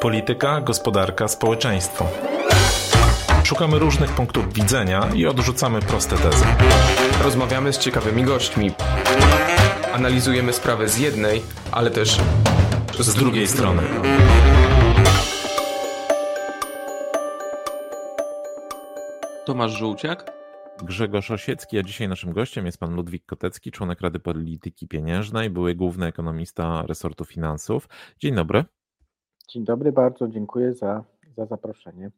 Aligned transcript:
Polityka, 0.00 0.60
gospodarka, 0.60 1.28
społeczeństwo. 1.28 2.06
Szukamy 3.44 3.78
różnych 3.78 4.10
punktów 4.10 4.52
widzenia 4.52 5.08
i 5.14 5.26
odrzucamy 5.26 5.80
proste 5.80 6.16
tezy. 6.16 6.44
Rozmawiamy 7.24 7.72
z 7.72 7.78
ciekawymi 7.78 8.24
gośćmi. 8.24 8.70
Analizujemy 9.92 10.52
sprawę 10.52 10.88
z 10.88 10.98
jednej, 10.98 11.42
ale 11.72 11.90
też 11.90 12.18
z 12.98 13.14
drugiej 13.14 13.48
strony. 13.48 13.82
Tomasz 19.44 19.72
Żółciak. 19.72 20.32
Grzegorz 20.82 21.30
Osiecki, 21.30 21.78
a 21.78 21.82
dzisiaj 21.82 22.08
naszym 22.08 22.32
gościem 22.32 22.66
jest 22.66 22.78
pan 22.78 22.94
Ludwik 22.94 23.26
Kotecki, 23.26 23.70
członek 23.70 24.00
Rady 24.00 24.18
Polityki 24.18 24.88
Pieniężnej, 24.88 25.50
były 25.50 25.74
główny 25.74 26.06
ekonomista 26.06 26.82
resortu 26.86 27.24
finansów. 27.24 27.88
Dzień 28.18 28.34
dobry. 28.34 28.64
Dzień 29.48 29.64
dobry, 29.64 29.92
bardzo 29.92 30.28
dziękuję 30.28 30.74
za, 30.74 31.04
za 31.36 31.46
zaproszenie. 31.46 32.10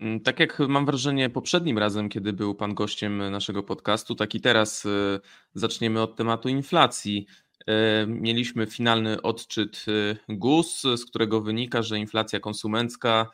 Mm, 0.00 0.20
tak 0.20 0.40
jak 0.40 0.58
mam 0.58 0.86
wrażenie 0.86 1.30
poprzednim 1.30 1.78
razem, 1.78 2.08
kiedy 2.08 2.32
był 2.32 2.54
Pan 2.54 2.74
gościem 2.74 3.30
naszego 3.30 3.62
podcastu, 3.62 4.14
tak 4.14 4.34
i 4.34 4.40
teraz 4.40 4.84
y, 4.84 5.20
zaczniemy 5.54 6.02
od 6.02 6.16
tematu 6.16 6.48
inflacji. 6.48 7.26
Y, 7.60 8.06
mieliśmy 8.06 8.66
finalny 8.66 9.22
odczyt 9.22 9.84
y, 9.88 10.16
GUS, 10.28 10.82
z 10.82 11.04
którego 11.04 11.40
wynika, 11.40 11.82
że 11.82 11.98
inflacja 11.98 12.40
konsumencka 12.40 13.30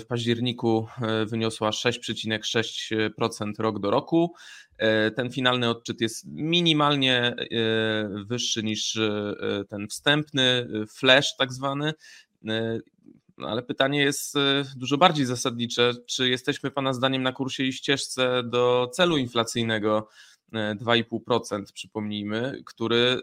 w 0.00 0.06
październiku 0.08 0.86
wyniosła 1.26 1.70
6,6% 1.70 3.52
rok 3.58 3.80
do 3.80 3.90
roku. 3.90 4.34
Ten 5.16 5.30
finalny 5.30 5.70
odczyt 5.70 6.00
jest 6.00 6.24
minimalnie 6.26 7.34
wyższy 8.26 8.62
niż 8.62 8.98
ten 9.68 9.88
wstępny, 9.88 10.68
flash 10.88 11.36
tak 11.36 11.52
zwany. 11.52 11.94
No 13.38 13.48
ale 13.48 13.62
pytanie 13.62 14.00
jest 14.00 14.36
e, 14.36 14.64
dużo 14.76 14.98
bardziej 14.98 15.26
zasadnicze. 15.26 15.92
Czy 16.06 16.28
jesteśmy 16.28 16.70
Pana 16.70 16.92
zdaniem 16.92 17.22
na 17.22 17.32
kursie 17.32 17.64
i 17.64 17.72
ścieżce 17.72 18.42
do 18.44 18.90
celu 18.92 19.16
inflacyjnego 19.16 20.08
2,5%, 20.52 21.70
e, 21.70 21.72
przypomnijmy, 21.72 22.62
który 22.66 23.20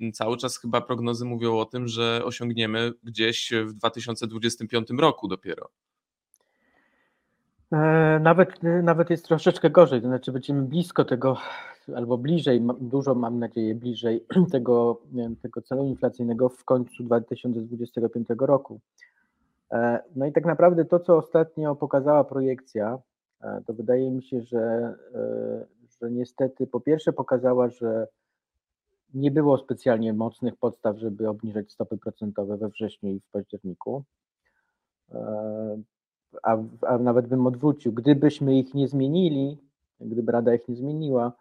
e, 0.00 0.12
cały 0.12 0.36
czas 0.36 0.58
chyba 0.58 0.80
prognozy 0.80 1.24
mówią 1.24 1.58
o 1.58 1.64
tym, 1.64 1.88
że 1.88 2.22
osiągniemy 2.24 2.92
gdzieś 3.04 3.52
w 3.66 3.72
2025 3.72 4.88
roku 4.98 5.28
dopiero? 5.28 5.68
Nawet, 8.20 8.62
nawet 8.82 9.10
jest 9.10 9.24
troszeczkę 9.24 9.70
gorzej, 9.70 10.02
to 10.02 10.08
znaczy 10.08 10.32
będziemy 10.32 10.62
blisko 10.62 11.04
tego, 11.04 11.36
albo 11.96 12.18
bliżej, 12.18 12.62
dużo 12.80 13.14
mam 13.14 13.38
nadzieję, 13.38 13.74
bliżej 13.74 14.24
tego, 14.52 15.00
tego 15.42 15.62
celu 15.62 15.84
inflacyjnego 15.84 16.48
w 16.48 16.64
końcu 16.64 17.02
2025 17.04 18.28
roku. 18.38 18.80
E, 19.72 20.02
no 20.16 20.26
i 20.26 20.32
tak 20.32 20.44
naprawdę 20.44 20.84
to, 20.84 21.00
co 21.00 21.16
ostatnio 21.16 21.76
pokazała 21.76 22.24
projekcja, 22.24 22.98
e, 23.40 23.62
to 23.66 23.72
wydaje 23.74 24.10
mi 24.10 24.22
się, 24.22 24.42
że, 24.42 24.94
e, 25.14 25.77
że 26.02 26.10
niestety 26.10 26.66
po 26.66 26.80
pierwsze 26.80 27.12
pokazała, 27.12 27.68
że 27.68 28.06
nie 29.14 29.30
było 29.30 29.58
specjalnie 29.58 30.12
mocnych 30.12 30.56
podstaw, 30.56 30.98
żeby 30.98 31.28
obniżać 31.28 31.72
stopy 31.72 31.96
procentowe 31.96 32.56
we 32.56 32.68
wrześniu 32.68 33.10
i 33.10 33.20
w 33.20 33.30
październiku. 33.30 34.04
A, 36.42 36.56
a 36.86 36.98
nawet 36.98 37.26
bym 37.26 37.46
odwrócił, 37.46 37.92
gdybyśmy 37.92 38.58
ich 38.58 38.74
nie 38.74 38.88
zmienili, 38.88 39.58
gdyby 40.00 40.32
Rada 40.32 40.54
ich 40.54 40.68
nie 40.68 40.76
zmieniła, 40.76 41.32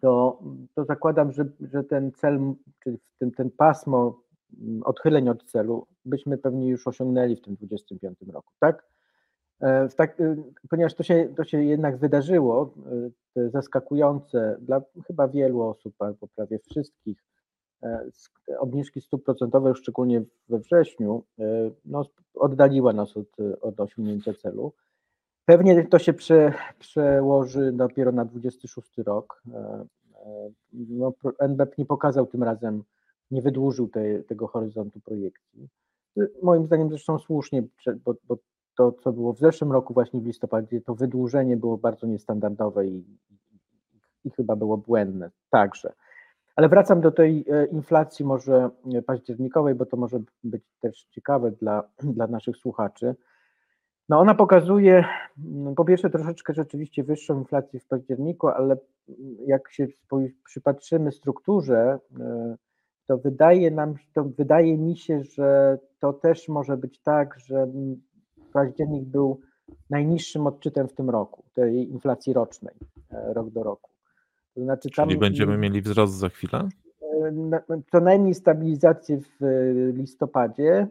to, 0.00 0.42
to 0.74 0.84
zakładam, 0.84 1.32
że, 1.32 1.44
że 1.60 1.84
ten 1.84 2.12
cel, 2.12 2.54
czy 2.84 2.98
ten, 3.18 3.30
ten 3.30 3.50
pasmo 3.50 4.20
odchyleń 4.84 5.28
od 5.28 5.44
celu 5.44 5.86
byśmy 6.04 6.38
pewnie 6.38 6.68
już 6.68 6.86
osiągnęli 6.86 7.36
w 7.36 7.40
tym 7.40 7.56
25 7.56 8.18
roku, 8.32 8.52
tak? 8.60 8.84
E, 9.60 9.88
tak 9.88 10.20
e, 10.20 10.36
ponieważ 10.70 10.94
to 10.94 11.02
się, 11.02 11.28
to 11.36 11.44
się 11.44 11.64
jednak 11.64 11.96
wydarzyło, 11.96 12.74
e, 13.36 13.50
zaskakujące 13.50 14.56
dla 14.60 14.82
chyba 15.06 15.28
wielu 15.28 15.62
osób, 15.62 15.94
albo 15.98 16.28
prawie 16.36 16.58
wszystkich, 16.58 17.24
obniżki 18.58 19.00
stóp 19.00 19.24
procentowych, 19.24 19.76
szczególnie 19.76 20.22
we 20.48 20.58
wrześniu, 20.58 21.22
no, 21.84 22.04
oddaliła 22.34 22.92
nas 22.92 23.16
od, 23.16 23.26
od 23.60 23.80
osiągnięcia 23.80 24.34
celu. 24.34 24.72
Pewnie 25.44 25.86
to 25.86 25.98
się 25.98 26.12
prze, 26.12 26.52
przełoży 26.78 27.72
dopiero 27.72 28.12
na 28.12 28.24
26 28.24 28.98
rok. 28.98 29.42
No, 30.72 31.12
NBP 31.38 31.74
nie 31.78 31.86
pokazał 31.86 32.26
tym 32.26 32.42
razem 32.42 32.82
nie 33.30 33.42
wydłużył 33.42 33.88
te, 33.88 34.22
tego 34.22 34.46
horyzontu 34.46 35.00
projekcji. 35.00 35.68
Moim 36.42 36.66
zdaniem 36.66 36.88
zresztą 36.88 37.18
słusznie, 37.18 37.62
bo, 38.04 38.14
bo, 38.28 38.36
to, 38.78 38.92
co 38.92 39.12
było 39.12 39.32
w 39.32 39.38
zeszłym 39.38 39.72
roku, 39.72 39.94
właśnie 39.94 40.20
w 40.20 40.26
listopadzie, 40.26 40.80
to 40.80 40.94
wydłużenie 40.94 41.56
było 41.56 41.78
bardzo 41.78 42.06
niestandardowe 42.06 42.86
i, 42.86 43.04
i, 44.24 44.30
chyba 44.30 44.56
było 44.56 44.76
błędne 44.76 45.30
także. 45.50 45.92
Ale 46.56 46.68
wracam 46.68 47.00
do 47.00 47.10
tej 47.10 47.44
e, 47.50 47.66
inflacji 47.66 48.24
może 48.24 48.70
październikowej, 49.06 49.74
bo 49.74 49.86
to 49.86 49.96
może 49.96 50.20
być 50.44 50.62
też 50.80 51.06
ciekawe 51.10 51.50
dla, 51.50 51.82
dla 52.02 52.26
naszych 52.26 52.56
słuchaczy. 52.56 53.14
No 54.08 54.20
ona 54.20 54.34
pokazuje 54.34 55.04
mm, 55.44 55.74
po 55.74 55.84
pierwsze 55.84 56.10
troszeczkę 56.10 56.54
rzeczywiście 56.54 57.04
wyższą 57.04 57.38
inflację 57.38 57.80
w 57.80 57.86
październiku, 57.86 58.48
ale 58.48 58.76
jak 59.46 59.72
się 59.72 59.86
przypatrzymy 60.44 61.12
strukturze 61.12 61.98
e, 62.20 62.56
to 63.08 63.18
wydaje 63.18 63.70
nam, 63.70 63.94
to 64.12 64.24
wydaje 64.24 64.78
mi 64.78 64.96
się, 64.96 65.24
że 65.24 65.78
to 65.98 66.12
też 66.12 66.48
może 66.48 66.76
być 66.76 67.02
tak, 67.02 67.38
że 67.38 67.66
październik 68.58 69.04
był 69.04 69.40
najniższym 69.90 70.46
odczytem 70.46 70.88
w 70.88 70.92
tym 70.92 71.10
roku, 71.10 71.42
tej 71.54 71.90
inflacji 71.90 72.32
rocznej, 72.32 72.74
e, 73.10 73.32
rok 73.34 73.50
do 73.50 73.62
roku. 73.62 73.90
To 74.54 74.60
znaczy 74.60 74.90
tam, 74.90 75.08
Czyli 75.08 75.20
będziemy 75.20 75.58
mieli 75.58 75.82
wzrost 75.82 76.14
za 76.14 76.28
chwilę? 76.28 76.68
E, 77.02 77.82
co 77.92 78.00
najmniej 78.00 78.34
stabilizację 78.34 79.20
w 79.20 79.44
listopadzie, 79.94 80.86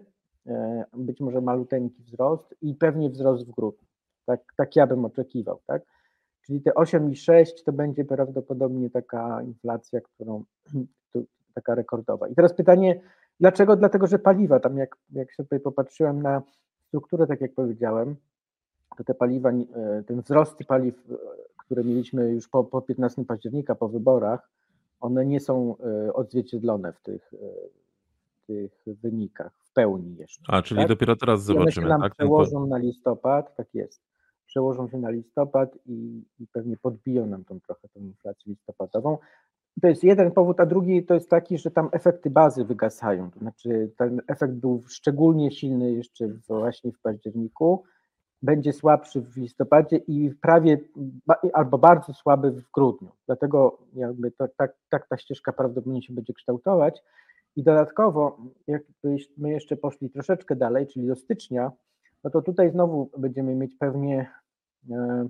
e, 0.47 0.85
być 0.93 1.19
może 1.19 1.41
maluteńki 1.41 2.03
wzrost 2.03 2.55
i 2.61 2.75
pewnie 2.75 3.09
wzrost 3.09 3.47
w 3.47 3.51
grudniu. 3.51 3.87
Tak, 4.25 4.41
tak 4.57 4.75
ja 4.75 4.87
bym 4.87 5.05
oczekiwał, 5.05 5.59
tak? 5.67 5.81
Czyli 6.45 6.61
te 6.61 6.71
8,6 6.71 7.63
to 7.65 7.71
będzie 7.71 8.05
prawdopodobnie 8.05 8.89
taka 8.89 9.41
inflacja, 9.41 10.01
którą, 10.01 10.43
taka 11.55 11.75
rekordowa. 11.75 12.27
I 12.27 12.35
teraz 12.35 12.53
pytanie, 12.53 13.01
dlaczego? 13.39 13.75
Dlatego, 13.75 14.07
że 14.07 14.19
paliwa, 14.19 14.59
tam 14.59 14.77
jak, 14.77 14.95
jak 15.11 15.33
sobie 15.33 15.59
popatrzyłem 15.59 16.21
na 16.21 16.41
strukturę, 16.87 17.27
tak 17.27 17.41
jak 17.41 17.53
powiedziałem, 17.53 18.15
to 18.97 19.03
te 19.03 19.13
paliwa, 19.13 19.49
e, 19.51 20.03
ten 20.07 20.21
wzrost 20.21 20.57
paliw, 20.67 20.95
e, 21.11 21.15
które 21.57 21.83
mieliśmy 21.83 22.29
już 22.29 22.47
po, 22.47 22.63
po 22.63 22.81
15 22.81 23.25
października, 23.25 23.75
po 23.75 23.89
wyborach, 23.89 24.49
one 24.99 25.25
nie 25.25 25.39
są 25.39 25.75
e, 25.77 26.13
odzwierciedlone 26.13 26.93
w 26.93 27.01
tych, 27.01 27.31
tych 28.47 28.83
wynikach 28.85 29.51
w 29.63 29.73
pełni 29.73 30.15
jeszcze. 30.15 30.43
A, 30.47 30.61
czyli 30.61 30.79
tak? 30.79 30.89
dopiero 30.89 31.15
teraz 31.15 31.43
zobaczymy. 31.43 31.63
One 31.63 31.71
się 31.71 31.81
nam 31.81 32.01
tak? 32.01 32.13
przełożą 32.13 32.67
na 32.67 32.77
listopad, 32.77 33.55
tak 33.55 33.67
jest. 33.73 34.01
Przełożą 34.45 34.89
się 34.89 34.97
na 34.97 35.09
listopad 35.09 35.77
i, 35.85 36.23
i 36.39 36.47
pewnie 36.47 36.77
podbiją 36.77 37.25
nam 37.25 37.45
tą 37.45 37.59
trochę 37.59 37.87
tą 37.89 37.99
inflację 37.99 38.43
listopadową. 38.51 39.17
To 39.81 39.87
jest 39.87 40.03
jeden 40.03 40.31
powód, 40.31 40.59
a 40.59 40.65
drugi 40.65 41.05
to 41.05 41.13
jest 41.13 41.29
taki, 41.29 41.57
że 41.57 41.71
tam 41.71 41.89
efekty 41.91 42.29
bazy 42.29 42.65
wygasają. 42.65 43.31
To 43.31 43.39
znaczy 43.39 43.91
ten 43.97 44.21
efekt 44.27 44.53
był 44.53 44.83
szczególnie 44.87 45.51
silny 45.51 45.91
jeszcze 45.91 46.27
właśnie 46.47 46.91
w 46.91 46.99
październiku, 46.99 47.83
będzie 48.41 48.73
słabszy 48.73 49.21
w 49.21 49.37
listopadzie 49.37 49.97
i 49.97 50.31
prawie 50.41 50.77
albo 51.53 51.77
bardzo 51.77 52.13
słaby 52.13 52.51
w 52.51 52.71
grudniu. 52.71 53.11
Dlatego 53.25 53.77
jakby 53.93 54.31
to, 54.31 54.47
tak, 54.57 54.75
tak 54.89 55.07
ta 55.07 55.17
ścieżka 55.17 55.53
prawdopodobnie 55.53 56.01
się 56.01 56.13
będzie 56.13 56.33
kształtować. 56.33 57.03
I 57.55 57.63
dodatkowo, 57.63 58.37
jakbyśmy 58.67 59.49
jeszcze 59.49 59.77
poszli 59.77 60.09
troszeczkę 60.09 60.55
dalej, 60.55 60.87
czyli 60.87 61.07
do 61.07 61.15
stycznia, 61.15 61.71
no 62.23 62.29
to 62.29 62.41
tutaj 62.41 62.71
znowu 62.71 63.09
będziemy 63.17 63.55
mieć 63.55 63.75
pewnie 63.75 64.31
e, 64.91 65.29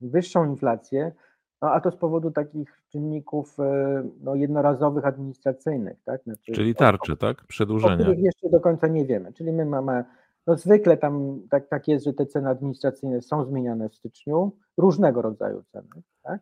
wyższą 0.00 0.50
inflację, 0.50 1.12
no 1.62 1.72
a 1.72 1.80
to 1.80 1.90
z 1.90 1.96
powodu 1.96 2.30
takich 2.30 2.82
czynników 2.88 3.60
e, 3.60 4.02
no, 4.20 4.34
jednorazowych, 4.34 5.06
administracyjnych, 5.06 6.02
tak? 6.04 6.22
Znaczy, 6.22 6.52
Czyli 6.52 6.74
tarczy, 6.74 7.16
tak? 7.16 7.44
Przedłużenia. 7.44 7.94
O 7.94 7.98
których 7.98 8.18
jeszcze 8.18 8.48
do 8.48 8.60
końca 8.60 8.86
nie 8.86 9.06
wiemy. 9.06 9.32
Czyli 9.32 9.52
my 9.52 9.64
mamy, 9.64 10.04
no 10.46 10.56
zwykle 10.56 10.96
tam 10.96 11.40
tak, 11.50 11.68
tak 11.68 11.88
jest, 11.88 12.04
że 12.04 12.12
te 12.12 12.26
ceny 12.26 12.48
administracyjne 12.48 13.22
są 13.22 13.44
zmieniane 13.44 13.88
w 13.88 13.94
styczniu, 13.94 14.52
różnego 14.76 15.22
rodzaju 15.22 15.62
ceny, 15.62 15.88
tak? 16.22 16.40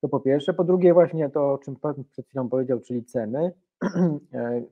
To 0.00 0.08
po 0.08 0.20
pierwsze. 0.20 0.54
Po 0.54 0.64
drugie 0.64 0.94
właśnie 0.94 1.30
to, 1.30 1.52
o 1.52 1.58
czym 1.58 1.76
Pan 1.76 1.94
przed 2.10 2.26
chwilą 2.26 2.48
powiedział, 2.48 2.80
czyli 2.80 3.04
ceny, 3.04 3.52
e, 4.34 4.62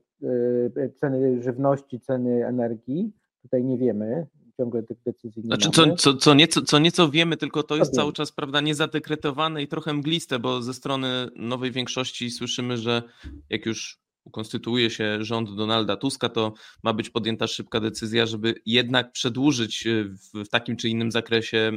e, 0.77 0.89
ceny 0.89 1.43
żywności, 1.43 1.99
ceny 1.99 2.47
energii. 2.47 3.11
Tutaj 3.41 3.63
nie 3.63 3.77
wiemy, 3.77 4.27
ciągle 4.61 4.83
tych 4.83 4.97
decyzji 5.05 5.41
nie 5.41 5.47
znaczy, 5.47 5.69
co, 5.69 5.95
co, 5.95 6.13
co, 6.13 6.33
nieco, 6.33 6.61
co 6.61 6.79
nieco 6.79 7.09
wiemy, 7.09 7.37
tylko 7.37 7.63
to 7.63 7.75
jest 7.75 7.95
cały 7.95 8.13
czas 8.13 8.31
prawda, 8.31 8.61
niezadekretowane 8.61 9.63
i 9.63 9.67
trochę 9.67 9.93
mgliste, 9.93 10.39
bo 10.39 10.61
ze 10.61 10.73
strony 10.73 11.29
nowej 11.35 11.71
większości 11.71 12.31
słyszymy, 12.31 12.77
że 12.77 13.03
jak 13.49 13.65
już 13.65 14.01
ukonstytuuje 14.23 14.89
się 14.89 15.17
rząd 15.21 15.55
Donalda 15.55 15.97
Tuska, 15.97 16.29
to 16.29 16.53
ma 16.83 16.93
być 16.93 17.09
podjęta 17.09 17.47
szybka 17.47 17.79
decyzja, 17.79 18.25
żeby 18.25 18.55
jednak 18.65 19.11
przedłużyć 19.11 19.87
w 20.33 20.49
takim 20.49 20.77
czy 20.77 20.89
innym 20.89 21.11
zakresie 21.11 21.71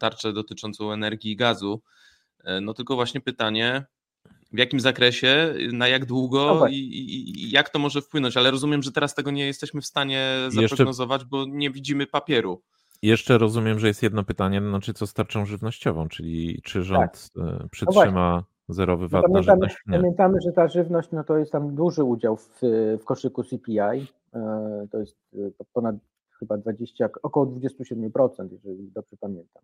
tarczę 0.00 0.32
dotyczącą 0.32 0.92
energii 0.92 1.32
i 1.32 1.36
gazu. 1.36 1.82
No 2.62 2.74
tylko 2.74 2.94
właśnie 2.94 3.20
pytanie, 3.20 3.86
w 4.54 4.58
jakim 4.58 4.80
zakresie, 4.80 5.54
na 5.72 5.88
jak 5.88 6.04
długo 6.04 6.56
no 6.60 6.68
i, 6.68 6.74
i, 6.74 7.50
jak 7.50 7.70
to 7.70 7.78
może 7.78 8.02
wpłynąć, 8.02 8.36
ale 8.36 8.50
rozumiem, 8.50 8.82
że 8.82 8.92
teraz 8.92 9.14
tego 9.14 9.30
nie 9.30 9.46
jesteśmy 9.46 9.80
w 9.80 9.86
stanie 9.86 10.26
zaprognozować, 10.48 11.20
Jeszcze... 11.20 11.30
bo 11.30 11.44
nie 11.48 11.70
widzimy 11.70 12.06
papieru. 12.06 12.62
Jeszcze 13.02 13.38
rozumiem, 13.38 13.78
że 13.78 13.86
jest 13.86 14.02
jedno 14.02 14.24
pytanie, 14.24 14.60
znaczy 14.60 14.94
co 14.94 15.06
z 15.06 15.14
tarczą 15.14 15.46
żywnościową, 15.46 16.08
czyli 16.08 16.60
czy 16.62 16.82
rząd 16.82 17.30
tak. 17.34 17.44
E, 17.44 17.58
no 17.62 17.68
przytrzyma 17.68 18.44
no 18.68 18.74
zerowy 18.74 19.08
VAT 19.08 19.28
na 19.28 19.42
żywność? 19.42 19.76
Nie. 19.86 19.98
Pamiętamy, 19.98 20.40
że 20.40 20.52
ta 20.52 20.68
żywność 20.68 21.08
no 21.12 21.24
to 21.24 21.36
jest 21.36 21.52
tam 21.52 21.74
duży 21.74 22.04
udział 22.04 22.36
w, 22.36 22.60
w 23.00 23.04
koszyku 23.04 23.44
CPI, 23.44 23.78
e, 24.34 24.86
to 24.90 24.98
jest 24.98 25.16
e, 25.34 25.64
ponad 25.72 25.96
chyba 26.38 26.56
20, 26.56 27.08
około 27.22 27.46
27%, 27.46 28.48
jeżeli 28.52 28.90
dobrze 28.94 29.16
pamiętam. 29.20 29.62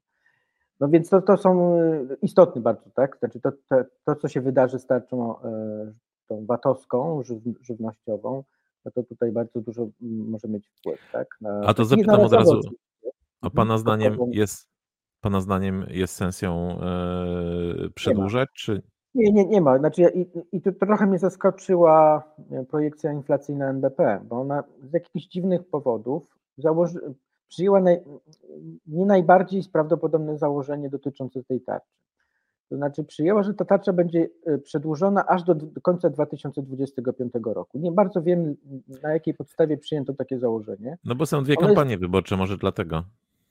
No 0.81 0.89
więc 0.89 1.09
to, 1.09 1.23
to 1.23 1.37
są 1.37 1.79
istotne 2.23 2.63
bardzo, 2.63 2.91
tak? 2.95 3.17
Znaczy 3.19 3.41
to, 3.41 3.53
to, 3.69 3.77
to 4.05 4.17
co 4.17 4.29
się 4.29 4.41
wydarzy 4.41 4.79
z 4.79 4.87
tarczą 4.87 5.35
tą 6.27 6.47
VAT-owską, 6.47 7.23
żywnościową, 7.61 8.45
no 8.85 8.91
to 8.91 9.03
tutaj 9.03 9.33
bardzo 9.33 9.61
dużo 9.61 9.89
może 10.01 10.49
mieć 10.49 10.69
wpływ, 10.69 11.01
tak? 11.13 11.29
Na, 11.41 11.61
A 11.61 11.75
to 11.75 11.85
zapytam 11.85 12.21
od 12.21 12.33
razu, 12.33 12.61
a. 13.41 13.51
Pana 13.51 13.79
zdaniem 13.79 14.19
jest, 14.31 14.69
Pana 15.21 15.41
zdaniem 15.41 15.87
jest 15.89 16.15
sens 16.15 16.43
ją 16.43 16.79
yy, 17.79 17.91
przedłużać, 17.91 18.49
czy... 18.55 18.83
Nie, 19.15 19.33
nie, 19.33 19.47
nie 19.47 19.61
ma. 19.61 19.79
Znaczy, 19.79 20.03
i, 20.15 20.27
i 20.57 20.63
to 20.63 20.73
trochę 20.73 21.07
mnie 21.07 21.19
zaskoczyła 21.19 22.23
e, 22.51 22.65
projekcja 22.65 23.13
inflacyjna 23.13 23.71
NBP, 23.71 24.21
bo 24.25 24.41
ona 24.41 24.65
z 24.83 24.93
jakichś 24.93 25.27
dziwnych 25.27 25.69
powodów 25.69 26.39
założy, 26.59 27.15
przyjęła 27.51 27.81
naj, 27.81 28.01
nie 28.87 29.07
najbardziej 29.07 29.63
prawdopodobne 29.73 30.39
założenie 30.39 30.91
dotyczące 30.91 31.45
tej 31.45 31.61
tarczy. 31.61 32.01
To 32.69 32.77
znaczy 32.77 33.05
przyjęła, 33.05 33.43
że 33.43 33.55
ta 33.55 33.65
tarcza 33.65 33.93
będzie 33.93 34.29
e, 34.47 34.59
przedłużona 34.59 35.27
aż 35.27 35.43
do, 35.43 35.55
do 35.55 35.81
końca 35.81 36.11
2025 36.11 37.33
roku. 37.45 37.79
Nie 37.79 37.93
bardzo 37.93 38.23
wiem, 38.23 38.57
na 39.03 39.13
jakiej 39.13 39.35
podstawie 39.35 39.79
przyjęto 39.79 40.15
takie 40.15 40.39
założenie. 40.39 40.99
No 41.05 41.15
bo 41.15 41.27
są 41.27 41.45
dwie 41.45 41.57
One 41.57 41.67
kampanie 41.67 41.91
jest... 41.91 42.03
wyborcze, 42.03 42.37
może 42.37 42.57
dlatego. 42.57 43.03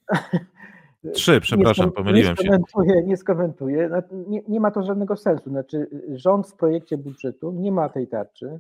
Trzy, 1.14 1.42
przepraszam, 1.42 1.86
nie 1.86 1.92
pomyliłem 1.92 2.36
nie 2.40 2.46
się. 2.46 3.04
Nie 3.06 3.18
skomentuję, 3.18 3.90
nie, 4.28 4.42
nie 4.48 4.60
ma 4.60 4.72
to 4.72 4.84
żadnego 4.84 5.16
sensu. 5.16 5.50
Znaczy, 5.50 5.88
rząd 6.16 6.48
w 6.48 6.56
projekcie 6.56 6.98
budżetu 6.98 7.52
nie 7.52 7.72
ma 7.72 7.90
tej 7.90 8.08
tarczy. 8.08 8.60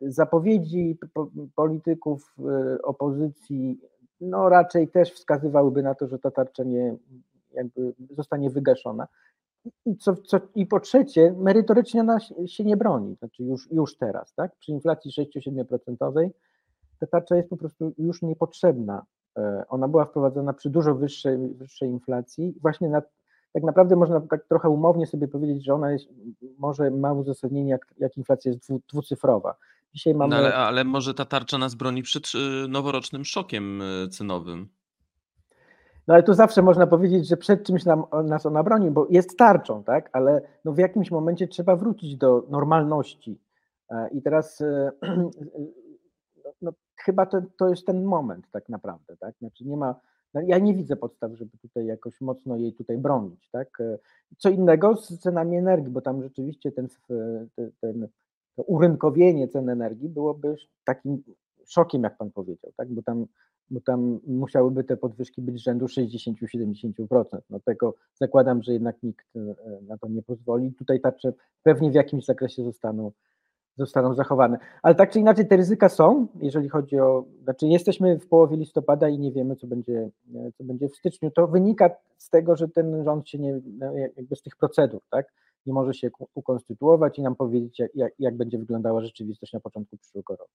Zapowiedzi 0.00 0.98
polityków 1.54 2.34
e, 2.38 2.82
opozycji 2.82 3.80
no 4.20 4.48
raczej 4.48 4.88
też 4.88 5.12
wskazywałyby 5.12 5.82
na 5.82 5.94
to, 5.94 6.08
że 6.08 6.18
ta 6.18 6.30
tarcza 6.30 6.64
nie 6.64 6.96
jakby 7.52 7.94
zostanie 8.10 8.50
wygaszona. 8.50 9.08
I, 9.86 9.96
co, 9.96 10.16
co, 10.16 10.40
I 10.54 10.66
po 10.66 10.80
trzecie, 10.80 11.34
merytorycznie 11.38 12.00
ona 12.00 12.18
się 12.46 12.64
nie 12.64 12.76
broni, 12.76 13.14
znaczy 13.14 13.44
już, 13.44 13.70
już 13.72 13.96
teraz, 13.96 14.34
tak? 14.34 14.56
Przy 14.56 14.72
inflacji 14.72 15.10
6-7% 15.36 16.30
ta 17.00 17.06
tarcza 17.06 17.36
jest 17.36 17.48
po 17.48 17.56
prostu 17.56 17.92
już 17.98 18.22
niepotrzebna 18.22 19.06
E, 19.38 19.64
ona 19.68 19.88
była 19.88 20.04
wprowadzona 20.04 20.52
przy 20.52 20.70
dużo 20.70 20.94
wyższej, 20.94 21.38
wyższej 21.38 21.88
inflacji. 21.88 22.54
Właśnie 22.62 22.88
na, 22.88 23.02
tak 23.52 23.62
naprawdę 23.62 23.96
można 23.96 24.20
tak 24.20 24.44
trochę 24.48 24.68
umownie 24.68 25.06
sobie 25.06 25.28
powiedzieć, 25.28 25.64
że 25.64 25.74
ona 25.74 25.92
jest, 25.92 26.08
może 26.58 26.90
ma 26.90 27.12
uzasadnienie, 27.12 27.70
jak, 27.70 27.94
jak 27.98 28.16
inflacja 28.16 28.50
jest 28.50 28.64
dwu, 28.64 28.80
dwucyfrowa. 28.88 29.54
Dzisiaj 29.94 30.14
mamy... 30.14 30.30
No 30.30 30.36
ale, 30.36 30.54
ale 30.54 30.84
może 30.84 31.14
ta 31.14 31.24
tarcza 31.24 31.58
nas 31.58 31.74
broni 31.74 32.02
przed 32.02 32.26
y, 32.34 32.68
noworocznym 32.68 33.24
szokiem 33.24 33.82
y, 33.82 34.08
cenowym. 34.08 34.68
No 36.08 36.14
ale 36.14 36.22
tu 36.22 36.34
zawsze 36.34 36.62
można 36.62 36.86
powiedzieć, 36.86 37.28
że 37.28 37.36
przed 37.36 37.66
czymś 37.66 37.84
nam, 37.84 38.04
nas 38.24 38.46
ona 38.46 38.62
broni, 38.62 38.90
bo 38.90 39.06
jest 39.10 39.38
tarczą, 39.38 39.84
tak? 39.84 40.10
Ale 40.12 40.42
no 40.64 40.72
w 40.72 40.78
jakimś 40.78 41.10
momencie 41.10 41.48
trzeba 41.48 41.76
wrócić 41.76 42.16
do 42.16 42.46
normalności. 42.48 43.40
E, 43.90 44.08
I 44.08 44.22
teraz 44.22 44.60
e, 44.60 44.90
no, 46.62 46.72
chyba 46.96 47.26
to, 47.26 47.42
to 47.58 47.68
jest 47.68 47.86
ten 47.86 48.04
moment 48.04 48.50
tak 48.50 48.68
naprawdę, 48.68 49.16
tak? 49.16 49.34
Znaczy 49.38 49.64
nie 49.64 49.76
ma, 49.76 49.94
no 50.34 50.40
ja 50.40 50.58
nie 50.58 50.74
widzę 50.74 50.96
podstaw, 50.96 51.32
żeby 51.34 51.58
tutaj 51.58 51.86
jakoś 51.86 52.20
mocno 52.20 52.56
jej 52.56 52.74
tutaj 52.74 52.98
bronić, 52.98 53.48
tak? 53.50 53.78
Co 54.38 54.48
innego 54.48 54.96
z 54.96 55.18
cenami 55.18 55.56
energii, 55.56 55.90
bo 55.90 56.00
tam 56.00 56.22
rzeczywiście 56.22 56.72
ten, 56.72 56.88
ten 57.80 58.08
to 58.56 58.62
urynkowienie 58.62 59.48
cen 59.48 59.68
energii 59.68 60.08
byłoby 60.08 60.56
takim 60.84 61.22
szokiem, 61.66 62.02
jak 62.02 62.16
pan 62.16 62.30
powiedział, 62.30 62.72
tak? 62.76 62.88
Bo 62.88 63.02
tam, 63.02 63.26
bo 63.70 63.80
tam 63.80 64.20
musiałyby 64.26 64.84
te 64.84 64.96
podwyżki 64.96 65.42
być 65.42 65.62
rzędu 65.62 65.86
60-70%. 65.86 67.24
No 67.50 67.60
tego 67.60 67.94
zakładam, 68.14 68.62
że 68.62 68.72
jednak 68.72 69.02
nikt 69.02 69.26
e, 69.36 69.40
na 69.82 69.98
to 69.98 70.08
nie 70.08 70.22
pozwoli. 70.22 70.72
Tutaj 70.72 71.00
tarcze 71.00 71.32
pewnie 71.62 71.90
w 71.90 71.94
jakimś 71.94 72.24
zakresie 72.24 72.64
zostaną 72.64 73.12
zostaną 73.76 74.14
zachowane. 74.14 74.58
Ale 74.82 74.94
tak 74.94 75.10
czy 75.10 75.18
inaczej 75.20 75.48
te 75.48 75.56
ryzyka 75.56 75.88
są, 75.88 76.26
jeżeli 76.40 76.68
chodzi 76.68 77.00
o, 77.00 77.24
znaczy 77.44 77.66
jesteśmy 77.66 78.18
w 78.18 78.28
połowie 78.28 78.56
listopada 78.56 79.08
i 79.08 79.18
nie 79.18 79.32
wiemy, 79.32 79.56
co 79.56 79.66
będzie, 79.66 80.10
co 80.58 80.64
będzie 80.64 80.88
w 80.88 80.96
styczniu. 80.96 81.30
To 81.30 81.46
wynika 81.46 81.90
z 82.18 82.30
tego, 82.30 82.56
że 82.56 82.68
ten 82.68 83.04
rząd 83.04 83.28
się 83.28 83.38
nie, 83.38 83.60
no, 83.78 83.92
jakby 84.16 84.36
z 84.36 84.42
tych 84.42 84.56
procedur, 84.56 85.00
tak, 85.10 85.26
nie 85.66 85.72
może 85.72 85.94
się 85.94 86.10
ukonstytuować 86.34 87.18
i 87.18 87.22
nam 87.22 87.36
powiedzieć, 87.36 87.82
jak, 87.94 88.12
jak 88.18 88.36
będzie 88.36 88.58
wyglądała 88.58 89.00
rzeczywistość 89.00 89.52
na 89.52 89.60
początku 89.60 89.96
przyszłego 89.96 90.36
roku. 90.36 90.52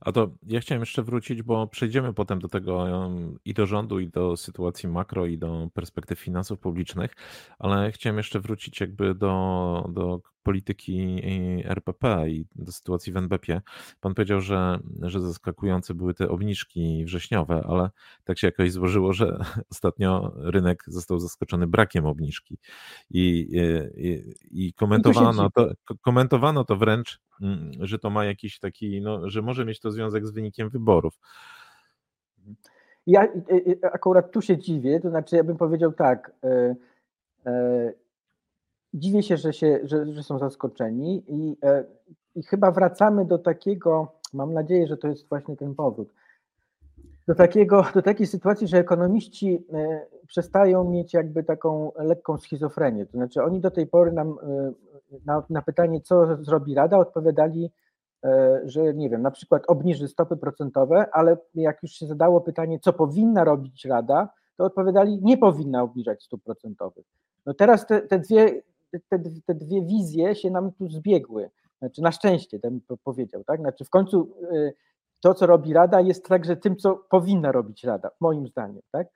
A 0.00 0.12
to 0.12 0.30
ja 0.46 0.60
chciałem 0.60 0.82
jeszcze 0.82 1.02
wrócić, 1.02 1.42
bo 1.42 1.66
przejdziemy 1.66 2.14
potem 2.14 2.38
do 2.38 2.48
tego 2.48 2.86
i 3.44 3.54
do 3.54 3.66
rządu, 3.66 4.00
i 4.00 4.08
do 4.08 4.36
sytuacji 4.36 4.88
makro, 4.88 5.26
i 5.26 5.38
do 5.38 5.68
perspektyw 5.74 6.18
finansów 6.18 6.58
publicznych, 6.58 7.14
ale 7.58 7.92
chciałem 7.92 8.16
jeszcze 8.16 8.40
wrócić 8.40 8.80
jakby 8.80 9.14
do, 9.14 9.84
do 9.92 10.20
polityki 10.44 11.22
RPP 11.64 12.30
i 12.30 12.46
do 12.54 12.72
sytuacji 12.72 13.12
w 13.12 13.16
NBP. 13.16 13.60
Pan 14.00 14.14
powiedział, 14.14 14.40
że, 14.40 14.78
że 15.02 15.20
zaskakujące 15.20 15.94
były 15.94 16.14
te 16.14 16.28
obniżki 16.28 17.04
wrześniowe, 17.04 17.64
ale 17.68 17.90
tak 18.24 18.38
się 18.38 18.46
jakoś 18.46 18.72
złożyło, 18.72 19.12
że 19.12 19.38
ostatnio 19.72 20.32
rynek 20.36 20.84
został 20.86 21.18
zaskoczony 21.18 21.66
brakiem 21.66 22.06
obniżki. 22.06 22.58
I, 23.10 23.48
i, 23.96 24.66
i 24.66 24.72
komentowano, 24.72 25.50
to, 25.50 25.70
komentowano 26.02 26.64
to 26.64 26.76
wręcz, 26.76 27.20
mm, 27.40 27.70
że 27.80 27.98
to 27.98 28.10
ma 28.10 28.24
jakiś 28.24 28.58
taki, 28.58 29.00
no, 29.00 29.30
że 29.30 29.42
może 29.42 29.63
mieć 29.64 29.80
to 29.80 29.90
związek 29.90 30.26
z 30.26 30.30
wynikiem 30.30 30.68
wyborów. 30.68 31.18
Ja 33.06 33.28
akurat 33.82 34.30
tu 34.30 34.42
się 34.42 34.58
dziwię, 34.58 35.00
to 35.00 35.10
znaczy 35.10 35.36
ja 35.36 35.44
bym 35.44 35.56
powiedział 35.56 35.92
tak, 35.92 36.32
e, 36.44 36.76
e, 37.46 37.92
dziwię 38.94 39.22
się, 39.22 39.36
że, 39.36 39.52
się 39.52 39.80
że, 39.82 40.12
że 40.12 40.22
są 40.22 40.38
zaskoczeni 40.38 41.24
i, 41.28 41.56
e, 41.62 41.84
i 42.34 42.42
chyba 42.42 42.70
wracamy 42.70 43.24
do 43.24 43.38
takiego, 43.38 44.12
mam 44.32 44.52
nadzieję, 44.52 44.86
że 44.86 44.96
to 44.96 45.08
jest 45.08 45.28
właśnie 45.28 45.56
ten 45.56 45.74
powód, 45.74 46.12
do, 47.28 47.34
takiego, 47.34 47.86
do 47.94 48.02
takiej 48.02 48.26
sytuacji, 48.26 48.68
że 48.68 48.78
ekonomiści 48.78 49.64
e, 49.72 50.06
przestają 50.26 50.90
mieć 50.90 51.14
jakby 51.14 51.44
taką 51.44 51.92
lekką 51.96 52.38
schizofrenię. 52.38 53.06
To 53.06 53.12
znaczy 53.12 53.42
oni 53.42 53.60
do 53.60 53.70
tej 53.70 53.86
pory 53.86 54.12
nam 54.12 54.28
e, 54.28 54.72
na, 55.26 55.42
na 55.50 55.62
pytanie, 55.62 56.00
co 56.00 56.44
zrobi 56.44 56.74
Rada, 56.74 56.98
odpowiadali, 56.98 57.70
że 58.64 58.94
nie 58.94 59.10
wiem, 59.10 59.22
na 59.22 59.30
przykład 59.30 59.62
obniży 59.68 60.08
stopy 60.08 60.36
procentowe, 60.36 61.06
ale 61.12 61.36
jak 61.54 61.82
już 61.82 61.92
się 61.92 62.06
zadało 62.06 62.40
pytanie, 62.40 62.78
co 62.80 62.92
powinna 62.92 63.44
robić 63.44 63.84
Rada, 63.84 64.28
to 64.56 64.64
odpowiadali, 64.64 65.20
nie 65.22 65.38
powinna 65.38 65.82
obniżać 65.82 66.22
stóp 66.22 66.42
procentowych. 66.42 67.06
No 67.46 67.54
teraz 67.54 67.86
te, 67.86 68.02
te 68.02 68.18
dwie 68.18 68.62
te, 69.08 69.18
te 69.46 69.54
dwie 69.54 69.82
wizje 69.82 70.34
się 70.34 70.50
nam 70.50 70.72
tu 70.72 70.88
zbiegły. 70.88 71.50
Znaczy 71.78 72.02
na 72.02 72.12
szczęście, 72.12 72.60
ten 72.60 72.80
powiedział, 73.04 73.44
tak? 73.44 73.60
Znaczy 73.60 73.84
w 73.84 73.90
końcu 73.90 74.34
y, 74.52 74.74
to, 75.20 75.34
co 75.34 75.46
robi 75.46 75.72
Rada, 75.72 76.00
jest 76.00 76.28
także 76.28 76.56
tym, 76.56 76.76
co 76.76 76.96
powinna 76.96 77.52
robić 77.52 77.84
Rada, 77.84 78.10
moim 78.20 78.48
zdaniem, 78.48 78.82
tak? 78.90 79.06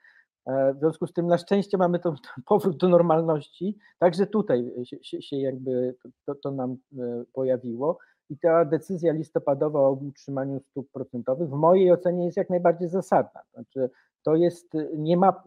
E, 0.47 0.75
w 0.75 0.79
związku 0.79 1.07
z 1.07 1.13
tym 1.13 1.27
na 1.27 1.39
szczęście 1.39 1.79
mamy 1.79 1.99
ten 1.99 2.15
powrót 2.47 2.77
do 2.77 2.89
normalności, 2.89 3.79
także 3.99 4.27
tutaj 4.27 4.73
się, 4.85 5.05
się, 5.05 5.23
się 5.23 5.37
jakby 5.37 5.95
to, 6.27 6.35
to, 6.35 6.51
nam 6.51 6.77
e, 6.99 7.25
pojawiło 7.33 7.99
i 8.31 8.39
ta 8.39 8.65
decyzja 8.65 9.13
listopadowa 9.13 9.81
o 9.81 9.91
utrzymaniu 9.93 10.61
stóp 10.61 10.91
procentowych 10.93 11.49
w 11.49 11.53
mojej 11.53 11.93
ocenie 11.93 12.25
jest 12.25 12.37
jak 12.37 12.51
najbardziej 12.51 12.89
zasadna. 12.89 13.41
Znaczy 13.55 13.91
to 14.23 14.37
jest, 14.37 14.73
nie 14.97 15.17
ma, 15.17 15.43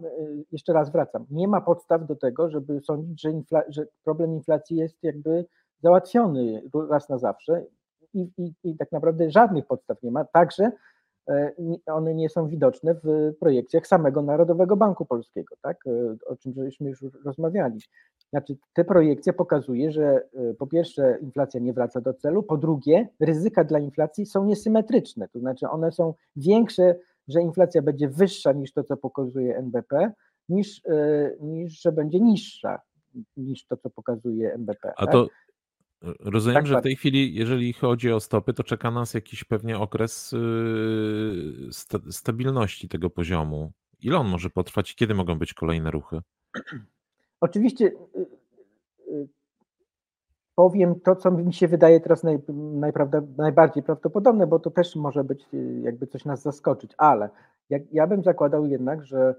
jeszcze 0.51 0.73
raz 0.73 0.91
wracam, 0.91 1.25
nie 1.31 1.47
ma 1.47 1.61
podstaw 1.61 2.05
do 2.05 2.15
tego, 2.15 2.49
żeby 2.49 2.81
sądzić, 2.81 3.21
że, 3.21 3.31
infla, 3.31 3.63
że 3.67 3.85
problem 4.03 4.33
inflacji 4.33 4.77
jest 4.77 5.03
jakby 5.03 5.45
załatwiony 5.79 6.61
raz 6.89 7.09
na 7.09 7.17
zawsze 7.17 7.65
i, 8.13 8.29
i, 8.37 8.53
i 8.63 8.77
tak 8.77 8.91
naprawdę 8.91 9.31
żadnych 9.31 9.65
podstaw 9.65 10.03
nie 10.03 10.11
ma. 10.11 10.25
Także 10.25 10.71
one 11.85 12.13
nie 12.13 12.29
są 12.29 12.47
widoczne 12.47 12.95
w 13.03 13.33
projekcjach 13.39 13.87
samego 13.87 14.21
Narodowego 14.21 14.77
Banku 14.77 15.05
Polskiego, 15.05 15.55
tak? 15.61 15.77
o 16.25 16.35
czym 16.35 16.53
żeśmy 16.53 16.89
już 16.89 17.05
rozmawiali. 17.25 17.79
Znaczy, 18.29 18.57
te 18.73 18.83
projekcje 18.83 19.33
pokazuje, 19.33 19.91
że 19.91 20.29
po 20.59 20.67
pierwsze 20.67 21.17
inflacja 21.21 21.59
nie 21.59 21.73
wraca 21.73 22.01
do 22.01 22.13
celu, 22.13 22.43
po 22.43 22.57
drugie 22.57 23.07
ryzyka 23.19 23.63
dla 23.63 23.79
inflacji 23.79 24.25
są 24.25 24.45
niesymetryczne, 24.45 25.27
to 25.27 25.39
znaczy 25.39 25.69
one 25.69 25.91
są 25.91 26.13
większe, 26.35 26.95
że 27.27 27.41
inflacja 27.41 27.81
będzie 27.81 28.07
wyższa 28.07 28.51
niż 28.51 28.73
to, 28.73 28.83
co 28.83 28.97
pokazuje 28.97 29.57
NBP, 29.57 30.11
niż, 30.49 30.81
niż 31.39 31.81
że 31.81 31.91
będzie 31.91 32.19
niższa 32.19 32.81
niż 33.37 33.65
to, 33.65 33.77
co 33.77 33.89
pokazuje 33.89 34.53
NBP. 34.53 34.93
A 34.97 35.05
tak? 35.05 35.11
to 35.11 35.27
rozumiem, 36.19 36.55
tak, 36.55 36.67
że 36.67 36.73
w 36.73 36.77
tak. 36.77 36.83
tej 36.83 36.95
chwili, 36.95 37.35
jeżeli 37.35 37.73
chodzi 37.73 38.11
o 38.11 38.19
stopy, 38.19 38.53
to 38.53 38.63
czeka 38.63 38.91
nas 38.91 39.13
jakiś 39.13 39.43
pewnie 39.43 39.79
okres 39.79 40.31
yy, 40.31 42.11
stabilności 42.11 42.89
tego 42.89 43.09
poziomu. 43.09 43.71
Ile 44.01 44.17
on 44.17 44.27
może 44.27 44.49
potrwać 44.49 44.91
i 44.91 44.95
kiedy 44.95 45.13
mogą 45.13 45.39
być 45.39 45.53
kolejne 45.53 45.91
ruchy? 45.91 46.21
Oczywiście 47.41 47.85
y, 47.85 48.25
y, 49.07 49.27
powiem 50.55 50.99
to, 50.99 51.15
co 51.15 51.31
mi 51.31 51.53
się 51.53 51.67
wydaje 51.67 51.99
teraz 51.99 52.23
naj, 52.23 52.39
najbardziej 53.37 53.83
prawdopodobne, 53.83 54.47
bo 54.47 54.59
to 54.59 54.71
też 54.71 54.95
może 54.95 55.23
być 55.23 55.45
y, 55.53 55.81
jakby 55.83 56.07
coś 56.07 56.25
nas 56.25 56.41
zaskoczyć, 56.41 56.91
ale 56.97 57.29
jak, 57.69 57.81
ja 57.91 58.07
bym 58.07 58.23
zakładał 58.23 58.65
jednak, 58.65 59.05
że 59.05 59.35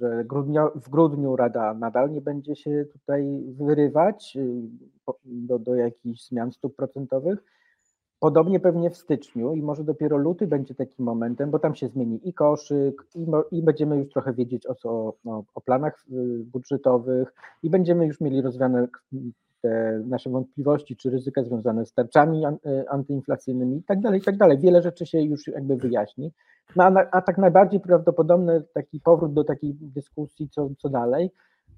że 0.00 0.24
grudnio, 0.24 0.72
w 0.74 0.88
grudniu 0.88 1.36
Rada 1.36 1.74
nadal 1.74 2.12
nie 2.12 2.20
będzie 2.20 2.56
się 2.56 2.84
tutaj 2.92 3.44
wyrywać 3.48 4.36
y, 4.36 4.62
do, 5.24 5.58
do 5.58 5.74
jakichś 5.74 6.28
zmian 6.28 6.52
stóp 6.52 6.76
procentowych. 6.76 7.44
Podobnie 8.20 8.60
pewnie 8.60 8.90
w 8.90 8.96
styczniu 8.96 9.54
i 9.54 9.62
może 9.62 9.84
dopiero 9.84 10.16
luty 10.16 10.46
będzie 10.46 10.74
takim 10.74 11.04
momentem, 11.04 11.50
bo 11.50 11.58
tam 11.58 11.74
się 11.74 11.88
zmieni 11.88 12.28
i 12.28 12.34
koszyk, 12.34 13.06
i, 13.14 13.26
i 13.56 13.62
będziemy 13.62 13.98
już 13.98 14.08
trochę 14.08 14.32
wiedzieć 14.32 14.66
o, 14.66 14.76
o, 15.24 15.44
o 15.54 15.60
planach 15.60 16.04
y, 16.12 16.44
budżetowych, 16.44 17.32
i 17.62 17.70
będziemy 17.70 18.06
już 18.06 18.20
mieli 18.20 18.42
rozwiane 18.42 18.88
te 19.60 20.02
nasze 20.06 20.30
wątpliwości 20.30 20.96
czy 20.96 21.10
ryzyka 21.10 21.44
związane 21.44 21.86
z 21.86 21.92
tarczami 21.92 22.42
y, 22.46 22.88
antyinflacyjnymi 22.88 23.76
i 23.76 23.82
tak 23.82 24.00
dalej, 24.00 24.20
i 24.20 24.22
tak 24.22 24.36
dalej. 24.36 24.58
Wiele 24.58 24.82
rzeczy 24.82 25.06
się 25.06 25.20
już 25.22 25.46
jakby 25.46 25.76
wyjaśni. 25.76 26.32
No, 26.76 26.84
a, 26.84 27.10
a 27.10 27.22
tak 27.22 27.38
najbardziej 27.38 27.80
prawdopodobny 27.80 28.62
taki 28.74 29.00
powrót 29.00 29.32
do 29.32 29.44
takiej 29.44 29.74
dyskusji, 29.74 30.48
co, 30.48 30.70
co 30.78 30.88
dalej, 30.88 31.30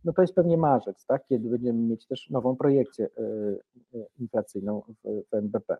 no 0.04 0.12
to 0.12 0.22
jest 0.22 0.34
pewnie 0.34 0.56
marzec, 0.56 1.06
tak, 1.06 1.24
kiedy 1.28 1.48
będziemy 1.48 1.78
mieć 1.78 2.06
też 2.06 2.30
nową 2.30 2.56
projekcję 2.56 3.06
y, 3.06 3.22
y, 3.94 4.06
inflacyjną 4.18 4.82
w, 5.04 5.22
w 5.30 5.34
NBP. 5.34 5.76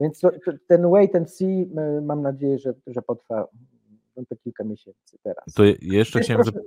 Więc 0.00 0.20
to, 0.20 0.30
ten 0.66 0.90
wait 0.90 1.16
and 1.16 1.30
see 1.30 1.70
mam 2.02 2.22
nadzieję, 2.22 2.58
że, 2.58 2.74
że 2.86 3.02
potrwa 3.02 3.48
no, 4.16 4.22
to 4.28 4.36
kilka 4.36 4.64
miesięcy 4.64 5.18
teraz. 5.22 5.44
To 5.54 5.62
jeszcze 5.82 6.20
chciałem... 6.20 6.42
Proszę, 6.42 6.60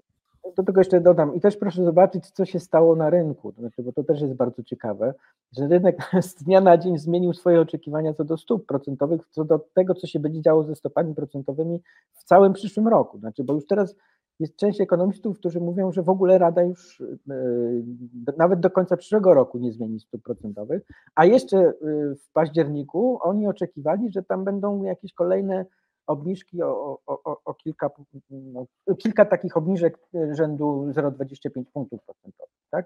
do 0.56 0.64
tego 0.64 0.82
jeszcze 0.82 1.02
dodam 1.02 1.36
i 1.36 1.42
też 1.42 1.58
proszę 1.58 1.84
zobaczyć, 1.84 2.32
co 2.32 2.46
się 2.46 2.60
stało 2.60 2.96
na 2.96 3.10
rynku, 3.10 3.52
znaczy, 3.52 3.84
bo 3.84 3.92
to 3.92 4.04
też 4.04 4.22
jest 4.22 4.34
bardzo 4.34 4.64
ciekawe, 4.64 5.14
że 5.58 5.68
rynek 5.68 5.98
z 6.22 6.36
dnia 6.36 6.62
na 6.62 6.78
dzień 6.78 6.98
zmienił 6.98 7.34
swoje 7.34 7.62
oczekiwania 7.62 8.14
co 8.14 8.24
do 8.24 8.38
stóp 8.38 8.66
procentowych, 8.66 9.22
co 9.32 9.46
do 9.46 9.60
tego, 9.74 9.96
co 9.96 10.08
się 10.08 10.20
będzie 10.20 10.42
działo 10.42 10.64
ze 10.64 10.76
stopami 10.76 11.16
procentowymi 11.16 11.82
w 12.14 12.24
całym 12.24 12.54
przyszłym 12.54 12.88
roku. 12.88 13.20
Znaczy, 13.20 13.44
bo 13.44 13.54
już 13.54 13.68
teraz 13.68 13.96
jest 14.40 14.56
część 14.56 14.82
ekonomistów, 14.82 15.40
którzy 15.40 15.60
mówią, 15.60 15.92
że 15.92 16.04
w 16.04 16.10
ogóle 16.10 16.38
Rada 16.38 16.62
już 16.62 17.04
yy, 17.28 18.36
nawet 18.38 18.60
do 18.60 18.70
końca 18.70 18.98
przyszłego 18.98 19.34
roku 19.34 19.58
nie 19.58 19.72
zmieni 19.72 20.00
stóp 20.00 20.24
procentowych, 20.24 20.84
a 21.16 21.26
jeszcze 21.26 21.58
yy, 21.58 22.16
w 22.16 22.32
październiku 22.34 23.20
oni 23.22 23.48
oczekiwali, 23.48 24.12
że 24.12 24.24
tam 24.24 24.44
będą 24.44 24.84
jakieś 24.84 25.14
kolejne 25.14 25.66
obniżki 26.08 26.62
o, 26.62 27.00
o, 27.06 27.42
o 27.46 27.54
kilka, 27.54 27.90
no, 28.30 28.66
kilka 28.98 29.26
takich 29.26 29.58
obniżek 29.58 29.98
rzędu 30.32 30.92
0,25 30.92 31.64
punktów 31.74 32.00
procentowych. 32.06 32.56
Tak? 32.72 32.86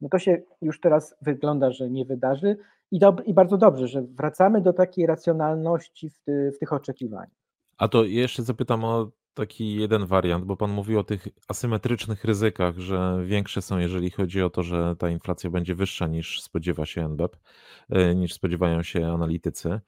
No 0.00 0.08
to 0.08 0.18
się 0.18 0.42
już 0.62 0.80
teraz 0.80 1.16
wygląda, 1.22 1.70
że 1.70 1.90
nie 1.90 2.04
wydarzy 2.04 2.56
i, 2.90 3.00
dob- 3.00 3.22
i 3.26 3.34
bardzo 3.34 3.56
dobrze, 3.58 3.88
że 3.88 4.02
wracamy 4.02 4.60
do 4.60 4.72
takiej 4.72 5.06
racjonalności 5.06 6.10
w, 6.10 6.18
ty, 6.24 6.52
w 6.56 6.58
tych 6.58 6.72
oczekiwaniach. 6.72 7.42
A 7.78 7.88
to 7.88 8.04
jeszcze 8.04 8.42
zapytam 8.42 8.84
o 8.84 9.10
taki 9.34 9.74
jeden 9.74 10.06
wariant, 10.06 10.44
bo 10.44 10.56
Pan 10.56 10.70
mówi 10.70 10.96
o 10.96 11.04
tych 11.04 11.28
asymetrycznych 11.48 12.24
ryzykach, 12.24 12.78
że 12.78 13.22
większe 13.24 13.62
są, 13.62 13.78
jeżeli 13.78 14.10
chodzi 14.10 14.42
o 14.42 14.50
to, 14.50 14.62
że 14.62 14.96
ta 14.98 15.10
inflacja 15.10 15.50
będzie 15.50 15.74
wyższa 15.74 16.06
niż 16.06 16.42
spodziewa 16.42 16.86
się 16.86 17.04
NBP, 17.04 17.38
e, 17.90 18.14
niż 18.14 18.34
spodziewają 18.34 18.82
się 18.82 19.06
analitycy. 19.12 19.80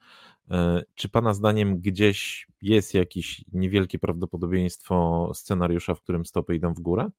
E, 0.51 0.81
czy 0.95 1.09
Pana 1.09 1.33
zdaniem 1.33 1.79
gdzieś 1.79 2.47
jest 2.61 2.93
jakieś 2.93 3.45
niewielkie 3.53 3.99
prawdopodobieństwo 3.99 5.31
scenariusza, 5.33 5.95
w 5.95 6.01
którym 6.01 6.25
stopy 6.25 6.55
idą 6.55 6.73
w 6.73 6.79
górę? 6.79 7.09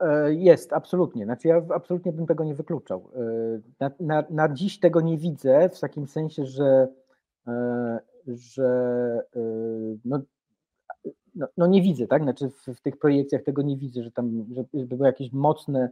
E, 0.00 0.34
jest, 0.34 0.72
absolutnie. 0.72 1.24
Znaczy 1.24 1.48
ja 1.48 1.62
absolutnie 1.74 2.12
bym 2.12 2.26
tego 2.26 2.44
nie 2.44 2.54
wykluczał. 2.54 3.10
Na, 3.80 3.90
na, 4.00 4.24
na 4.30 4.48
dziś 4.48 4.78
tego 4.78 5.00
nie 5.00 5.18
widzę, 5.18 5.68
w 5.68 5.80
takim 5.80 6.06
sensie, 6.06 6.46
że 6.46 6.88
że 8.26 9.22
no, 10.04 10.20
no, 11.34 11.46
no, 11.56 11.66
nie 11.66 11.82
widzę, 11.82 12.06
tak? 12.06 12.22
Znaczy 12.22 12.50
w, 12.50 12.66
w, 12.74 12.80
tych 12.80 12.98
projekcjach 12.98 13.42
tego 13.42 13.62
nie 13.62 13.76
widzę, 13.76 14.02
że 14.02 14.10
tam 14.10 14.46
żeby 14.54 14.96
była 14.96 15.06
jakaś 15.06 15.32
mocne, 15.32 15.90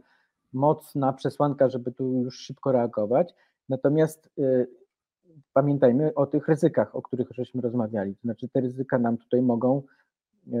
mocna 0.53 1.13
przesłanka, 1.13 1.69
żeby 1.69 1.91
tu 1.91 2.21
już 2.21 2.39
szybko 2.39 2.71
reagować. 2.71 3.33
Natomiast 3.69 4.29
pamiętajmy 5.53 6.13
o 6.13 6.25
tych 6.25 6.47
ryzykach, 6.47 6.95
o 6.95 7.01
których 7.01 7.27
żeśmy 7.31 7.61
rozmawiali. 7.61 8.15
To 8.15 8.21
znaczy 8.21 8.49
te 8.49 8.61
ryzyka 8.61 8.99
nam 8.99 9.17
tutaj 9.17 9.41
mogą 9.41 9.81
y, 10.47 10.51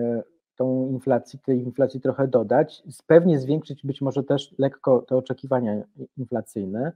tą 0.55 0.87
inflacji, 0.91 1.39
tej 1.39 1.63
inflacji 1.63 2.01
trochę 2.01 2.27
dodać, 2.27 2.83
pewnie 3.07 3.39
zwiększyć 3.39 3.83
być 3.83 4.01
może 4.01 4.23
też 4.23 4.55
lekko 4.57 5.01
te 5.01 5.15
oczekiwania 5.15 5.83
inflacyjne. 6.17 6.91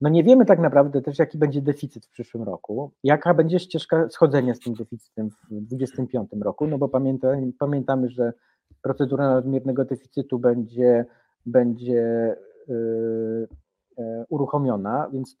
No 0.00 0.08
nie 0.08 0.24
wiemy 0.24 0.44
tak 0.44 0.58
naprawdę 0.58 1.02
też, 1.02 1.18
jaki 1.18 1.38
będzie 1.38 1.62
deficyt 1.62 2.06
w 2.06 2.10
przyszłym 2.10 2.42
roku, 2.42 2.92
jaka 3.04 3.34
będzie 3.34 3.58
ścieżka 3.58 4.08
schodzenia 4.10 4.54
z 4.54 4.60
tym 4.60 4.74
deficytem 4.74 5.30
w 5.30 5.34
2025 5.48 6.30
roku, 6.42 6.66
no 6.66 6.78
bo 6.78 6.88
pamiętamy, 6.88 7.52
pamiętamy 7.58 8.10
że 8.10 8.32
procedura 8.82 9.34
nadmiernego 9.34 9.84
deficytu 9.84 10.38
będzie, 10.38 11.06
będzie 11.46 12.36
yy, 12.68 13.48
uruchomiona, 14.28 15.10
więc 15.12 15.36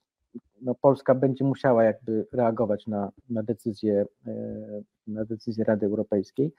no 0.62 0.74
Polska 0.74 1.14
będzie 1.14 1.44
musiała 1.44 1.84
jakby 1.84 2.26
reagować 2.32 2.86
na, 2.86 3.12
na, 3.30 3.42
decyzję, 3.42 4.06
yy, 4.26 4.84
na 5.06 5.24
decyzję 5.24 5.64
Rady 5.64 5.86
Europejskiej 5.86 6.52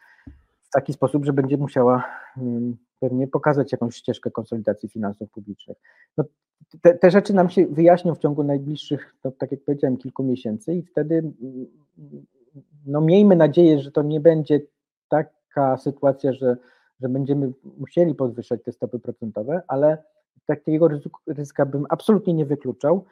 w 0.62 0.70
taki 0.74 0.94
sposób, 0.94 1.26
że 1.26 1.34
będzie 1.34 1.58
musiała 1.58 2.04
pewnie 3.00 3.28
pokazać 3.28 3.72
jakąś 3.72 3.96
ścieżkę 3.96 4.32
konsolidacji 4.32 4.90
finansów 4.90 5.30
publicznych. 5.30 5.78
No, 6.18 6.24
te, 6.82 6.94
te, 6.98 7.12
rzeczy 7.12 7.34
nam 7.34 7.50
się 7.50 7.66
wyjaśnią 7.66 8.16
w 8.16 8.20
ciągu 8.20 8.44
najbliższych, 8.44 9.16
no, 9.24 9.32
tak 9.32 9.52
jak 9.52 9.64
powiedziałem, 9.66 9.98
kilku 9.98 10.24
miesięcy 10.24 10.74
i 10.74 10.82
wtedy 10.82 11.32
no, 12.86 13.02
miejmy 13.02 13.36
nadzieję, 13.36 13.80
że 13.80 13.92
to 13.92 14.02
nie 14.02 14.20
będzie 14.20 14.62
taka 15.10 15.78
sytuacja, 15.78 16.34
że, 16.34 16.58
że 17.02 17.10
będziemy 17.10 17.52
musieli 17.78 18.16
podwyższać 18.16 18.64
te 18.64 18.72
stopy 18.72 19.00
procentowe, 19.00 19.62
ale 19.68 20.04
takiego 20.46 20.90
ryzyka 21.28 21.66
bym 21.66 21.86
absolutnie 21.90 22.34
nie 22.34 22.46
wykluczał. 22.46 23.06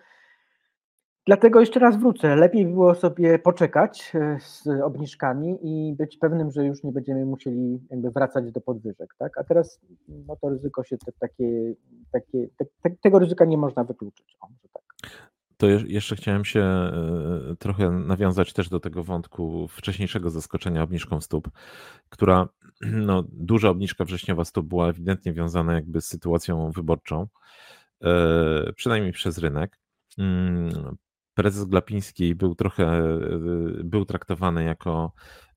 Dlatego 1.28 1.60
jeszcze 1.60 1.80
raz 1.80 1.98
wrócę. 1.98 2.36
Lepiej 2.36 2.66
było 2.66 2.96
sobie 2.96 3.40
poczekać 3.40 4.12
e, 4.16 4.38
z 4.40 4.68
obniżkami 4.68 5.58
i 5.62 5.96
być 5.96 6.18
pewnym, 6.18 6.52
że 6.52 6.66
już 6.66 6.84
nie 6.84 6.92
będziemy 6.92 7.26
musieli 7.26 7.80
jakby 7.90 8.12
wracać 8.12 8.52
do 8.52 8.62
podwyżek, 8.62 9.16
tak? 9.18 9.38
A 9.38 9.44
teraz 9.44 9.80
no 10.08 10.36
to 10.36 10.50
ryzyko 10.50 10.84
się 10.84 10.98
te, 10.98 11.12
takie, 11.20 11.74
takie 12.12 12.48
te, 12.58 12.66
te, 12.82 12.96
tego 13.02 13.20
ryzyka 13.20 13.46
nie 13.46 13.58
można 13.58 13.84
wykluczyć. 13.84 14.38
O, 14.42 14.48
tak. 14.74 14.84
To 15.58 15.68
jeszcze 15.68 16.16
chciałem 16.16 16.46
się 16.46 16.60
e, 16.62 17.56
trochę 17.60 17.92
nawiązać 17.92 18.54
też 18.54 18.70
do 18.70 18.80
tego 18.80 19.04
wątku 19.04 19.68
wcześniejszego 19.68 20.30
zaskoczenia 20.30 20.84
obniżką 20.84 21.22
stóp, 21.22 21.50
która 22.10 22.50
no, 22.82 23.24
duża 23.32 23.70
obniżka 23.70 24.06
wrześniowa 24.06 24.46
stóp 24.46 24.66
była 24.66 24.90
ewidentnie 24.90 25.34
wiązana 25.34 25.74
jakby 25.74 26.02
z 26.02 26.08
sytuacją 26.08 26.72
wyborczą, 26.72 27.28
e, 28.04 28.74
przynajmniej 28.74 29.14
przez 29.14 29.38
rynek. 29.38 29.78
Prezes 31.42 31.66
Glapiński 31.66 32.36
był 32.36 32.56
trochę, 32.56 32.84
e, 32.84 33.20
był 33.84 34.06
traktowany 34.06 34.64
jako, 34.64 35.12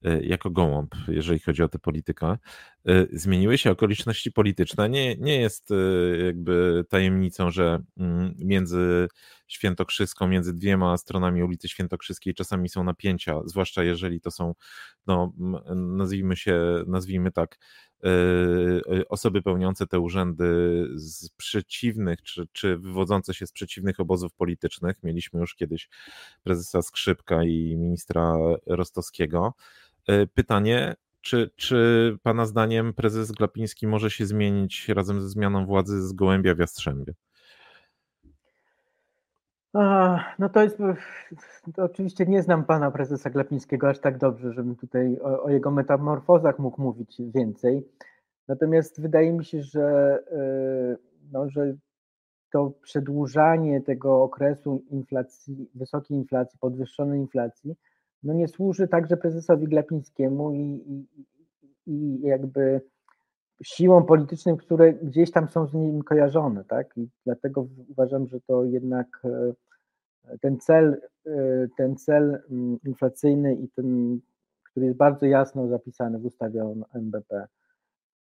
e, 0.05 0.23
jako 0.23 0.51
gołąb, 0.51 0.95
jeżeli 1.09 1.41
chodzi 1.41 1.63
o 1.63 1.69
tę 1.69 1.79
politykę. 1.79 2.39
Y, 2.89 3.09
zmieniły 3.13 3.59
się 3.59 3.71
okoliczności 3.71 4.33
polityczne. 4.33 4.89
Nie, 4.89 5.17
nie 5.17 5.41
jest 5.41 5.71
y, 5.71 6.23
jakby 6.27 6.85
tajemnicą, 6.89 7.51
że 7.51 7.83
mm, 7.97 8.35
między 8.39 9.09
Świętokrzyską, 9.47 10.29
między 10.29 10.55
dwiema 10.55 10.97
stronami 10.97 11.43
ulicy 11.43 11.69
Świętokrzyskiej 11.69 12.35
czasami 12.35 12.69
są 12.69 12.85
napięcia, 12.85 13.41
zwłaszcza 13.45 13.85
jeżeli 13.85 14.21
to 14.21 14.31
są, 14.31 14.55
no, 15.07 15.33
nazwijmy 15.75 16.37
się, 16.37 16.61
nazwijmy 16.87 17.33
tak, 17.33 17.59
y, 18.05 19.09
osoby 19.09 19.43
pełniące 19.43 19.87
te 19.87 19.99
urzędy 19.99 20.45
z 20.95 21.31
przeciwnych, 21.31 22.23
czy, 22.23 22.47
czy 22.53 22.79
wywodzące 22.79 23.35
się 23.35 23.47
z 23.47 23.53
przeciwnych 23.53 24.01
obozów 24.01 24.33
politycznych. 24.35 24.97
Mieliśmy 25.03 25.41
już 25.41 25.55
kiedyś 25.55 25.89
prezesa 26.43 26.83
Skrzypka 26.83 27.45
i 27.45 27.77
ministra 27.77 28.37
Rostowskiego. 28.67 29.55
Pytanie, 30.35 30.95
czy, 31.25 31.51
czy 31.57 32.19
Pana 32.23 32.47
zdaniem 32.47 32.95
prezes 32.95 33.33
Glapiński 33.33 33.87
może 33.87 34.11
się 34.11 34.27
zmienić 34.27 34.89
razem 34.89 35.21
ze 35.21 35.29
zmianą 35.29 35.67
władzy 35.67 36.03
z 36.03 36.13
gołębia 36.13 36.55
w 36.55 36.59
Jastrzębie? 36.59 37.15
No 40.39 40.49
to 40.53 40.63
jest, 40.63 40.79
to 41.75 41.85
oczywiście 41.85 42.27
nie 42.27 42.43
znam 42.43 42.65
pana 42.65 42.91
prezesa 42.91 43.31
Glapińskiego 43.31 43.89
aż 43.89 43.99
tak 43.99 44.19
dobrze, 44.19 44.53
żebym 44.53 44.77
tutaj 44.77 45.19
o, 45.21 45.43
o, 45.43 45.51
jego 45.51 45.71
metamorfozach 45.71 46.59
mógł 46.59 46.83
mówić 46.83 47.23
więcej. 47.35 47.89
Natomiast 48.49 49.01
wydaje 49.01 49.33
mi 49.33 49.45
się, 49.45 49.63
że, 49.63 50.19
e, 50.33 50.97
no, 51.33 51.51
że 51.51 51.75
to 52.53 52.73
przedłużanie 52.83 53.81
tego 53.81 54.23
okresu 54.23 54.85
inflacji, 54.91 55.71
wysokiej 55.75 56.17
inflacji, 56.17 56.59
podwyższonej 56.59 57.21
inflacji, 57.21 57.77
no 58.25 58.35
nie 58.35 58.49
służy 58.49 58.89
także 58.89 59.17
prezesowi 59.17 59.69
Glapińskiemu 59.69 60.53
i, 60.53 60.83
i, 60.89 61.07
i 61.87 62.21
jakby 62.21 62.81
siłom 63.63 64.07
politycznym, 64.07 64.57
które 64.57 64.93
gdzieś 64.93 65.31
tam 65.31 65.49
są 65.49 65.67
z 65.67 65.75
nim 65.75 66.03
kojarzone, 66.03 66.65
tak? 66.65 66.97
I 66.97 67.09
dlatego 67.25 67.67
uważam, 67.89 68.27
że 68.27 68.41
to 68.41 68.65
jednak 68.65 69.23
e, 69.25 70.39
ten 70.39 70.59
cel, 70.59 71.01
e, 71.27 71.67
ten 71.77 71.97
cel 71.97 72.43
mm, 72.51 72.79
inflacyjny 72.87 73.55
i 73.55 73.69
ten, 73.69 74.21
który 74.71 74.87
jest 74.87 74.99
bardzo 74.99 75.27
jasno 75.27 75.69
zapisany 75.69 76.19
w 76.19 76.27
ustawie 76.27 76.65
o 76.65 76.75
NBP, 76.95 77.47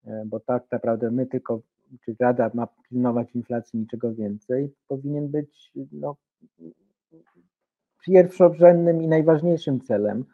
e, 0.06 0.23
bo 0.26 0.40
tak 0.40 0.64
naprawdę 0.73 1.11
my 1.11 1.26
tylko, 1.26 1.61
czy 2.04 2.16
Rada 2.21 2.50
ma 2.54 2.68
pilnować 2.88 3.35
inflacji, 3.35 3.78
niczego 3.78 4.14
więcej, 4.14 4.75
powinien 4.88 5.28
być 5.28 5.73
no, 5.92 6.16
pierwszorzędnym 8.06 9.02
i 9.02 9.09
najważniejszym 9.09 9.80
celem 9.80 10.25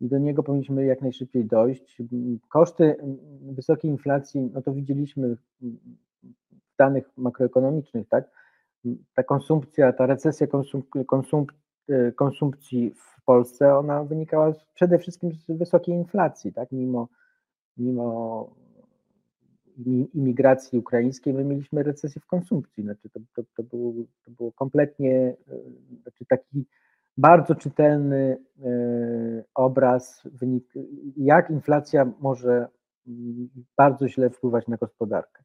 i 0.00 0.08
do 0.08 0.18
niego 0.18 0.42
powinniśmy 0.42 0.84
jak 0.84 1.02
najszybciej 1.02 1.44
dojść. 1.44 2.02
Koszty 2.48 2.96
wysokiej 3.42 3.90
inflacji, 3.90 4.50
no 4.54 4.62
to 4.62 4.72
widzieliśmy 4.72 5.36
w 5.36 6.76
danych 6.78 7.10
makroekonomicznych, 7.16 8.08
tak? 8.08 8.30
Ta 9.14 9.22
konsumpcja, 9.22 9.92
ta 9.92 10.06
recesja 10.06 10.46
konsump, 10.46 10.86
konsump, 11.06 11.52
konsumpcji 12.14 12.94
w 12.94 13.24
Polsce, 13.24 13.78
ona 13.78 14.04
wynikała 14.04 14.52
przede 14.74 14.98
wszystkim 14.98 15.32
z 15.32 15.58
wysokiej 15.58 15.94
inflacji, 15.94 16.52
tak? 16.52 16.72
Mimo, 16.72 17.08
mimo 17.76 18.50
imigracji 20.14 20.78
ukraińskiej, 20.78 21.34
my 21.34 21.44
mieliśmy 21.44 21.82
recesję 21.82 22.20
w 22.20 22.26
konsumpcji. 22.26 22.82
Znaczy 22.82 23.10
to, 23.10 23.20
to, 23.34 23.42
to, 23.56 23.62
było, 23.62 23.92
to 24.24 24.30
było 24.30 24.52
kompletnie, 24.52 25.36
znaczy 26.02 26.24
taki 26.28 26.64
bardzo 27.16 27.54
czytelny 27.54 28.38
e, 28.64 28.68
obraz, 29.54 30.22
jak 31.16 31.50
inflacja 31.50 32.12
może 32.20 32.68
mm, 33.08 33.48
bardzo 33.76 34.08
źle 34.08 34.30
wpływać 34.30 34.68
na 34.68 34.76
gospodarkę. 34.76 35.42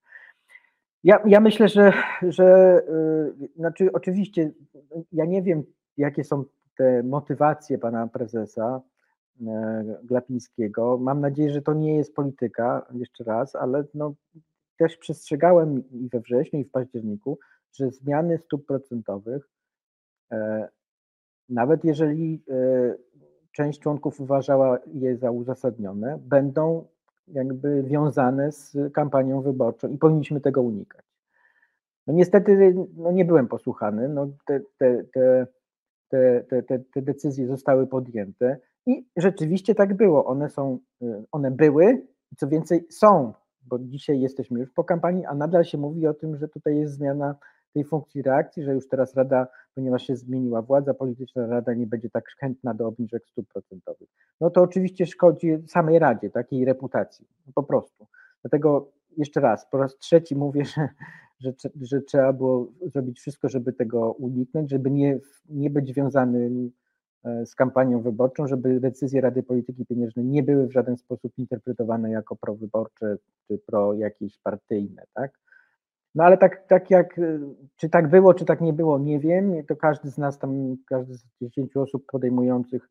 Ja, 1.03 1.19
ja 1.25 1.39
myślę, 1.39 1.69
że, 1.69 1.93
że 2.21 2.45
e, 3.37 3.47
znaczy 3.55 3.89
oczywiście 3.93 4.51
ja 5.11 5.25
nie 5.25 5.41
wiem, 5.41 5.63
jakie 5.97 6.23
są 6.23 6.43
te 6.77 7.03
motywacje 7.03 7.77
pana 7.77 8.07
prezesa 8.07 8.81
e, 9.47 9.83
Glapińskiego. 10.03 10.97
Mam 10.97 11.21
nadzieję, 11.21 11.51
że 11.51 11.61
to 11.61 11.73
nie 11.73 11.95
jest 11.97 12.15
polityka, 12.15 12.85
jeszcze 12.93 13.23
raz, 13.23 13.55
ale 13.55 13.83
no, 13.93 14.13
też 14.77 14.97
przestrzegałem 14.97 15.89
i 15.91 16.09
we 16.09 16.19
wrześniu, 16.19 16.59
i 16.59 16.63
w 16.63 16.71
październiku, 16.71 17.39
że 17.73 17.91
zmiany 17.91 18.37
stóp 18.37 18.65
procentowych 18.65 19.49
nawet 21.51 21.85
jeżeli 21.85 22.43
e, 22.49 22.95
część 23.51 23.79
członków 23.79 24.21
uważała 24.21 24.79
je 24.93 25.17
za 25.17 25.31
uzasadnione, 25.31 26.19
będą 26.21 26.85
jakby 27.27 27.83
wiązane 27.83 28.51
z 28.51 28.77
kampanią 28.93 29.41
wyborczą 29.41 29.87
i 29.87 29.97
powinniśmy 29.97 30.41
tego 30.41 30.61
unikać. 30.61 31.05
No 32.07 32.13
niestety 32.13 32.75
no 32.97 33.11
nie 33.11 33.25
byłem 33.25 33.47
posłuchany, 33.47 34.09
no 34.09 34.27
te, 34.45 34.59
te, 34.77 35.03
te, 35.13 35.47
te, 36.09 36.63
te, 36.63 36.79
te 36.79 37.01
decyzje 37.01 37.47
zostały 37.47 37.87
podjęte 37.87 38.57
i 38.85 39.05
rzeczywiście 39.17 39.75
tak 39.75 39.93
było. 39.93 40.25
One 40.25 40.49
są, 40.49 40.79
e, 41.01 41.23
one 41.31 41.51
były 41.51 42.07
co 42.37 42.47
więcej 42.47 42.87
są, 42.89 43.33
bo 43.67 43.79
dzisiaj 43.79 44.19
jesteśmy 44.19 44.59
już 44.59 44.71
po 44.71 44.83
kampanii, 44.83 45.25
a 45.25 45.33
nadal 45.33 45.63
się 45.63 45.77
mówi 45.77 46.07
o 46.07 46.13
tym, 46.13 46.37
że 46.37 46.47
tutaj 46.47 46.77
jest 46.77 46.93
zmiana 46.93 47.35
tej 47.73 47.83
funkcji 47.83 48.21
reakcji, 48.21 48.63
że 48.63 48.73
już 48.73 48.87
teraz 48.87 49.15
Rada, 49.15 49.47
ponieważ 49.75 50.07
się 50.07 50.15
zmieniła 50.15 50.61
władza 50.61 50.93
polityczna, 50.93 51.47
Rada 51.47 51.73
nie 51.73 51.87
będzie 51.87 52.09
tak 52.09 52.25
chętna 52.39 52.73
do 52.73 52.87
obniżek 52.87 53.27
stóp 53.27 53.47
procentowych. 53.53 54.09
No 54.41 54.49
to 54.49 54.61
oczywiście 54.61 55.05
szkodzi 55.05 55.57
samej 55.67 55.99
Radzie, 55.99 56.29
takiej 56.29 56.65
reputacji, 56.65 57.27
po 57.55 57.63
prostu. 57.63 58.07
Dlatego 58.41 58.91
jeszcze 59.17 59.39
raz, 59.41 59.65
po 59.65 59.77
raz 59.77 59.97
trzeci 59.97 60.35
mówię, 60.35 60.65
że, 60.65 60.89
że, 61.39 61.53
że 61.81 62.01
trzeba 62.01 62.33
było 62.33 62.67
zrobić 62.81 63.19
wszystko, 63.19 63.49
żeby 63.49 63.73
tego 63.73 64.11
uniknąć, 64.11 64.69
żeby 64.69 64.91
nie, 64.91 65.19
nie 65.49 65.69
być 65.69 65.87
związanym 65.87 66.71
e, 67.23 67.45
z 67.45 67.55
kampanią 67.55 68.01
wyborczą, 68.01 68.47
żeby 68.47 68.79
decyzje 68.79 69.21
Rady 69.21 69.43
Polityki 69.43 69.85
Pieniężnej 69.85 70.25
nie 70.25 70.43
były 70.43 70.67
w 70.67 70.73
żaden 70.73 70.97
sposób 70.97 71.33
interpretowane 71.37 72.11
jako 72.11 72.35
prowyborcze 72.35 73.17
czy 73.47 73.57
pro 73.57 73.93
jakieś 73.93 74.37
partyjne, 74.37 75.03
tak? 75.13 75.31
No 76.15 76.23
ale 76.23 76.37
tak, 76.37 76.67
tak 76.67 76.89
jak, 76.89 77.17
y, 77.17 77.39
czy 77.75 77.89
tak 77.89 78.09
było, 78.09 78.33
czy 78.33 78.45
tak 78.45 78.61
nie 78.61 78.73
było, 78.73 78.99
nie 78.99 79.19
wiem. 79.19 79.65
To 79.65 79.75
każdy 79.75 80.11
z 80.11 80.17
nas 80.17 80.39
tam, 80.39 80.75
każdy 80.89 81.17
z 81.17 81.25
10 81.41 81.77
osób 81.77 82.05
podejmujących 82.11 82.89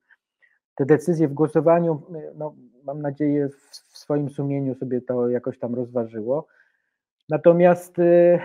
te 0.75 0.87
decyzje 0.87 1.29
w 1.29 1.35
głosowaniu, 1.35 2.03
y, 2.17 2.33
no, 2.37 2.55
mam 2.85 3.03
nadzieję, 3.03 3.49
w, 3.49 3.71
w 3.93 3.99
swoim 3.99 4.31
sumieniu 4.31 4.75
sobie 4.75 5.01
to 5.01 5.29
jakoś 5.29 5.59
tam 5.59 5.75
rozważyło. 5.75 6.47
Natomiast, 7.29 7.99
y, 7.99 8.41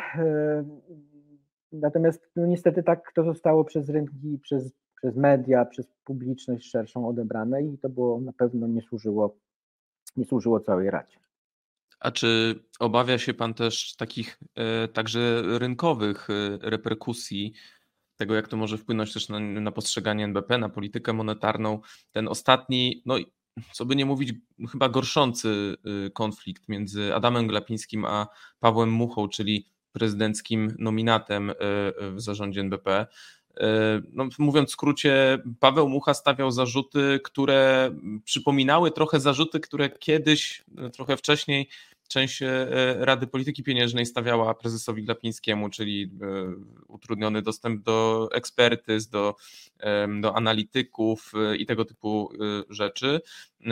natomiast 1.72 2.30
no, 2.36 2.46
niestety 2.46 2.84
tak 2.84 3.12
to 3.16 3.24
zostało 3.24 3.64
przez 3.64 3.90
rynki, 3.90 4.40
przez, 4.44 4.72
przez 4.96 5.16
media, 5.16 5.66
przez 5.66 5.88
publiczność 6.06 6.70
szerszą 6.72 7.08
odebrane 7.08 7.64
i 7.64 7.78
to 7.78 7.90
było 7.90 8.22
na 8.22 8.34
pewno 8.34 8.68
nie 8.68 8.82
służyło, 8.82 9.36
nie 10.18 10.26
służyło 10.26 10.60
całej 10.60 10.90
Radzie. 10.90 11.25
A 12.06 12.12
czy 12.12 12.60
obawia 12.80 13.18
się 13.18 13.34
Pan 13.34 13.54
też 13.54 13.96
takich 13.96 14.40
e, 14.56 14.88
także 14.88 15.42
rynkowych 15.46 16.28
e, 16.30 16.70
reperkusji, 16.70 17.54
tego 18.18 18.36
jak 18.36 18.48
to 18.48 18.58
może 18.58 18.78
wpłynąć 18.78 19.14
też 19.14 19.30
na, 19.30 19.40
na 19.40 19.72
postrzeganie 19.72 20.24
NBP, 20.24 20.58
na 20.58 20.70
politykę 20.70 21.14
monetarną? 21.14 21.80
Ten 22.12 22.28
ostatni, 22.28 23.02
no 23.06 23.16
co 23.72 23.86
by 23.86 23.96
nie 23.96 24.06
mówić, 24.06 24.34
chyba 24.72 24.90
gorszący 24.90 25.76
e, 26.06 26.10
konflikt 26.10 26.70
między 26.70 27.16
Adamem 27.16 27.48
Glapińskim 27.48 28.06
a 28.06 28.28
Pawłem 28.60 28.92
Muchą, 28.92 29.30
czyli 29.30 29.68
prezydenckim 29.92 30.76
nominatem 30.80 31.52
w 32.00 32.22
zarządzie 32.22 32.62
NBP. 32.62 33.08
No, 34.12 34.28
mówiąc 34.40 34.70
w 34.70 34.72
skrócie, 34.72 35.40
Paweł 35.60 35.90
Mucha 35.90 36.14
stawiał 36.14 36.52
zarzuty, 36.52 37.20
które 37.24 37.92
przypominały 38.24 38.92
trochę 38.92 39.20
zarzuty, 39.20 39.60
które 39.60 39.90
kiedyś, 39.90 40.64
trochę 40.94 41.18
wcześniej 41.18 41.70
część 42.08 42.42
e, 42.42 42.68
Rady 43.00 43.28
Polityki 43.28 43.64
Pieniężnej 43.64 44.06
stawiała 44.06 44.54
prezesowi 44.54 45.04
Glapińskiemu, 45.04 45.70
czyli 45.70 46.04
e, 46.04 46.08
utrudniony 46.88 47.42
dostęp 47.42 47.84
do 47.84 48.30
ekspertyz, 48.34 49.08
do, 49.08 49.36
do 50.22 50.36
analityków 50.36 51.32
e, 51.36 51.56
i 51.58 51.66
tego 51.66 51.86
typu 51.86 52.32
rzeczy. 52.70 53.22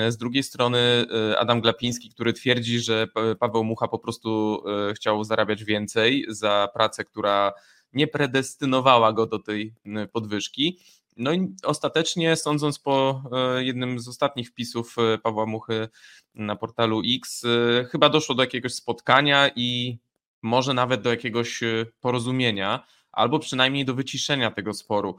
Z 0.10 0.18
drugiej 0.18 0.44
strony 0.44 1.06
Adam 1.38 1.62
Glapiński, 1.62 2.10
który 2.10 2.34
twierdzi, 2.34 2.80
że 2.80 3.08
Paweł 3.40 3.64
Mucha 3.64 3.88
po 3.88 4.00
prostu 4.00 4.64
chciał 4.96 5.24
zarabiać 5.24 5.64
więcej 5.64 6.26
za 6.30 6.70
pracę, 6.74 7.06
która 7.06 7.54
nie 7.94 8.08
predestynowała 8.08 9.14
go 9.14 9.26
do 9.26 9.40
tej 9.40 9.74
podwyżki. 10.12 10.80
No 11.18 11.34
i 11.34 11.56
ostatecznie, 11.64 12.36
sądząc 12.36 12.80
po 12.80 13.24
e, 13.32 13.64
jednym 13.64 14.00
z 14.00 14.08
ostatnich 14.08 14.50
wpisów 14.50 14.96
e, 14.98 15.18
Pawła 15.18 15.46
Muchy 15.46 15.90
na 16.36 16.56
portalu 16.56 17.02
X, 17.16 17.46
e, 17.46 17.86
chyba 17.86 18.10
doszło 18.10 18.36
do 18.36 18.44
jakiegoś 18.44 18.74
spotkania 18.74 19.50
i 19.56 20.00
może 20.42 20.74
nawet 20.74 21.02
do 21.02 21.10
jakiegoś 21.10 21.62
porozumienia, 22.00 22.88
albo 23.12 23.40
przynajmniej 23.40 23.86
do 23.86 23.94
wyciszenia 23.94 24.52
tego 24.52 24.74
sporu. 24.74 25.18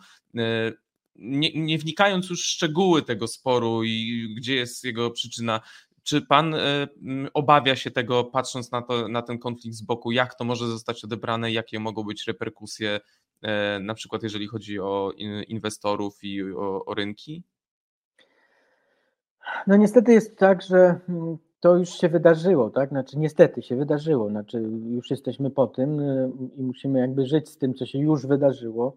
Nie, 1.14 1.52
nie 1.54 1.78
wnikając 1.78 2.30
już 2.30 2.42
w 2.42 2.46
szczegóły 2.46 3.02
tego 3.02 3.28
sporu 3.28 3.84
i 3.84 4.28
gdzie 4.36 4.54
jest 4.54 4.84
jego 4.84 5.10
przyczyna, 5.10 5.60
czy 6.02 6.22
pan 6.22 6.54
obawia 7.34 7.76
się 7.76 7.90
tego, 7.90 8.24
patrząc 8.24 8.72
na, 8.72 8.82
to, 8.82 9.08
na 9.08 9.22
ten 9.22 9.38
konflikt 9.38 9.76
z 9.76 9.82
boku, 9.82 10.12
jak 10.12 10.34
to 10.34 10.44
może 10.44 10.66
zostać 10.66 11.04
odebrane, 11.04 11.52
jakie 11.52 11.80
mogą 11.80 12.02
być 12.02 12.26
reperkusje, 12.26 13.00
na 13.80 13.94
przykład 13.94 14.22
jeżeli 14.22 14.46
chodzi 14.46 14.80
o 14.80 15.12
inwestorów 15.48 16.18
i 16.22 16.42
o, 16.42 16.84
o 16.84 16.94
rynki? 16.94 17.44
No 19.66 19.76
niestety 19.76 20.12
jest 20.12 20.38
tak, 20.38 20.62
że 20.62 21.00
mm, 21.08 21.38
to 21.60 21.76
już 21.76 21.88
się 21.88 22.08
wydarzyło, 22.08 22.70
tak? 22.70 22.88
Znaczy 22.88 23.18
niestety 23.18 23.62
się 23.62 23.76
wydarzyło, 23.76 24.30
znaczy 24.30 24.62
już 24.86 25.10
jesteśmy 25.10 25.50
po 25.50 25.66
tym 25.66 26.00
y, 26.00 26.30
i 26.56 26.62
musimy 26.62 26.98
jakby 26.98 27.26
żyć 27.26 27.48
z 27.48 27.58
tym, 27.58 27.74
co 27.74 27.86
się 27.86 27.98
już 27.98 28.26
wydarzyło. 28.26 28.96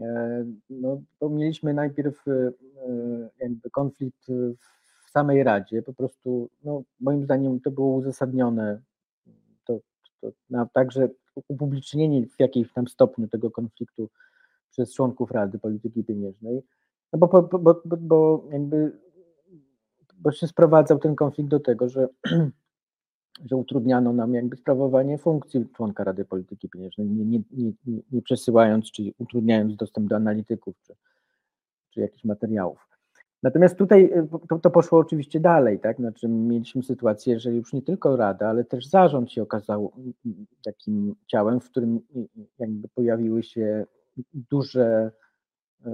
E, 0.00 0.44
no, 0.70 1.00
to 1.18 1.28
mieliśmy 1.28 1.74
najpierw 1.74 2.28
y, 2.28 2.30
y, 2.30 2.52
jakby 3.40 3.70
konflikt 3.70 4.26
w 5.06 5.10
samej 5.10 5.42
Radzie, 5.42 5.82
po 5.82 5.94
prostu, 5.94 6.48
no, 6.64 6.82
moim 7.00 7.24
zdaniem 7.24 7.60
to 7.60 7.70
było 7.70 7.96
uzasadnione, 7.96 8.80
to, 10.30 10.66
także 10.72 11.08
upublicznienie 11.48 12.26
w 12.26 12.40
jakimś 12.40 12.72
tam 12.72 12.88
stopniu 12.88 13.28
tego 13.28 13.50
konfliktu 13.50 14.10
przez 14.70 14.94
członków 14.94 15.30
Rady 15.30 15.58
Polityki 15.58 16.04
Pieniężnej, 16.04 16.62
no 17.12 17.18
bo, 17.18 17.42
bo, 17.42 17.58
bo, 17.58 17.82
bo 18.00 18.44
jakby 18.52 19.04
bo 20.18 20.32
się 20.32 20.46
sprowadzał 20.46 20.98
ten 20.98 21.14
konflikt 21.14 21.50
do 21.50 21.60
tego, 21.60 21.88
że, 21.88 22.08
że 23.48 23.56
utrudniano 23.56 24.12
nam 24.12 24.34
jakby 24.34 24.56
sprawowanie 24.56 25.18
funkcji 25.18 25.66
członka 25.76 26.04
Rady 26.04 26.24
Polityki 26.24 26.68
Pieniężnej, 26.68 27.06
nie, 27.06 27.24
nie, 27.24 27.40
nie, 27.86 28.00
nie 28.12 28.22
przesyłając, 28.22 28.90
czy 28.90 29.02
utrudniając 29.18 29.76
dostęp 29.76 30.08
do 30.08 30.16
analityków, 30.16 30.74
czy, 30.82 30.94
czy 31.90 32.00
jakichś 32.00 32.24
materiałów. 32.24 32.93
Natomiast 33.44 33.76
tutaj 33.78 34.04
y, 34.04 34.28
to, 34.48 34.58
to, 34.58 34.70
poszło 34.70 34.98
oczywiście 34.98 35.40
dalej, 35.40 35.80
tak? 35.80 35.96
Znaczy 35.96 36.28
mieliśmy 36.28 36.82
sytuację, 36.82 37.40
że 37.40 37.52
już 37.52 37.72
nie 37.72 37.82
tylko 37.82 38.16
Rada, 38.16 38.48
ale 38.48 38.64
też 38.64 38.86
zarząd 38.86 39.32
się 39.32 39.42
okazał 39.42 39.92
takim 40.64 41.14
ciałem, 41.26 41.60
w 41.60 41.70
którym 41.70 42.00
jakby 42.58 42.88
pojawiły 42.88 43.42
się 43.42 43.86
duże 44.34 45.10
y, 45.86 45.90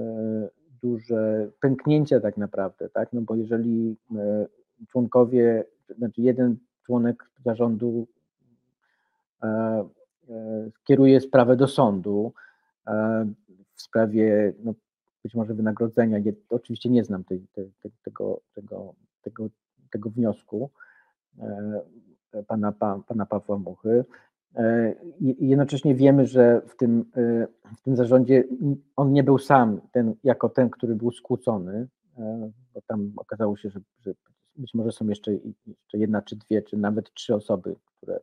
duże 0.82 1.50
pęknięcia 1.60 2.20
tak 2.20 2.36
naprawdę, 2.36 2.88
tak? 2.88 3.12
No 3.12 3.20
bo 3.20 3.34
jeżeli 3.34 3.96
e, 4.16 4.46
członkowie, 4.88 5.64
znaczy 5.98 6.22
jeden 6.22 6.56
członek 6.86 7.30
zarządu 7.44 8.06
e, 9.42 9.46
e, 9.46 10.70
kieruje 10.84 11.20
sprawę 11.20 11.56
do 11.56 11.68
sądu 11.68 12.32
w 13.74 13.82
sprawie 13.82 14.52
no, 14.64 14.74
być 15.24 15.34
może 15.34 15.54
wynagrodzenia, 15.54 16.18
oczywiście 16.50 16.90
nie 16.90 17.04
znam 17.04 17.24
tego, 18.02 18.40
tego, 18.54 18.94
tego, 19.22 19.48
tego 19.90 20.10
wniosku 20.10 20.70
pana, 22.46 22.72
pana 23.06 23.26
Pawła 23.26 23.58
Muchy, 23.58 24.04
E, 24.56 24.94
I 25.20 25.48
jednocześnie 25.48 25.94
wiemy, 25.94 26.26
że 26.26 26.62
w 26.66 26.76
tym, 26.76 27.04
e, 27.16 27.46
w 27.76 27.82
tym 27.82 27.96
zarządzie 27.96 28.44
on 28.96 29.12
nie 29.12 29.24
był 29.24 29.38
sam, 29.38 29.80
ten, 29.92 30.14
jako 30.24 30.48
ten, 30.48 30.70
który 30.70 30.94
był 30.94 31.10
skłócony, 31.12 31.88
e, 32.18 32.50
bo 32.74 32.80
tam 32.86 33.12
okazało 33.16 33.56
się, 33.56 33.70
że, 33.70 33.80
że 34.00 34.12
być 34.56 34.74
może 34.74 34.92
są 34.92 35.08
jeszcze, 35.08 35.32
jeszcze 35.66 35.98
jedna 35.98 36.22
czy 36.22 36.36
dwie, 36.36 36.62
czy 36.62 36.76
nawet 36.76 37.14
trzy 37.14 37.34
osoby, 37.34 37.76
które, 37.84 38.20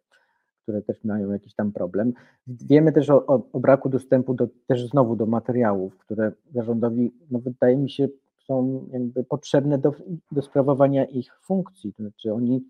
które 0.68 0.82
też 0.82 1.04
mają 1.04 1.32
jakiś 1.32 1.56
tam 1.56 1.72
problem. 1.72 2.14
Wiemy 2.48 2.92
też 2.92 3.10
o, 3.10 3.26
o, 3.26 3.48
o 3.54 3.60
braku 3.60 3.90
dostępu 3.90 4.34
do, 4.34 4.48
też 4.68 4.90
znowu 4.90 5.16
do 5.16 5.26
materiałów, 5.26 5.98
które 5.98 6.32
zarządowi, 6.52 7.14
no 7.32 7.40
wydaje 7.40 7.78
mi 7.78 7.90
się, 7.90 8.08
są 8.46 8.88
jakby 8.92 9.24
potrzebne 9.24 9.78
do, 9.78 9.94
do 10.32 10.42
sprawowania 10.42 11.06
ich 11.06 11.40
funkcji. 11.40 11.94
To 11.94 12.04
znaczy 12.04 12.34
oni, 12.34 12.66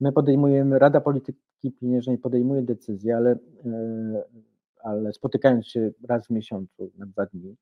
my 0.00 0.12
podejmujemy, 0.12 0.78
Rada 0.78 1.00
Polityki 1.00 1.72
Pieniężnej 1.80 2.18
podejmuje 2.18 2.62
decyzje, 2.62 3.16
ale, 3.16 3.30
e, 3.66 4.22
ale 4.82 5.12
spotykając 5.12 5.66
się 5.66 5.90
raz 6.08 6.26
w 6.26 6.30
miesiącu 6.30 6.90
na 6.98 7.06
dwa 7.06 7.26
dni, 7.26 7.56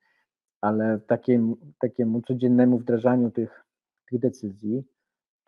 ale 0.60 1.00
takiemu, 1.06 1.56
takiemu 1.80 2.22
codziennemu 2.22 2.78
wdrażaniu 2.78 3.30
tych, 3.30 3.64
tych 4.10 4.20
decyzji, 4.20 4.84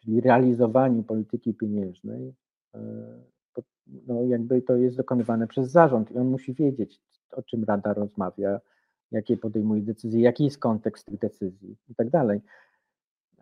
czyli 0.00 0.20
realizowaniu 0.20 1.02
polityki 1.02 1.54
pieniężnej, 1.54 2.34
e, 2.74 3.31
no 3.86 4.22
jakby 4.22 4.62
to 4.62 4.76
jest 4.76 4.96
dokonywane 4.96 5.46
przez 5.46 5.70
zarząd 5.70 6.10
i 6.10 6.18
on 6.18 6.26
musi 6.26 6.54
wiedzieć, 6.54 7.00
o 7.32 7.42
czym 7.42 7.64
Rada 7.64 7.94
rozmawia, 7.94 8.60
jakie 9.10 9.36
podejmuje 9.36 9.82
decyzje, 9.82 10.20
jaki 10.20 10.44
jest 10.44 10.58
kontekst 10.58 11.06
tych 11.06 11.18
decyzji 11.18 11.76
i 11.88 11.94
tak 11.94 12.10
dalej. 12.10 12.40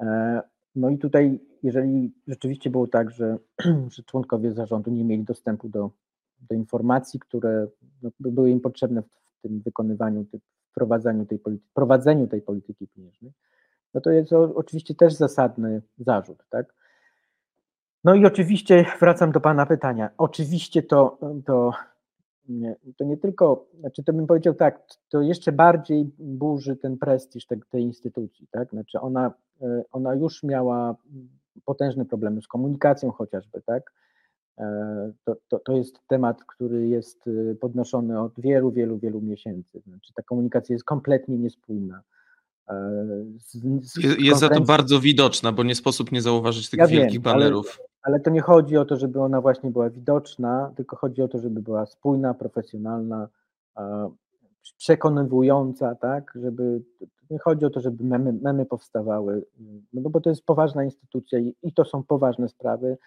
E, 0.00 0.40
no 0.74 0.90
i 0.90 0.98
tutaj, 0.98 1.40
jeżeli 1.62 2.12
rzeczywiście 2.26 2.70
było 2.70 2.86
tak, 2.86 3.10
że, 3.10 3.38
że 3.94 4.02
członkowie 4.02 4.52
zarządu 4.52 4.90
nie 4.90 5.04
mieli 5.04 5.24
dostępu 5.24 5.68
do, 5.68 5.90
do 6.40 6.54
informacji, 6.54 7.20
które 7.20 7.66
no, 8.02 8.10
były 8.20 8.50
im 8.50 8.60
potrzebne 8.60 9.02
w, 9.02 9.10
w 9.10 9.40
tym 9.42 9.60
wykonywaniu, 9.60 10.24
w 10.70 10.74
prowadzeniu 10.74 11.26
tej, 11.26 11.38
polityki, 11.38 11.70
prowadzeniu 11.74 12.26
tej 12.26 12.42
polityki 12.42 12.88
pieniężnej, 12.88 13.32
no 13.94 14.00
to 14.00 14.10
jest 14.10 14.32
o, 14.32 14.54
oczywiście 14.54 14.94
też 14.94 15.14
zasadny 15.14 15.82
zarzut, 15.98 16.44
tak? 16.50 16.74
No 18.04 18.14
i 18.14 18.26
oczywiście 18.26 18.84
wracam 19.00 19.32
do 19.32 19.40
Pana 19.40 19.66
pytania. 19.66 20.10
Oczywiście 20.18 20.82
to, 20.82 21.18
to 21.46 21.72
nie, 22.50 22.76
to 22.96 23.04
nie 23.04 23.16
tylko, 23.16 23.66
znaczy 23.80 24.04
to 24.04 24.12
bym 24.12 24.26
powiedział 24.26 24.54
tak, 24.54 24.82
to 25.08 25.22
jeszcze 25.22 25.52
bardziej 25.52 26.10
burzy 26.18 26.76
ten 26.76 26.98
prestiż 26.98 27.46
tej, 27.46 27.60
tej 27.70 27.82
instytucji, 27.82 28.46
tak? 28.50 28.70
Znaczy 28.70 29.00
ona, 29.00 29.32
e, 29.62 29.82
ona 29.92 30.14
już 30.14 30.42
miała 30.42 30.96
potężne 31.64 32.04
problemy 32.04 32.42
z 32.42 32.46
komunikacją 32.46 33.10
chociażby, 33.10 33.62
tak? 33.66 33.92
E, 34.58 35.12
to, 35.24 35.36
to, 35.48 35.58
to 35.58 35.72
jest 35.72 36.00
temat, 36.06 36.44
który 36.44 36.88
jest 36.88 37.28
e, 37.28 37.54
podnoszony 37.54 38.20
od 38.20 38.32
wielu, 38.38 38.70
wielu, 38.70 38.98
wielu 38.98 39.20
miesięcy. 39.20 39.80
Znaczy 39.86 40.12
ta 40.14 40.22
komunikacja 40.22 40.72
jest 40.72 40.84
kompletnie 40.84 41.38
niespójna. 41.38 42.02
Z, 43.38 43.52
z 43.82 43.96
jest 44.18 44.40
za 44.40 44.48
to 44.48 44.60
bardzo 44.60 45.00
widoczna, 45.00 45.52
bo 45.52 45.62
nie 45.62 45.74
sposób 45.74 46.12
nie 46.12 46.22
zauważyć 46.22 46.70
tych 46.70 46.78
ja 46.78 46.86
wielkich 46.86 47.12
wiem, 47.12 47.22
banerów. 47.22 47.80
Ale, 48.02 48.20
to 48.20 48.30
nie 48.30 48.40
chodzi 48.40 48.76
o 48.76 48.84
to, 48.84 48.96
żeby 48.96 49.20
ona 49.20 49.40
właśnie 49.40 49.70
była 49.70 49.90
widoczna, 49.90 50.72
tylko 50.76 50.96
chodzi 50.96 51.22
o 51.22 51.28
to, 51.28 51.38
żeby 51.38 51.60
była 51.62 51.86
spójna, 51.86 52.34
profesjonalna, 52.34 53.28
przekonywująca, 54.76 55.94
tak, 55.94 56.32
żeby 56.34 56.82
nie 57.30 57.38
chodzi 57.38 57.64
o 57.64 57.70
to, 57.70 57.80
żeby 57.80 58.04
memy, 58.04 58.32
memy 58.32 58.66
powstawały, 58.66 59.44
no 59.92 60.10
bo 60.10 60.20
to 60.20 60.30
jest 60.30 60.44
poważna 60.44 60.84
instytucja 60.84 61.38
i, 61.38 61.54
i 61.62 61.72
to 61.72 61.84
są 61.84 62.02
poważne 62.02 62.48
sprawy, 62.48 62.98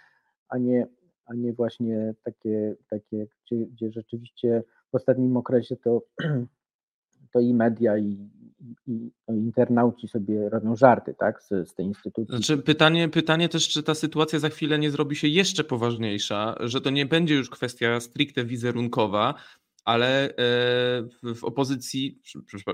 a 0.50 0.58
nie, 0.58 0.88
a 1.26 1.34
nie 1.34 1.54
właśnie 1.54 2.14
takie, 2.24 2.76
takie 2.90 3.28
gdzie, 3.46 3.66
gdzie 3.66 3.92
rzeczywiście 3.92 4.64
w 4.92 4.96
ostatnim 4.96 5.38
okresie 5.38 5.76
to, 5.76 6.02
to 7.34 7.40
i 7.40 7.54
media, 7.54 7.98
i, 7.98 8.30
i, 8.88 9.12
internauci 9.28 10.08
sobie 10.08 10.50
robią 10.50 10.76
żarty 10.76 11.16
tak, 11.20 11.44
z, 11.44 11.70
z 11.70 11.76
tej 11.76 11.86
instytucji. 11.86 12.38
Znaczy 12.38 12.58
pytanie, 12.58 13.10
pytanie 13.10 13.50
też, 13.50 13.70
czy 13.70 13.84
ta 13.84 13.96
sytuacja 13.96 14.40
za 14.40 14.50
chwilę 14.50 14.80
nie 14.80 14.92
zrobi 14.92 15.16
się 15.16 15.28
jeszcze 15.28 15.64
poważniejsza, 15.64 16.56
że 16.60 16.82
to 16.82 16.90
nie 16.90 17.06
będzie 17.06 17.36
już 17.36 17.50
kwestia 17.50 18.00
stricte 18.00 18.46
wizerunkowa, 18.46 19.34
ale 19.86 20.30
e, 20.30 20.34
w 21.36 21.44
opozycji, 21.44 22.22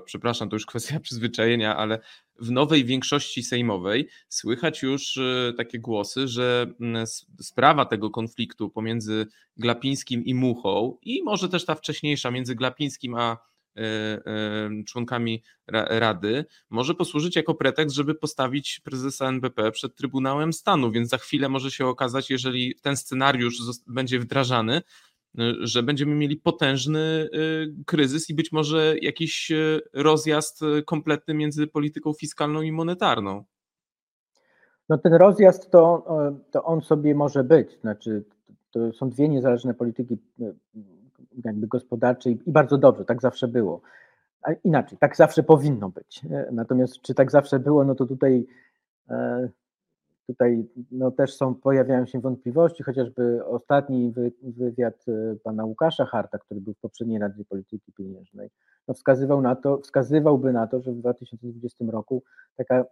przepraszam, 0.06 0.50
to 0.50 0.56
już 0.56 0.66
kwestia 0.66 1.00
przyzwyczajenia, 1.10 1.78
ale 1.78 2.00
w 2.42 2.52
nowej 2.52 2.86
większości 2.86 3.44
sejmowej 3.44 4.10
słychać 4.30 4.84
już 4.84 5.18
e, 5.18 5.54
takie 5.58 5.80
głosy, 5.80 6.28
że 6.28 6.74
sprawa 7.42 7.86
tego 7.86 8.10
konfliktu 8.10 8.70
pomiędzy 8.70 9.28
Glapińskim 9.58 10.26
i 10.26 10.34
Muchą 10.34 10.98
i 11.02 11.24
może 11.24 11.50
też 11.50 11.66
ta 11.66 11.76
wcześniejsza 11.76 12.32
między 12.32 12.56
Glapińskim 12.56 13.16
a 13.16 13.38
członkami 14.88 15.44
Rady, 15.72 16.46
może 16.70 16.96
posłużyć 16.96 17.36
jako 17.36 17.56
pretekst, 17.56 17.96
żeby 17.96 18.16
postawić 18.16 18.82
prezesa 18.84 19.28
NBP 19.28 19.72
przed 19.72 19.96
Trybunałem 19.96 20.54
Stanu, 20.54 20.92
więc 20.92 21.10
za 21.10 21.18
chwilę 21.18 21.50
może 21.50 21.72
się 21.72 21.86
okazać, 21.86 22.30
jeżeli 22.30 22.76
ten 22.82 22.98
scenariusz 22.98 23.58
będzie 23.88 24.20
wdrażany, 24.20 24.76
e, 24.76 24.82
że 25.60 25.84
będziemy 25.84 26.16
mieli 26.16 26.38
potężny 26.38 27.30
kryzys 27.86 28.30
i 28.30 28.34
być 28.34 28.52
może 28.52 28.96
jakiś 29.02 29.52
rozjazd 29.94 30.62
kompletny 30.86 31.34
między 31.34 31.68
polityką 31.68 32.14
fiskalną 32.14 32.62
i 32.62 32.72
monetarną. 32.72 33.44
No 34.90 34.98
ten 34.98 35.14
rozjazd 35.14 35.72
to, 35.72 36.06
to 36.52 36.64
on 36.64 36.82
sobie 36.82 37.16
może 37.16 37.44
być, 37.44 37.80
znaczy 37.82 38.24
to 38.72 38.94
są 38.94 39.10
dwie 39.10 39.30
niezależne 39.30 39.74
polityki 39.74 40.18
jakby 41.46 41.68
gospodarczej 41.68 42.40
i 42.46 42.52
bardzo 42.52 42.78
dobrze, 42.78 43.06
tak 43.06 43.22
zawsze 43.22 43.48
było. 43.48 43.82
A 44.42 44.52
inaczej, 44.52 44.98
tak 44.98 45.16
zawsze 45.16 45.44
powinno 45.44 45.90
być. 45.90 46.22
Natomiast 46.52 47.02
czy 47.02 47.14
tak 47.14 47.32
zawsze 47.32 47.60
było, 47.60 47.84
no 47.84 47.96
to 47.96 48.06
tutaj, 48.06 48.48
e, 49.10 49.50
tutaj 50.28 50.66
no 50.92 51.12
też 51.12 51.36
są, 51.36 51.56
pojawiają 51.56 52.06
się 52.06 52.20
wątpliwości, 52.20 52.84
chociażby 52.84 53.46
ostatni 53.46 54.14
wywiad 54.44 55.06
e, 55.08 55.36
pana 55.44 55.66
Łukasza 55.66 56.06
Harta, 56.06 56.38
który 56.38 56.62
był 56.62 56.74
w 56.74 56.80
poprzedniej 56.80 57.20
Radzie 57.20 57.46
Polityki 57.46 57.92
Pieniężnej, 57.92 58.50
no 58.88 58.94
wskazywał 58.94 59.42
na 59.42 59.56
to, 59.56 59.78
wskazywałby 59.78 60.54
na 60.54 60.68
to, 60.68 60.82
że 60.82 60.92
w 60.92 60.98
2020 60.98 61.86
roku 61.88 62.24
taka 62.56 62.86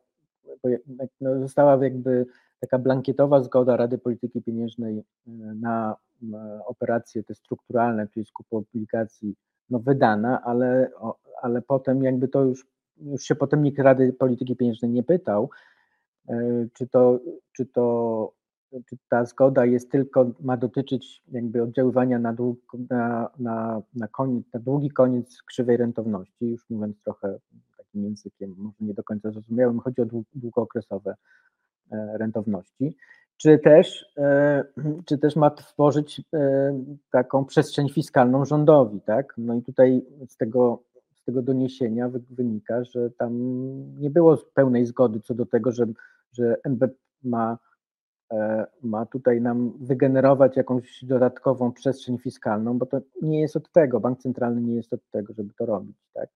no 1.22 1.40
została 1.40 1.84
jakby 1.84 2.26
taka 2.60 2.80
blankietowa 2.80 3.44
zgoda 3.44 3.78
Rady 3.78 3.98
Polityki 3.98 4.42
Pieniężnej 4.42 5.04
na 5.62 5.96
operacje 6.66 7.24
te 7.24 7.36
strukturalne, 7.36 8.08
czyli 8.08 8.26
skup 8.26 8.48
obligacji, 8.52 9.36
no 9.70 9.80
wydana, 9.80 10.42
ale, 10.44 10.90
ale 11.42 11.62
potem 11.62 12.04
jakby 12.04 12.28
to 12.28 12.44
już, 12.44 12.68
już 12.98 13.24
się 13.24 13.36
potem 13.36 13.64
nikt 13.64 13.80
Rady 13.80 14.14
Polityki 14.14 14.56
Pieniężnej 14.56 14.92
nie 14.92 15.04
pytał, 15.04 15.50
czy 16.74 16.88
to, 16.88 17.20
czy 17.52 17.66
to 17.66 18.38
czy 18.86 18.98
ta 19.10 19.26
zgoda 19.26 19.66
jest 19.66 19.92
tylko, 19.92 20.32
ma 20.40 20.58
dotyczyć 20.58 21.22
jakby 21.32 21.64
oddziaływania 21.64 22.20
na, 22.20 22.34
dług, 22.34 22.60
na, 22.90 23.30
na, 23.40 23.82
na, 23.94 24.08
koniec, 24.08 24.54
na 24.54 24.60
długi 24.60 24.92
koniec 24.92 25.44
krzywej 25.44 25.78
rentowności, 25.78 26.46
już 26.46 26.70
mówiąc 26.70 27.02
trochę 27.04 27.40
takim 27.78 28.04
językiem, 28.04 28.56
może 28.58 28.76
nie 28.80 28.94
do 28.94 29.04
końca 29.04 29.32
zrozumiałym, 29.32 29.80
chodzi 29.80 30.02
o 30.02 30.06
długookresowe 30.36 31.12
e, 31.12 31.16
rentowności, 31.92 32.96
czy 33.38 33.60
też, 33.60 34.06
e, 34.18 34.64
czy 35.06 35.18
też 35.18 35.36
ma 35.36 35.50
tworzyć 35.50 36.22
e, 36.34 36.74
taką 37.12 37.46
przestrzeń 37.46 37.90
fiskalną 37.90 38.46
rządowi, 38.46 39.02
tak? 39.02 39.34
No 39.38 39.56
i 39.56 39.62
tutaj 39.62 40.06
z 40.30 40.38
tego, 40.38 40.84
z 41.16 41.24
tego 41.24 41.42
doniesienia 41.42 42.10
wynika, 42.30 42.84
że 42.84 43.10
tam 43.12 43.34
nie 44.00 44.10
było 44.10 44.38
pełnej 44.54 44.86
zgody 44.86 45.20
co 45.20 45.34
do 45.34 45.46
tego, 45.46 45.72
że, 45.72 45.86
że 46.32 46.56
NBP 46.64 46.96
ma 47.24 47.58
E, 48.32 48.66
ma 48.84 49.06
tutaj 49.06 49.42
nam 49.42 49.74
wygenerować 49.80 50.58
jakąś 50.58 51.04
dodatkową 51.04 51.72
przestrzeń 51.72 52.18
fiskalną, 52.18 52.78
bo 52.78 52.86
to 52.86 53.02
nie 53.22 53.42
jest 53.42 53.56
od 53.56 53.72
tego, 53.72 54.00
bank 54.00 54.20
centralny 54.20 54.62
nie 54.62 54.76
jest 54.76 54.94
od 54.94 55.10
tego, 55.12 55.34
żeby 55.34 55.54
to 55.54 55.66
robić, 55.66 55.98
tak? 56.14 56.30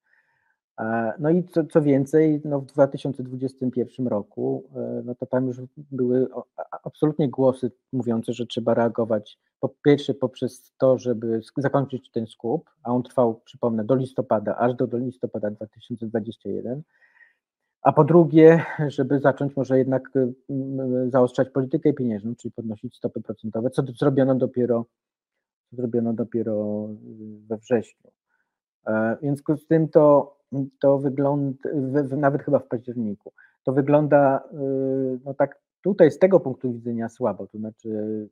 E, 0.82 1.14
no 1.20 1.30
i 1.30 1.44
co, 1.44 1.64
co 1.64 1.82
więcej, 1.82 2.42
no 2.46 2.60
w 2.60 2.66
2021 2.66 4.08
roku, 4.08 4.64
e, 4.76 5.02
no 5.06 5.16
to 5.16 5.26
tam 5.26 5.48
już 5.48 5.58
były 5.78 6.28
absolutnie 6.84 7.30
głosy 7.30 7.72
mówiące, 7.94 8.34
że 8.34 8.46
trzeba 8.46 8.74
reagować 8.74 9.38
po 9.60 9.70
pierwsze 9.70 10.14
poprzez 10.14 10.74
to, 10.78 10.98
żeby 10.98 11.42
zakończyć 11.58 12.12
ten 12.12 12.28
skup, 12.28 12.70
a 12.84 12.92
on 12.92 13.04
trwał, 13.04 13.42
przypomnę, 13.46 13.84
do 13.84 13.96
listopada, 13.96 14.58
aż 14.58 14.76
do, 14.76 14.88
do 14.88 14.98
listopada 14.98 15.52
2021, 15.52 16.82
a 17.82 17.94
po 17.94 18.04
drugie, 18.04 18.66
żeby 18.88 19.20
zacząć 19.20 19.56
może 19.56 19.78
jednak 19.78 20.16
y, 20.16 20.34
y, 21.06 21.10
zaostrzać 21.10 21.50
politykę 21.50 21.94
pieniężną, 21.94 22.36
czyli 22.36 22.52
podnosić 22.52 22.98
stopy 22.98 23.22
procentowe, 23.22 23.70
co 23.70 23.84
zrobiono 24.00 24.36
dopiero, 24.36 24.86
zrobiono 25.72 26.14
dopiero 26.14 26.88
y, 26.92 27.48
we 27.48 27.58
wrześniu. 27.58 28.12
E, 28.86 29.16
w 29.16 29.20
związku 29.20 29.58
z 29.58 29.68
tym 29.68 29.90
to, 29.90 30.38
to 30.80 30.98
wygląda, 30.98 31.70
nawet 32.18 32.44
chyba 32.44 32.60
w 32.60 32.68
październiku, 32.68 33.32
to 33.64 33.74
wygląda 33.74 34.44
no 35.26 35.34
tak 35.34 35.60
tutaj 35.84 36.12
z 36.12 36.20
tego 36.20 36.40
punktu 36.40 36.74
widzenia 36.74 37.10
słabo, 37.10 37.48
to 37.48 37.58
znaczy 37.58 38.30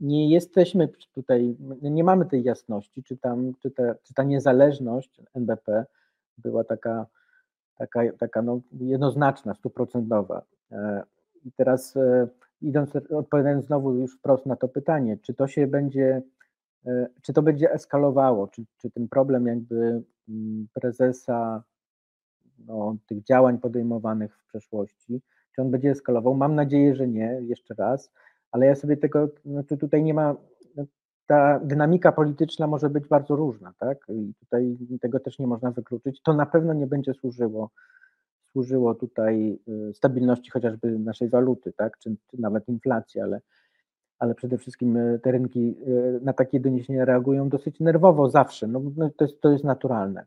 nie 0.00 0.30
jesteśmy 0.30 0.88
tutaj, 1.12 1.56
nie 1.82 2.04
mamy 2.04 2.26
tej 2.26 2.42
jasności, 2.42 3.02
czy, 3.02 3.16
tam, 3.16 3.52
czy, 3.62 3.70
ta, 3.70 3.94
czy 4.02 4.14
ta 4.14 4.22
niezależność 4.22 5.20
NBP 5.34 5.86
była 6.38 6.64
taka, 6.64 7.06
taka, 7.78 8.00
taka 8.18 8.42
no 8.42 8.60
jednoznaczna, 8.72 9.54
stuprocentowa. 9.54 10.42
E, 10.72 11.02
I 11.44 11.52
teraz 11.52 11.96
e, 11.96 12.28
idąc, 12.62 12.96
odpowiadając 12.96 13.66
znowu 13.66 13.94
już 13.94 14.16
wprost 14.16 14.46
na 14.46 14.56
to 14.56 14.68
pytanie, 14.68 15.18
czy 15.22 15.34
to 15.34 15.46
się 15.46 15.66
będzie, 15.66 16.22
czy 17.22 17.32
to 17.32 17.42
będzie 17.42 17.72
eskalowało, 17.72 18.48
czy, 18.48 18.64
czy 18.76 18.90
ten 18.90 19.08
problem 19.08 19.46
jakby 19.46 20.02
mm, 20.28 20.68
prezesa, 20.74 21.62
no, 22.66 22.96
tych 23.06 23.22
działań 23.24 23.58
podejmowanych 23.58 24.38
w 24.38 24.44
przeszłości, 24.44 25.22
czy 25.54 25.62
on 25.62 25.70
będzie 25.70 25.90
eskalował? 25.90 26.34
Mam 26.34 26.54
nadzieję, 26.54 26.94
że 26.96 27.08
nie, 27.08 27.40
jeszcze 27.42 27.74
raz, 27.74 28.12
ale 28.52 28.66
ja 28.66 28.74
sobie 28.74 28.96
tego, 28.96 29.28
znaczy 29.44 29.76
tutaj 29.76 30.02
nie 30.02 30.14
ma, 30.14 30.36
ta 31.30 31.60
dynamika 31.60 32.12
polityczna 32.12 32.66
może 32.66 32.90
być 32.90 33.06
bardzo 33.08 33.36
różna, 33.36 33.72
tak? 33.78 33.98
I 34.08 34.34
tutaj 34.40 34.76
tego 35.00 35.20
też 35.20 35.38
nie 35.38 35.46
można 35.46 35.70
wykluczyć. 35.70 36.22
To 36.22 36.32
na 36.32 36.46
pewno 36.46 36.72
nie 36.72 36.86
będzie 36.86 37.14
służyło, 37.14 37.70
służyło 38.52 38.94
tutaj 38.94 39.58
y, 39.90 39.94
stabilności 39.94 40.50
chociażby 40.50 40.98
naszej 40.98 41.28
waluty, 41.28 41.72
tak? 41.72 41.98
Czy, 41.98 42.16
czy 42.30 42.40
nawet 42.40 42.68
inflacji, 42.68 43.20
ale, 43.20 43.40
ale 44.20 44.34
przede 44.34 44.58
wszystkim 44.58 44.96
y, 44.96 45.20
te 45.22 45.32
rynki 45.32 45.76
y, 45.88 46.20
na 46.22 46.32
takie 46.32 46.60
doniesienia 46.60 47.04
reagują 47.04 47.48
dosyć 47.48 47.80
nerwowo 47.80 48.30
zawsze. 48.30 48.66
No, 48.66 48.82
no 48.96 49.10
to, 49.16 49.24
jest, 49.24 49.40
to 49.40 49.52
jest 49.52 49.64
naturalne. 49.64 50.26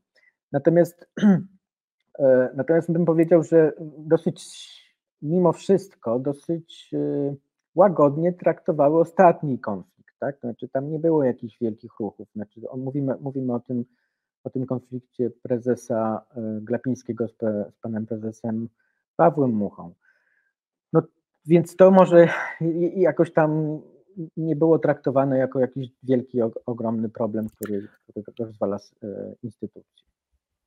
Natomiast, 0.52 1.10
e, 2.20 2.50
natomiast 2.56 2.92
bym 2.92 3.06
powiedział, 3.06 3.44
że 3.44 3.74
dosyć 3.98 4.44
mimo 5.22 5.54
wszystko 5.54 6.20
dosyć 6.20 6.92
łagodnie 7.76 8.34
traktowały 8.34 9.00
ostatni 9.00 9.60
konflikt 9.60 9.94
tak? 10.24 10.40
Znaczy 10.40 10.70
tam 10.70 10.92
nie 10.92 11.00
było 11.00 11.24
jakichś 11.24 11.58
wielkich 11.62 11.92
ruchów. 12.00 12.28
Znaczy, 12.36 12.62
mówimy, 12.78 13.16
mówimy 13.22 13.54
o 13.54 13.60
tym, 13.60 13.86
o 14.44 14.50
tym 14.50 14.66
konflikcie 14.66 15.30
prezesa 15.30 16.26
e, 16.36 16.60
Glapińskiego 16.62 17.28
z, 17.28 17.38
z 17.74 17.80
panem 17.82 18.06
prezesem 18.06 18.70
Pawłem 19.16 19.52
Muchą. 19.52 19.94
Więc 21.46 21.76
to 21.76 21.92
może 21.92 22.30
jakoś 22.96 23.34
tam 23.34 23.80
nie 24.38 24.56
było 24.56 24.80
traktowane 24.80 25.38
jako 25.38 25.60
jakiś 25.60 25.88
wielki, 26.04 26.40
ogromny 26.66 27.10
problem, 27.10 27.50
który, 27.50 27.88
który 28.08 28.24
rozwala 28.40 28.78
e, 29.04 29.34
instytucję. 29.44 30.04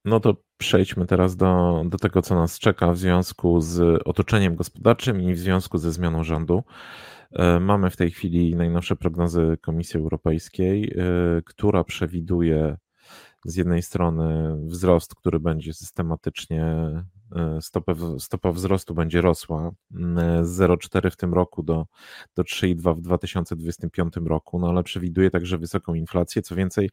No 0.04 0.20
to 0.20 0.36
przejdźmy 0.56 1.06
teraz 1.06 1.36
do, 1.36 1.82
do 1.88 1.98
tego, 1.98 2.22
co 2.22 2.34
nas 2.34 2.58
czeka 2.58 2.92
w 2.92 2.98
związku 2.98 3.60
z 3.60 4.02
otoczeniem 4.04 4.56
gospodarczym 4.56 5.22
i 5.22 5.34
w 5.34 5.38
związku 5.38 5.78
ze 5.78 5.92
zmianą 5.92 6.24
rządu. 6.24 6.62
E, 7.32 7.60
mamy 7.60 7.90
w 7.90 7.96
tej 7.96 8.10
chwili 8.10 8.56
najnowsze 8.56 8.96
prognozy 8.96 9.56
Komisji 9.60 10.00
Europejskiej, 10.00 10.84
e, 10.98 11.42
która 11.42 11.84
przewiduje 11.84 12.76
z 13.44 13.56
jednej 13.56 13.82
strony 13.82 14.56
wzrost, 14.66 15.14
który 15.14 15.40
będzie 15.40 15.74
systematycznie, 15.74 16.76
e, 17.32 17.58
stopa, 17.60 17.94
stopa 18.18 18.52
wzrostu 18.52 18.94
będzie 18.94 19.20
rosła 19.20 19.70
z 20.42 20.58
0,4 20.58 21.10
w 21.10 21.16
tym 21.16 21.34
roku 21.34 21.62
do, 21.62 21.86
do 22.34 22.42
3,2 22.42 22.96
w 22.96 23.00
2025 23.00 24.14
roku, 24.24 24.58
no 24.58 24.68
ale 24.68 24.82
przewiduje 24.82 25.30
także 25.30 25.58
wysoką 25.58 25.94
inflację. 25.94 26.42
Co 26.42 26.54
więcej, 26.54 26.90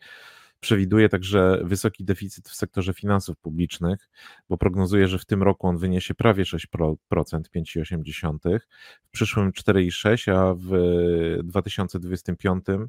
Przewiduje 0.64 1.10
także 1.10 1.62
wysoki 1.64 2.04
deficyt 2.04 2.50
w 2.50 2.56
sektorze 2.56 2.94
finansów 2.94 3.38
publicznych, 3.38 4.10
bo 4.50 4.58
prognozuje, 4.58 5.08
że 5.08 5.20
w 5.20 5.26
tym 5.26 5.44
roku 5.44 5.68
on 5.68 5.78
wyniesie 5.78 6.14
prawie 6.14 6.44
6%, 6.44 6.96
5,8%, 7.12 8.60
w 9.04 9.12
przyszłym 9.12 9.52
4,6%, 9.52 10.32
a 10.32 10.54
w 10.58 11.44
2025 11.44 12.70
mm, 12.70 12.88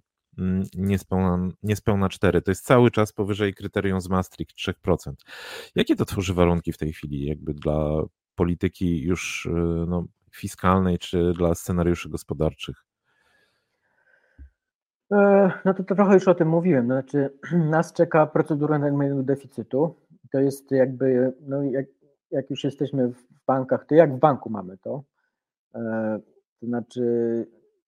niespełna, 0.74 1.48
niespełna 1.62 2.08
4. 2.08 2.42
To 2.42 2.50
jest 2.50 2.66
cały 2.66 2.90
czas 2.90 3.12
powyżej 3.12 3.54
kryterium 3.54 4.00
z 4.00 4.08
Maastricht 4.08 4.56
3%. 4.56 5.12
Jakie 5.74 5.96
to 5.96 6.04
tworzy 6.04 6.34
warunki 6.34 6.72
w 6.72 6.78
tej 6.78 6.92
chwili 6.92 7.26
jakby 7.26 7.54
dla 7.54 8.02
polityki 8.34 9.02
już 9.02 9.46
y, 9.46 9.50
no, 9.88 10.04
fiskalnej 10.34 10.98
czy 10.98 11.32
dla 11.32 11.54
scenariuszy 11.54 12.08
gospodarczych? 12.08 12.84
E, 15.12 15.50
no 15.64 15.74
to, 15.74 15.84
to 15.84 15.94
trochę 15.94 16.14
już 16.14 16.28
o 16.28 16.34
tym 16.34 16.48
mówiłem. 16.48 16.84
Znaczy, 16.84 17.30
nas 17.70 17.92
czeka 17.92 18.26
procedura 18.26 18.78
nadmiernego 18.78 19.22
deficytu. 19.22 19.96
To 20.32 20.40
jest 20.40 20.70
jakby, 20.70 21.32
no 21.40 21.62
jak, 21.62 21.86
jak 22.30 22.50
już 22.50 22.64
jesteśmy 22.64 23.08
w 23.08 23.24
bankach, 23.46 23.86
to 23.86 23.94
jak 23.94 24.14
w 24.14 24.18
banku 24.18 24.50
mamy 24.50 24.78
to. 24.78 25.02
E, 25.74 26.18
to 26.60 26.66
znaczy, 26.66 27.04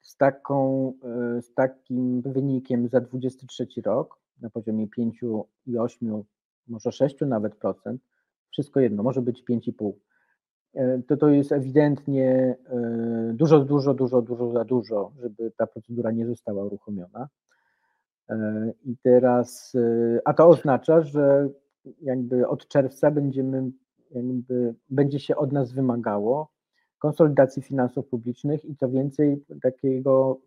z, 0.07 0.17
taką, 0.17 0.93
e, 1.37 1.43
z 1.43 1.55
takim 1.55 2.23
wynikiem 2.23 2.89
za 2.89 3.01
23 3.01 3.67
rok 3.85 4.19
na 4.41 4.51
poziomie 4.51 4.87
5,8, 4.87 6.23
może 6.69 6.93
6 6.93 7.17
nawet 7.21 7.55
procent, 7.55 8.01
wszystko 8.51 8.81
jedno, 8.81 9.03
może 9.03 9.23
być 9.23 9.45
5,5 9.51 9.93
E, 10.77 11.03
to 11.03 11.17
to 11.17 11.29
jest 11.29 11.53
ewidentnie 11.53 12.57
e, 12.71 13.33
dużo, 13.35 13.61
dużo, 13.61 13.95
dużo, 13.95 14.23
dużo 14.23 14.53
za 14.53 14.65
dużo, 14.65 15.13
żeby 15.21 15.53
ta 15.57 15.67
procedura 15.67 16.11
nie 16.11 16.27
została 16.27 16.65
uruchomiona. 16.65 17.29
I 18.85 18.97
teraz, 19.03 19.73
a 20.25 20.35
to 20.35 20.49
oznacza, 20.49 21.01
że 21.01 21.49
jakby 22.03 22.49
od 22.49 22.69
czerwca 22.69 23.11
będziemy, 23.11 23.71
jakby 24.11 24.75
będzie 24.91 25.21
się 25.21 25.37
od 25.37 25.53
nas 25.53 25.73
wymagało 25.73 26.53
konsolidacji 26.99 27.63
finansów 27.63 28.09
publicznych 28.09 28.65
i 28.65 28.77
co 28.77 28.89
więcej 28.89 29.45
takiego, 29.63 30.41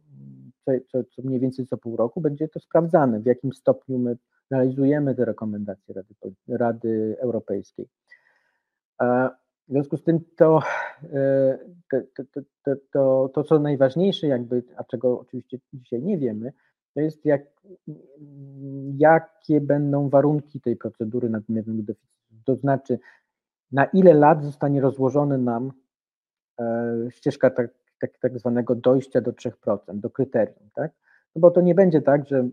co, 0.65 0.71
co, 0.88 1.03
co 1.03 1.21
mniej 1.21 1.39
więcej 1.39 1.67
co 1.67 1.77
pół 1.77 1.97
roku 1.97 2.21
będzie 2.21 2.47
to 2.47 2.59
sprawdzane, 2.59 3.19
w 3.19 3.25
jakim 3.25 3.53
stopniu 3.53 3.99
my 3.99 4.17
realizujemy 4.51 5.15
te 5.15 5.25
rekomendacje 5.25 5.95
Rady, 5.95 6.15
Rady 6.47 7.15
Europejskiej. 7.19 7.88
W 9.67 9.71
związku 9.71 9.97
z 9.97 10.03
tym 10.03 10.19
to, 10.38 10.59
e, 11.13 11.59
to, 11.91 12.23
to, 12.63 12.75
to, 12.91 13.29
to, 13.33 13.43
co 13.43 13.59
najważniejsze, 13.59 14.27
jakby, 14.27 14.63
a 14.77 14.83
czego 14.83 15.19
oczywiście 15.19 15.59
dzisiaj 15.73 16.01
nie 16.01 16.17
wiemy, 16.17 16.53
to 16.93 17.01
jest 17.01 17.25
jak, 17.25 17.41
jakie 18.97 19.62
będą 19.62 20.09
warunki 20.09 20.62
tej 20.62 20.75
procedury 20.75 21.29
nadmiernego 21.29 21.83
deficytu. 21.83 22.35
To 22.45 22.55
znaczy, 22.55 22.99
na 23.71 23.85
ile 23.85 24.13
lat 24.13 24.43
zostanie 24.43 24.81
rozłożony 24.81 25.38
nam 25.38 25.71
ścieżka 27.09 27.49
tak, 27.49 27.71
tak, 27.99 28.17
tak 28.17 28.39
zwanego 28.39 28.75
dojścia 28.75 29.21
do 29.21 29.31
3%, 29.31 29.77
do 29.93 30.09
kryterium, 30.09 30.69
tak? 30.73 30.91
No 31.35 31.39
bo 31.39 31.51
to 31.51 31.61
nie 31.61 31.75
będzie 31.75 32.01
tak, 32.01 32.27
że, 32.27 32.49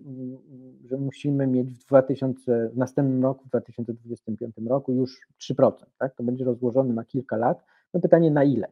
że 0.84 0.96
musimy 0.96 1.46
mieć 1.46 1.72
w 1.72 1.86
2000, 1.86 2.68
w 2.68 2.76
następnym 2.76 3.22
roku, 3.22 3.44
w 3.44 3.48
2025 3.48 4.54
roku 4.68 4.92
już 4.92 5.20
3%, 5.40 5.72
tak? 5.98 6.14
To 6.14 6.22
będzie 6.22 6.44
rozłożone 6.44 6.94
na 6.94 7.04
kilka 7.04 7.36
lat. 7.36 7.64
No 7.94 8.00
pytanie 8.00 8.30
na 8.30 8.44
ile? 8.44 8.68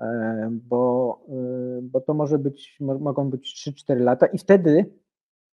E, 0.00 0.50
bo, 0.68 1.18
e, 1.28 1.82
bo 1.82 2.00
to 2.00 2.14
może 2.14 2.38
być, 2.38 2.76
mogą 2.80 3.30
być 3.30 3.66
3-4 3.68 4.00
lata 4.00 4.26
i 4.26 4.38
wtedy, 4.38 4.84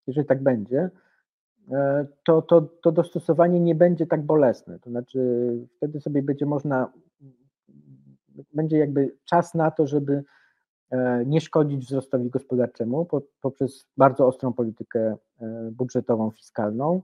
jeżeli 0.06 0.26
tak 0.26 0.42
będzie, 0.42 0.90
e, 1.72 2.06
to, 2.24 2.42
to, 2.42 2.60
to 2.60 2.92
dostosowanie 2.92 3.60
nie 3.60 3.74
będzie 3.74 4.06
tak 4.06 4.22
bolesne. 4.22 4.78
To 4.78 4.90
znaczy 4.90 5.18
wtedy 5.76 6.00
sobie 6.00 6.22
będzie 6.22 6.46
można, 6.46 6.92
będzie 8.54 8.78
jakby 8.78 9.16
czas 9.24 9.54
na 9.54 9.70
to, 9.70 9.86
żeby 9.86 10.24
nie 11.26 11.40
szkodzić 11.40 11.86
wzrostowi 11.86 12.30
gospodarczemu 12.30 13.08
poprzez 13.40 13.86
bardzo 13.96 14.26
ostrą 14.26 14.52
politykę 14.52 15.16
budżetową, 15.70 16.30
fiskalną, 16.30 17.02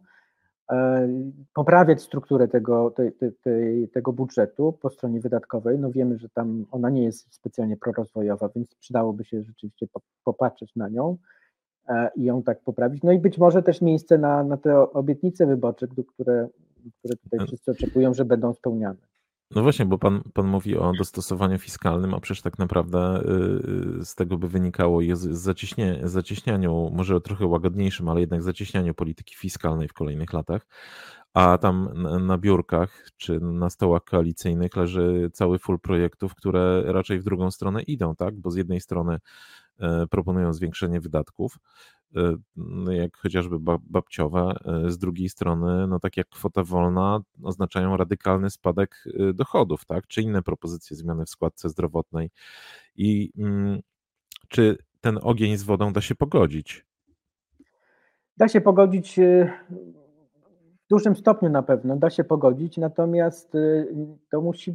E, 0.72 1.08
poprawiać 1.54 2.02
strukturę 2.02 2.48
tego, 2.48 2.90
te, 2.90 3.12
te, 3.12 3.32
te, 3.32 3.50
tego 3.92 4.12
budżetu 4.12 4.72
po 4.72 4.90
stronie 4.90 5.20
wydatkowej. 5.20 5.78
No 5.78 5.90
wiemy, 5.90 6.18
że 6.18 6.28
tam 6.28 6.66
ona 6.70 6.90
nie 6.90 7.04
jest 7.04 7.34
specjalnie 7.34 7.76
prorozwojowa, 7.76 8.48
więc 8.56 8.74
przydałoby 8.74 9.24
się 9.24 9.42
rzeczywiście 9.42 9.86
popatrzeć 10.24 10.76
na 10.76 10.88
nią 10.88 11.16
e, 11.88 12.10
i 12.16 12.24
ją 12.24 12.42
tak 12.42 12.60
poprawić. 12.60 13.02
No 13.02 13.12
i 13.12 13.18
być 13.18 13.38
może 13.38 13.62
też 13.62 13.80
miejsce 13.80 14.18
na, 14.18 14.44
na 14.44 14.56
te 14.56 14.92
obietnice 14.92 15.46
wyborcze, 15.46 15.86
które, 15.88 16.48
które 16.98 17.16
tutaj 17.16 17.46
wszyscy 17.46 17.70
oczekują, 17.70 18.14
że 18.14 18.24
będą 18.24 18.54
spełniane. 18.54 19.00
No 19.50 19.62
właśnie, 19.62 19.86
bo 19.86 19.98
pan, 19.98 20.22
pan 20.34 20.46
mówi 20.46 20.76
o 20.76 20.92
dostosowaniu 20.98 21.58
fiskalnym, 21.58 22.14
a 22.14 22.20
przecież 22.20 22.42
tak 22.42 22.58
naprawdę 22.58 23.22
y, 24.00 24.04
z 24.04 24.14
tego 24.14 24.38
by 24.38 24.48
wynikało 24.48 25.00
jest 25.00 25.22
zacieśnie, 25.22 26.00
zacieśnianiu, 26.04 26.90
może 26.94 27.20
trochę 27.20 27.46
łagodniejszym, 27.46 28.08
ale 28.08 28.20
jednak 28.20 28.42
zacieśnianiu 28.42 28.94
polityki 28.94 29.36
fiskalnej 29.36 29.88
w 29.88 29.92
kolejnych 29.92 30.32
latach, 30.32 30.66
a 31.34 31.58
tam 31.58 31.88
na, 32.26 32.38
biurkach 32.38 33.10
czy 33.16 33.40
na 33.40 33.70
stołach 33.70 34.04
koalicyjnych 34.04 34.76
leży 34.76 35.30
cały 35.32 35.58
full 35.58 35.78
projektów, 35.80 36.34
które 36.34 36.82
raczej 36.86 37.20
w 37.20 37.24
drugą 37.24 37.50
stronę 37.50 37.82
idą, 37.82 38.14
tak? 38.16 38.36
Bo 38.36 38.50
z 38.50 38.56
jednej 38.56 38.80
strony 38.80 39.18
e, 39.80 40.06
proponują 40.06 40.52
zwiększenie 40.52 41.00
wydatków, 41.00 41.58
jak 42.90 43.16
chociażby 43.16 43.56
babciowe, 43.80 44.54
e, 44.64 44.90
z 44.90 44.98
drugiej 44.98 45.28
strony, 45.28 45.86
no 45.86 46.00
tak 46.00 46.16
jak 46.16 46.28
kwota 46.28 46.64
wolna, 46.64 47.20
oznaczają 47.42 47.96
radykalny 47.96 48.50
spadek 48.50 49.04
e, 49.06 49.32
dochodów, 49.32 49.84
tak? 49.84 50.06
Czy 50.06 50.22
inne 50.22 50.42
propozycje 50.42 50.96
zmiany 50.96 51.24
w 51.24 51.30
składce 51.30 51.68
zdrowotnej. 51.68 52.30
I 52.96 53.32
mm, 53.38 53.80
czy 54.48 54.78
ten 55.00 55.18
ogień 55.22 55.56
z 55.56 55.62
wodą 55.62 55.92
da 55.92 56.00
się 56.00 56.14
pogodzić? 56.14 56.86
Da 58.36 58.48
się 58.48 58.60
pogodzić 58.60 59.20
w 60.84 60.88
dużym 60.90 61.16
stopniu 61.16 61.50
na 61.50 61.62
pewno, 61.62 61.96
da 61.96 62.10
się 62.10 62.24
pogodzić, 62.24 62.76
natomiast 62.76 63.52
to 64.30 64.40
musi, 64.40 64.74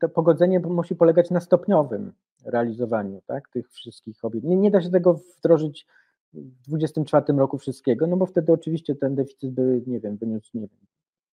to 0.00 0.08
pogodzenie 0.08 0.60
musi 0.60 0.96
polegać 0.96 1.30
na 1.30 1.40
stopniowym 1.40 2.12
realizowaniu 2.44 3.22
tak, 3.26 3.48
tych 3.48 3.70
wszystkich 3.70 4.24
obietnic. 4.24 4.50
Nie, 4.50 4.56
nie 4.56 4.70
da 4.70 4.82
się 4.82 4.90
tego 4.90 5.14
wdrożyć 5.14 5.86
w 6.34 6.68
2024 6.68 7.38
roku 7.38 7.58
wszystkiego, 7.58 8.06
no 8.06 8.16
bo 8.16 8.26
wtedy 8.26 8.52
oczywiście 8.52 8.94
ten 8.94 9.14
deficyt 9.14 9.50
by, 9.50 9.82
nie 9.86 10.00
wiem, 10.00 10.16
wyniósł, 10.16 10.50
nie 10.54 10.60
wiem, 10.60 10.70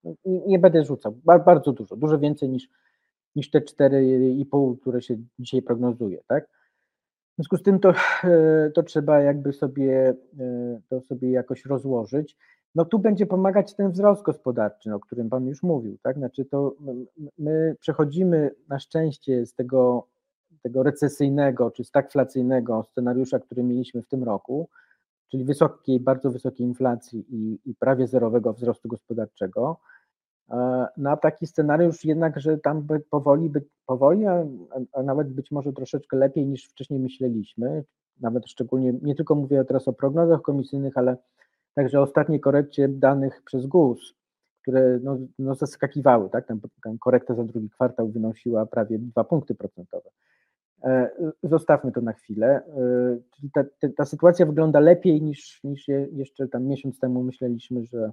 no, 0.04 0.14
nie 0.48 0.60
będę 0.60 0.84
rzucał, 0.84 1.16
bardzo 1.26 1.72
dużo, 1.72 1.96
dużo 1.96 2.20
więcej 2.20 2.50
niż, 2.50 2.70
niż 3.36 3.50
te 3.50 3.60
4,5, 3.60 4.80
które 4.82 5.02
się 5.02 5.18
dzisiaj 5.40 5.62
prognozuje, 5.62 6.22
tak? 6.28 6.48
W 7.32 7.36
związku 7.36 7.58
z 7.58 7.64
tym 7.64 7.80
to, 7.80 7.94
to 8.76 8.84
trzeba 8.84 9.20
jakby 9.20 9.54
sobie 9.54 10.14
to 10.90 11.02
sobie 11.02 11.32
jakoś 11.32 11.66
rozłożyć. 11.66 12.38
No 12.76 12.86
tu 12.86 13.00
będzie 13.00 13.26
pomagać 13.26 13.76
ten 13.76 13.92
wzrost 13.92 14.24
gospodarczy, 14.24 14.94
o 14.94 15.00
którym 15.00 15.30
Pan 15.30 15.46
już 15.46 15.64
mówił, 15.64 15.98
tak? 16.04 16.18
Znaczy 16.18 16.46
to 16.46 16.76
my 17.38 17.76
przechodzimy 17.80 18.52
na 18.70 18.80
szczęście 18.80 19.46
z 19.46 19.54
tego, 19.54 20.08
tego 20.62 20.84
recesyjnego 20.84 21.72
czy 21.72 21.84
stagflacyjnego 21.84 22.84
scenariusza, 22.84 23.40
który 23.40 23.64
mieliśmy 23.64 24.02
w 24.02 24.08
tym 24.08 24.24
roku, 24.24 24.70
czyli 25.32 25.46
wysokiej, 25.46 26.00
bardzo 26.00 26.32
wysokiej 26.32 26.68
inflacji 26.68 27.26
i, 27.30 27.60
i 27.66 27.76
prawie 27.76 28.08
zerowego 28.08 28.54
wzrostu 28.54 28.90
gospodarczego, 28.90 29.78
e, 30.52 30.88
na 30.98 31.18
taki 31.18 31.48
scenariusz 31.48 32.06
jednak, 32.06 32.40
że 32.40 32.58
tam 32.58 32.82
by 32.82 33.00
powoli, 33.00 33.50
by, 33.50 33.66
powoli 33.86 34.26
a, 34.26 34.46
a, 34.94 35.04
nawet 35.04 35.34
być 35.34 35.52
może 35.52 35.74
troszeczkę 35.74 36.18
lepiej 36.18 36.48
niż 36.48 36.66
wcześniej 36.66 37.00
myśleliśmy, 37.00 37.84
nawet 38.20 38.48
szczególnie, 38.48 38.94
nie 39.02 39.16
tylko 39.16 39.36
mówię 39.36 39.66
teraz 39.66 39.88
o 39.88 39.94
prognozach 39.94 40.42
komisyjnych, 40.42 40.98
ale 40.98 41.18
także 41.74 42.00
o 42.00 42.04
ostatniej 42.04 42.40
korekcie 42.40 42.88
danych 42.88 43.42
przez 43.46 43.68
GUS, 43.68 44.14
które 44.62 45.00
no, 45.04 45.18
no 45.40 45.56
zaskakiwały, 45.56 46.30
tak? 46.30 46.48
Tam, 46.48 46.60
tam 46.84 46.98
korekta 46.98 47.36
za 47.36 47.44
drugi 47.44 47.70
kwartał 47.70 48.10
wynosiła 48.10 48.66
prawie 48.66 49.00
2 49.00 49.24
punkty 49.24 49.56
procentowe. 49.56 50.10
E, 50.84 51.10
zostawmy 51.44 51.92
to 51.92 52.02
na 52.02 52.14
chwilę. 52.14 52.48
E, 52.48 53.18
czyli 53.36 53.52
ta, 53.52 53.64
ta, 53.98 54.06
sytuacja 54.06 54.46
wygląda 54.46 54.80
lepiej 54.80 55.22
niż, 55.22 55.64
niż 55.64 55.88
jeszcze 56.12 56.48
tam 56.48 56.64
miesiąc 56.64 57.00
temu 57.00 57.24
myśleliśmy, 57.24 57.86
że, 57.86 58.12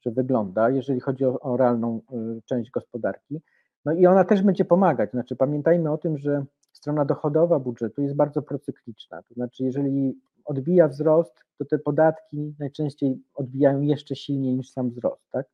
że 0.00 0.10
wygląda, 0.10 0.70
jeżeli 0.70 1.00
chodzi 1.00 1.24
o, 1.24 1.40
o 1.40 1.56
realną 1.56 2.00
e, 2.12 2.40
część 2.44 2.70
gospodarki. 2.70 3.40
No 3.84 3.92
i 3.92 4.06
ona 4.06 4.24
też 4.24 4.42
będzie 4.42 4.64
pomagać. 4.64 5.10
Znaczy, 5.10 5.36
pamiętajmy 5.36 5.92
o 5.92 5.98
tym, 5.98 6.18
że 6.18 6.44
strona 6.72 7.04
dochodowa 7.04 7.58
budżetu 7.58 8.02
jest 8.02 8.16
bardzo 8.16 8.42
procykliczna. 8.42 9.22
To 9.22 9.34
znaczy, 9.34 9.64
jeżeli 9.64 10.20
odbija 10.44 10.88
wzrost, 10.88 11.44
to 11.58 11.64
te 11.64 11.78
podatki 11.78 12.54
najczęściej 12.58 13.22
odbijają 13.34 13.80
jeszcze 13.80 14.16
silniej 14.16 14.54
niż 14.54 14.70
sam 14.70 14.90
wzrost. 14.90 15.30
Tak? 15.30 15.46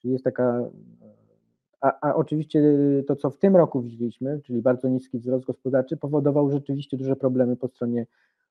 Czyli 0.00 0.12
jest 0.12 0.24
taka 0.24 0.70
a, 1.86 2.08
a, 2.08 2.14
oczywiście 2.14 2.62
to, 3.06 3.16
co 3.16 3.30
w 3.30 3.38
tym 3.38 3.56
roku 3.56 3.82
widzieliśmy, 3.82 4.40
czyli 4.40 4.62
bardzo 4.62 4.88
niski 4.88 5.18
wzrost 5.18 5.44
gospodarczy, 5.44 5.96
powodował 5.96 6.50
rzeczywiście 6.50 6.96
duże 6.96 7.16
problemy 7.16 7.56
po 7.56 7.68
stronie 7.68 8.06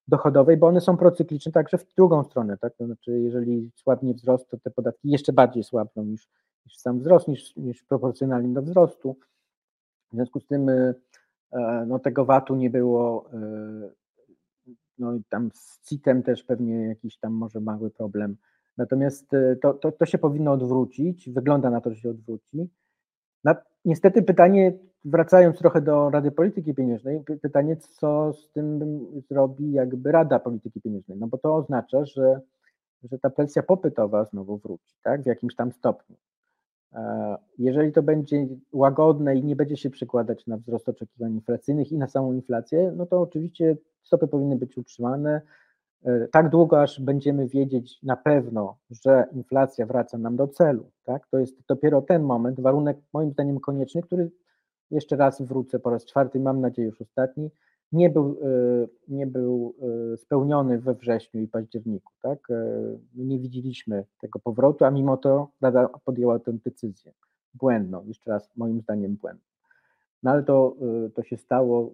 dochodowej, 0.07 0.57
bo 0.57 0.67
one 0.67 0.81
są 0.81 0.97
procykliczne 0.97 1.51
także 1.51 1.77
w 1.77 1.95
drugą 1.95 2.23
stronę, 2.23 2.57
tak? 2.57 2.75
To 2.75 2.85
znaczy, 2.85 3.19
jeżeli 3.19 3.71
słabnie 3.75 4.13
wzrost, 4.13 4.49
to 4.49 4.57
te 4.57 4.71
podatki 4.71 5.09
jeszcze 5.09 5.33
bardziej 5.33 5.63
słabną 5.63 6.03
niż, 6.03 6.29
niż 6.65 6.77
sam 6.77 6.99
wzrost, 6.99 7.27
niż, 7.27 7.55
niż 7.55 7.83
proporcjonalnie 7.83 8.53
do 8.53 8.61
wzrostu. 8.61 9.15
W 10.11 10.15
związku 10.15 10.39
z 10.39 10.45
tym 10.45 10.69
e, 10.69 10.93
no, 11.87 11.99
tego 11.99 12.25
VAT-u 12.25 12.55
nie 12.55 12.69
było, 12.69 13.29
e, 13.33 13.89
no 14.97 15.13
i 15.13 15.23
tam 15.29 15.49
z 15.53 15.81
CIT-em 15.89 16.23
też 16.23 16.43
pewnie 16.43 16.87
jakiś 16.87 17.17
tam 17.17 17.33
może 17.33 17.59
mały 17.59 17.91
problem. 17.91 18.37
Natomiast 18.77 19.33
e, 19.33 19.55
to, 19.55 19.73
to, 19.73 19.91
to 19.91 20.05
się 20.05 20.17
powinno 20.17 20.51
odwrócić, 20.51 21.29
wygląda 21.29 21.69
na 21.69 21.81
to, 21.81 21.89
że 21.89 21.95
się 21.95 22.09
odwróci. 22.09 22.69
Niestety 23.86 24.23
pytanie, 24.23 24.73
wracając 25.05 25.58
trochę 25.58 25.81
do 25.81 26.10
Rady 26.10 26.31
Polityki 26.31 26.73
Pieniężnej, 26.73 27.23
pytanie, 27.41 27.77
co 27.77 28.34
z 28.34 28.51
tym 28.51 28.79
zrobi 29.29 29.71
jakby 29.71 30.12
Rada 30.12 30.39
Polityki 30.39 30.81
Pieniężnej, 30.81 31.17
no 31.17 31.27
bo 31.27 31.38
to 31.38 31.55
oznacza, 31.55 32.05
że, 32.05 32.41
że 33.03 33.19
ta 33.19 33.29
presja 33.29 33.63
popytowa 33.63 34.25
znowu 34.25 34.58
wróci, 34.58 34.95
tak, 35.03 35.23
w 35.23 35.25
jakimś 35.25 35.55
tam 35.55 35.71
stopniu. 35.71 36.15
E, 36.93 37.36
jeżeli 37.58 37.91
to 37.91 38.03
będzie 38.03 38.47
łagodne 38.73 39.36
i 39.36 39.43
nie 39.43 39.55
będzie 39.55 39.77
się 39.77 39.89
przekładać 39.89 40.47
na 40.47 40.58
wzrost 40.58 40.89
oczekiwań 40.89 41.34
inflacyjnych 41.34 41.91
i 41.91 41.97
na 41.97 42.08
samą 42.08 42.34
inflację, 42.34 42.93
no 42.95 43.05
to 43.05 43.21
oczywiście 43.21 43.77
stopy 44.03 44.27
powinny 44.27 44.55
być 44.55 44.77
utrzymane, 44.77 45.41
tak 46.31 46.49
długo, 46.49 46.81
aż 46.81 47.01
będziemy 47.01 47.47
wiedzieć 47.47 48.03
na 48.03 48.17
pewno, 48.17 48.77
że 49.03 49.27
inflacja 49.31 49.85
wraca 49.85 50.17
nam 50.17 50.35
do 50.35 50.47
celu. 50.47 50.91
Tak? 51.03 51.27
To 51.27 51.39
jest 51.39 51.55
dopiero 51.67 52.01
ten 52.01 52.23
moment, 52.23 52.59
warunek 52.59 52.97
moim 53.13 53.31
zdaniem 53.31 53.59
konieczny, 53.59 54.01
który 54.01 54.31
jeszcze 54.91 55.15
raz 55.15 55.41
wrócę 55.41 55.79
po 55.79 55.89
raz 55.89 56.05
czwarty, 56.05 56.39
mam 56.39 56.61
nadzieję 56.61 56.87
już 56.87 57.01
ostatni, 57.01 57.51
nie 57.91 58.09
był, 58.09 58.39
e, 58.43 58.87
nie 59.07 59.27
był 59.27 59.75
e, 60.13 60.17
spełniony 60.17 60.79
we 60.79 60.93
wrześniu 60.93 61.41
i 61.41 61.47
październiku. 61.47 62.13
Tak? 62.21 62.47
Nie 63.15 63.39
widzieliśmy 63.39 64.05
tego 64.21 64.39
powrotu, 64.39 64.85
a 64.85 64.91
mimo 64.91 65.17
to 65.17 65.49
Rada 65.61 65.89
podjęła 66.05 66.39
tę 66.39 66.53
decyzję. 66.53 67.11
Błędną, 67.53 68.05
jeszcze 68.05 68.31
raz 68.31 68.49
moim 68.55 68.81
zdaniem 68.81 69.15
błędną. 69.15 69.45
No 70.23 70.31
ale 70.31 70.43
to, 70.43 70.75
to 71.13 71.23
się 71.23 71.37
stało, 71.37 71.91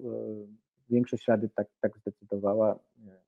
większość 0.90 1.28
Rady 1.28 1.50
tak, 1.56 1.68
tak 1.82 1.98
zdecydowała 1.98 2.80
E, 3.08 3.21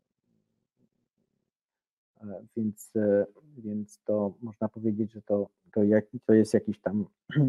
więc, 2.58 2.92
e, 2.96 3.26
więc 3.58 4.00
to 4.06 4.34
można 4.42 4.70
powiedzieć, 4.70 5.14
że 5.14 5.22
to, 5.22 5.50
to, 5.74 5.84
jak, 5.84 6.06
to 6.26 6.34
jest 6.34 6.54
jakiś 6.54 6.80
tam. 6.80 7.06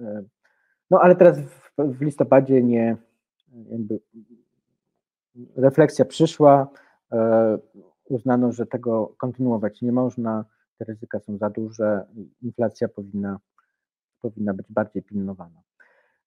E, 0.00 0.22
no 0.90 1.00
ale 1.00 1.16
teraz 1.16 1.40
w, 1.40 1.70
w 1.78 2.00
listopadzie 2.00 2.62
nie 2.62 2.96
jakby 3.70 4.00
refleksja 5.56 6.04
przyszła, 6.04 6.68
uznano, 8.04 8.52
że 8.52 8.66
tego 8.66 9.14
kontynuować 9.18 9.82
nie 9.82 9.92
można, 9.92 10.44
te 10.78 10.84
ryzyka 10.84 11.20
są 11.20 11.38
za 11.38 11.50
duże, 11.50 12.06
inflacja 12.42 12.88
powinna, 12.88 13.38
powinna 14.20 14.54
być 14.54 14.66
bardziej 14.70 15.02
pilnowana. 15.02 15.62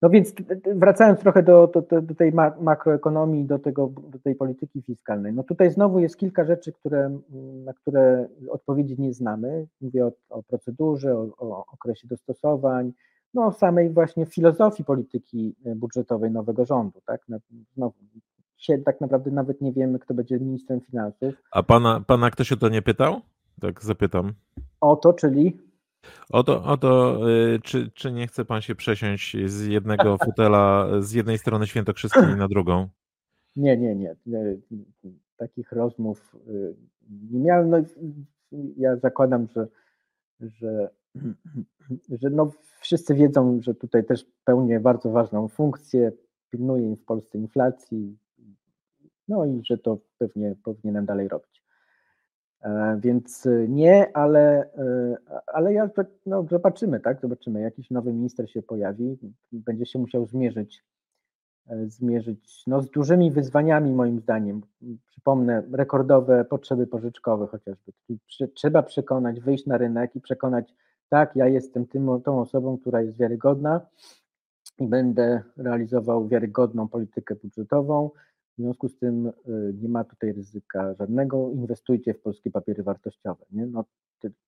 No 0.01 0.09
więc 0.09 0.33
wracając 0.75 1.19
trochę 1.19 1.43
do, 1.43 1.67
do, 1.67 2.01
do 2.01 2.15
tej 2.15 2.33
makroekonomii, 2.61 3.45
do, 3.45 3.59
tego, 3.59 3.91
do 4.09 4.19
tej 4.19 4.35
polityki 4.35 4.81
fiskalnej. 4.81 5.33
No 5.33 5.43
tutaj 5.43 5.71
znowu 5.71 5.99
jest 5.99 6.17
kilka 6.17 6.45
rzeczy, 6.45 6.71
które, 6.71 7.19
na 7.65 7.73
które 7.73 8.27
odpowiedzi 8.49 8.95
nie 9.01 9.13
znamy. 9.13 9.67
Mówię 9.81 10.05
o, 10.05 10.11
o 10.29 10.43
procedurze, 10.43 11.17
o, 11.17 11.29
o, 11.37 11.65
okresie 11.73 12.07
dostosowań, 12.07 12.93
no 13.33 13.45
o 13.45 13.51
samej 13.51 13.89
właśnie 13.89 14.25
filozofii 14.25 14.83
polityki 14.83 15.55
budżetowej 15.75 16.31
nowego 16.31 16.65
rządu. 16.65 17.01
Tak? 17.05 17.21
Znowu, 17.75 17.95
się 18.57 18.77
tak 18.77 19.01
naprawdę 19.01 19.31
nawet 19.31 19.61
nie 19.61 19.73
wiemy, 19.73 19.99
kto 19.99 20.13
będzie 20.13 20.39
ministrem 20.39 20.81
finansów. 20.81 21.33
A 21.51 21.63
pana, 21.63 22.03
pana 22.07 22.31
ktoś 22.31 22.51
o 22.51 22.57
to 22.57 22.69
nie 22.69 22.81
pytał? 22.81 23.21
Tak 23.61 23.83
zapytam. 23.83 24.33
O 24.81 24.95
to, 24.95 25.13
czyli? 25.13 25.66
O 26.29 26.43
to, 26.43 26.63
o 26.63 26.77
to 26.77 27.19
y, 27.29 27.59
czy, 27.63 27.91
czy 27.91 28.11
nie 28.11 28.27
chce 28.27 28.45
pan 28.45 28.61
się 28.61 28.75
przesiąść 28.75 29.37
z 29.45 29.65
jednego 29.65 30.17
fotela 30.17 30.87
z 31.01 31.11
jednej 31.11 31.37
strony 31.37 31.67
świętokrzyskiej 31.67 32.35
na 32.37 32.47
drugą? 32.47 32.87
Nie, 33.55 33.77
nie, 33.77 33.95
nie. 33.95 34.15
Takich 35.37 35.71
rozmów 35.71 36.35
y, 36.47 36.75
nie 37.31 37.39
miałem. 37.39 37.69
No, 37.69 37.77
ja 38.77 38.97
zakładam, 38.97 39.47
że, 39.55 39.67
że, 40.39 40.89
że 42.21 42.29
no 42.29 42.51
wszyscy 42.79 43.15
wiedzą, 43.15 43.59
że 43.61 43.75
tutaj 43.75 44.05
też 44.05 44.25
pełnię 44.43 44.79
bardzo 44.79 45.11
ważną 45.11 45.47
funkcję, 45.47 46.11
pilnuję 46.49 46.95
w 46.95 47.05
Polsce 47.05 47.37
inflacji, 47.37 48.17
no 49.27 49.45
i 49.45 49.61
że 49.65 49.77
to 49.77 49.97
pewnie 50.17 50.55
powinienem 50.63 51.05
dalej 51.05 51.27
robić. 51.27 51.63
E, 52.62 52.99
więc 53.01 53.45
e, 53.45 53.68
nie, 53.68 54.18
ale, 54.18 54.74
e, 54.74 55.18
ale 55.47 55.74
ja 55.74 55.89
no, 56.26 56.43
zobaczymy, 56.43 56.99
tak? 56.99 57.22
Zobaczymy. 57.22 57.62
Jakiś 57.62 57.91
nowy 57.91 58.14
minister 58.14 58.49
się 58.51 58.62
pojawi, 58.62 59.18
będzie 59.51 59.86
się 59.86 59.99
musiał 59.99 60.26
zmierzyć, 60.26 60.84
zmierzyć 61.88 62.64
no, 62.68 62.82
z 62.82 62.89
dużymi 62.89 63.32
wyzwaniami, 63.32 63.93
moim 63.93 64.20
zdaniem. 64.20 64.62
Przypomnę, 65.08 65.64
rekordowe 65.72 66.45
potrzeby 66.45 66.88
pożyczkowe 66.88 67.47
chociażby. 67.47 67.91
Trzeba 68.53 68.84
przekonać, 68.84 69.39
wyjść 69.39 69.66
na 69.66 69.78
rynek 69.78 70.16
i 70.16 70.22
przekonać, 70.22 70.74
tak, 71.10 71.36
ja 71.36 71.47
jestem 71.47 71.88
tym, 71.88 72.22
tą 72.22 72.41
osobą, 72.41 72.78
która 72.78 73.01
jest 73.01 73.18
wiarygodna 73.18 73.82
i 74.80 74.88
będę 74.88 75.43
realizował 75.58 76.28
wiarygodną 76.28 76.88
politykę 76.88 77.36
budżetową, 77.36 78.10
w 78.58 78.62
związku 78.62 78.89
z 78.89 78.97
tym 78.97 79.28
y, 79.28 79.74
nie 79.82 79.89
ma 79.89 80.03
tutaj 80.03 80.34
ryzyka 80.34 80.93
żadnego. 80.93 81.51
Inwestujcie 81.51 82.14
w 82.14 82.22
polskie 82.22 82.51
papiery 82.51 82.84
wartościowe. 82.84 83.45
Nie? 83.51 83.66
No, 83.66 83.86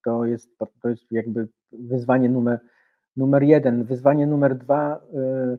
to, 0.04 0.24
jest, 0.24 0.58
to 0.82 0.88
jest 0.88 1.12
jakby 1.12 1.48
wyzwanie 1.72 2.28
numer, 2.28 2.60
numer 3.16 3.42
jeden. 3.42 3.84
Wyzwanie 3.84 4.26
numer 4.26 4.58
dwa 4.58 4.96
y, 4.96 5.58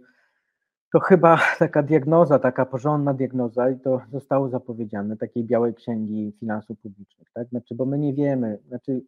to 0.93 0.99
chyba 0.99 1.39
taka 1.60 1.84
diagnoza, 1.84 2.39
taka 2.39 2.66
porządna 2.66 3.14
diagnoza 3.14 3.70
i 3.70 3.80
to 3.80 4.02
zostało 4.12 4.49
zapowiedziane, 4.49 5.18
takiej 5.18 5.43
białej 5.43 5.74
księgi 5.74 6.34
finansów 6.39 6.80
publicznych, 6.80 7.28
tak? 7.34 7.47
Znaczy, 7.47 7.76
bo 7.76 7.86
my 7.86 7.97
nie 7.99 8.14
wiemy, 8.14 8.60
znaczy 8.68 9.02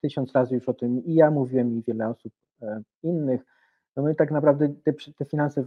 tysiąc 0.00 0.32
razy 0.32 0.54
już 0.54 0.68
o 0.68 0.74
tym 0.74 1.04
i 1.04 1.14
ja 1.14 1.30
mówiłem 1.30 1.72
i 1.72 1.82
wiele 1.82 2.08
osób 2.08 2.32
e, 2.62 2.82
innych, 3.02 3.40
no 3.96 4.02
my 4.02 4.14
tak 4.14 4.30
naprawdę 4.30 4.68
te, 4.68 4.92
te 5.18 5.24
finanse 5.24 5.64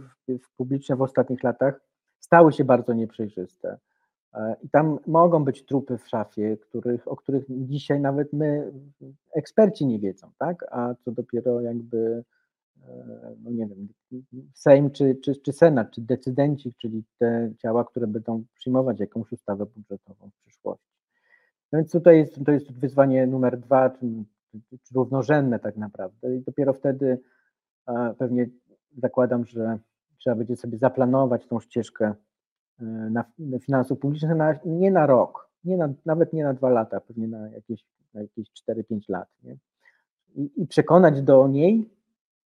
publiczne 0.56 0.96
w 0.96 1.02
ostatnich 1.02 1.42
latach 1.42 1.80
stały 2.20 2.52
się 2.52 2.64
bardzo 2.64 2.92
nieprzejrzyste. 2.92 3.78
E, 4.34 4.56
I 4.62 4.68
tam 4.70 4.98
mogą 5.06 5.44
być 5.44 5.64
trupy 5.64 5.98
w 5.98 6.08
szafie, 6.08 6.56
których, 6.56 7.08
o 7.08 7.16
których 7.16 7.44
dzisiaj 7.48 8.00
nawet 8.00 8.32
my, 8.32 8.72
eksperci, 9.34 9.86
nie 9.86 9.98
wiedzą, 9.98 10.30
tak? 10.38 10.64
A 10.70 10.94
co 10.94 11.12
dopiero 11.12 11.60
jakby, 11.60 12.24
e, 12.88 13.34
no 13.42 13.50
nie 13.50 13.66
wiem, 13.66 13.88
Sejm 14.54 14.90
czy, 14.90 15.14
czy, 15.14 15.36
czy 15.36 15.52
Senat, 15.52 15.90
czy 15.90 16.00
decydenci, 16.00 16.74
czyli 16.78 17.04
te 17.18 17.52
ciała, 17.58 17.84
które 17.84 18.06
będą 18.06 18.44
przyjmować 18.54 19.00
jakąś 19.00 19.32
ustawę 19.32 19.66
budżetową 19.66 20.30
w 20.30 20.42
przyszłości. 20.42 20.96
No 21.72 21.78
więc 21.78 21.92
tutaj 21.92 22.18
jest, 22.18 22.44
to 22.46 22.52
jest 22.52 22.72
wyzwanie 22.72 23.26
numer 23.26 23.60
dwa, 23.60 23.90
czy, 23.90 24.06
czy 24.82 24.94
równorzędne 24.94 25.58
tak 25.58 25.76
naprawdę. 25.76 26.36
I 26.36 26.40
dopiero 26.40 26.72
wtedy 26.72 27.18
e, 27.88 28.14
pewnie 28.18 28.48
zakładam, 28.98 29.46
że 29.46 29.78
trzeba 30.26 30.36
będzie 30.36 30.56
sobie 30.56 30.78
zaplanować 30.78 31.46
tą 31.46 31.60
ścieżkę 31.60 32.14
e, 32.80 32.84
na, 32.84 33.24
na 33.38 33.58
finansów 33.58 33.98
publicznych 33.98 34.36
na, 34.36 34.58
nie 34.64 34.90
na 34.90 35.06
rok, 35.06 35.50
nie 35.64 35.76
na, 35.76 35.88
nawet 36.06 36.32
nie 36.32 36.44
na 36.44 36.54
dwa 36.54 36.70
lata, 36.70 37.00
pewnie 37.00 37.28
na 37.28 37.48
jakieś, 37.48 37.84
na 38.14 38.20
jakieś 38.20 38.48
4-5 38.68 39.00
lat. 39.08 39.28
Nie? 39.42 39.56
I, 40.34 40.50
I 40.56 40.66
przekonać 40.66 41.22
do 41.22 41.48
niej 41.48 41.90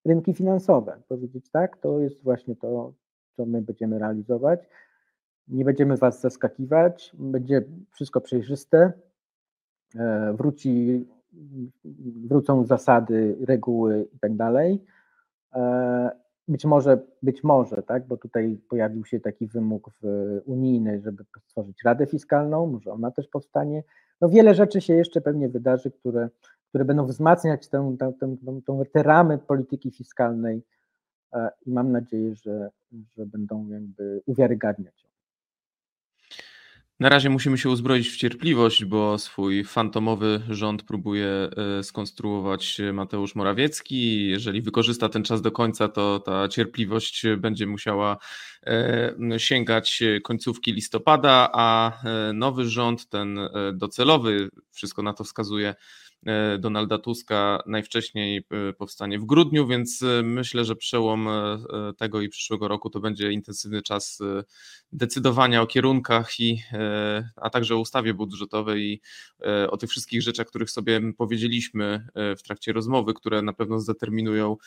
rynki 0.06 0.34
finansowe. 0.34 1.02
Powiedzieć 1.08 1.50
tak, 1.50 1.78
to 1.78 2.00
jest 2.00 2.24
właśnie 2.24 2.56
to, 2.56 2.94
co 3.36 3.46
my 3.46 3.62
będziemy 3.62 4.00
realizować. 4.00 4.70
Nie 5.48 5.66
będziemy 5.66 5.98
Was 5.98 6.22
zaskakiwać, 6.22 7.12
będzie 7.20 7.64
wszystko 7.92 8.22
przejrzyste, 8.22 8.94
e, 9.96 10.34
wróci, 10.34 11.06
wrócą 12.28 12.66
zasady, 12.66 13.38
reguły 13.48 14.08
i 14.16 14.20
tak 14.20 14.36
dalej. 14.36 14.86
Być 16.50 16.66
może, 16.66 17.00
być 17.24 17.44
może, 17.44 17.84
tak, 17.84 18.08
bo 18.08 18.18
tutaj 18.18 18.60
pojawił 18.70 19.06
się 19.06 19.20
taki 19.20 19.48
wymóg 19.48 19.90
unijny, 20.46 21.02
żeby 21.02 21.24
stworzyć 21.48 21.84
Radę 21.86 22.06
Fiskalną, 22.06 22.68
może 22.68 22.92
ona 22.92 23.12
też 23.12 23.28
powstanie. 23.28 23.84
No 24.22 24.30
wiele 24.30 24.56
rzeczy 24.56 24.82
się 24.82 24.94
jeszcze 24.94 25.22
pewnie 25.22 25.50
wydarzy, 25.50 25.92
które, 25.92 26.30
które 26.70 26.86
będą 26.86 27.06
wzmacniać 27.06 27.68
tę, 27.68 27.96
tę, 28.00 28.14
tę, 28.20 28.36
tę, 28.66 28.86
te 28.94 29.04
ramy 29.04 29.38
polityki 29.38 29.92
fiskalnej 29.92 30.64
e, 31.34 31.50
i 31.66 31.72
mam 31.72 31.92
nadzieję, 31.92 32.36
że, 32.36 32.70
że 33.18 33.26
będą 33.26 33.68
jakby 33.68 34.22
uwiarygadniać 34.26 35.09
na 37.00 37.10
razie 37.10 37.30
musimy 37.30 37.58
się 37.58 37.70
uzbroić 37.70 38.10
w 38.10 38.18
cierpliwość, 38.18 38.86
bo 38.86 39.18
swój 39.18 39.64
fantomowy 39.64 40.42
rząd 40.50 40.84
próbuje 40.84 41.28
e, 41.28 41.84
skonstruować 41.84 42.82
Mateusz 42.94 43.36
Morawiecki. 43.36 44.28
Jeżeli 44.28 44.62
wykorzysta 44.62 45.10
ten 45.10 45.24
czas 45.24 45.42
do 45.42 45.52
końca, 45.52 45.88
to 45.88 46.20
ta 46.20 46.48
cierpliwość 46.48 47.24
będzie 47.38 47.68
musiała 47.68 48.18
e, 48.66 49.16
sięgać 49.38 50.04
końcówki 50.24 50.74
listopada, 50.74 51.50
a 51.54 51.92
e, 52.04 52.34
nowy 52.34 52.70
rząd, 52.70 53.10
ten 53.10 53.40
docelowy, 53.74 54.50
wszystko 54.72 55.04
na 55.04 55.14
to 55.14 55.24
wskazuje, 55.24 55.76
Donalda 56.60 56.98
Tuska 56.98 57.64
najwcześniej 57.66 58.38
e, 58.38 58.74
powstanie 58.74 59.20
w 59.20 59.26
grudniu, 59.26 59.68
więc 59.68 60.04
e, 60.04 60.24
myślę, 60.24 60.66
że 60.66 60.76
przełom 60.76 61.28
tego 61.98 62.22
i 62.22 62.30
przyszłego 62.30 62.68
roku 62.68 62.90
to 62.90 63.00
będzie 63.00 63.32
intensywny 63.32 63.82
czas 63.82 64.20
decydowania 64.92 65.62
o 65.62 65.68
kierunkach 65.68 66.40
i 66.40 66.64
a 67.36 67.50
także 67.50 67.76
o 67.76 67.80
ustawie 67.80 68.14
budżetowej 68.14 68.82
i 68.84 69.02
o 69.70 69.78
tych 69.78 69.90
wszystkich 69.90 70.22
rzeczach, 70.22 70.48
których 70.48 70.72
sobie 70.72 71.14
powiedzieliśmy 71.18 72.08
w 72.38 72.44
trakcie 72.44 72.74
rozmowy, 72.74 73.14
które 73.14 73.42
na 73.42 73.54
pewno 73.54 73.80
zdeterminują 73.80 74.58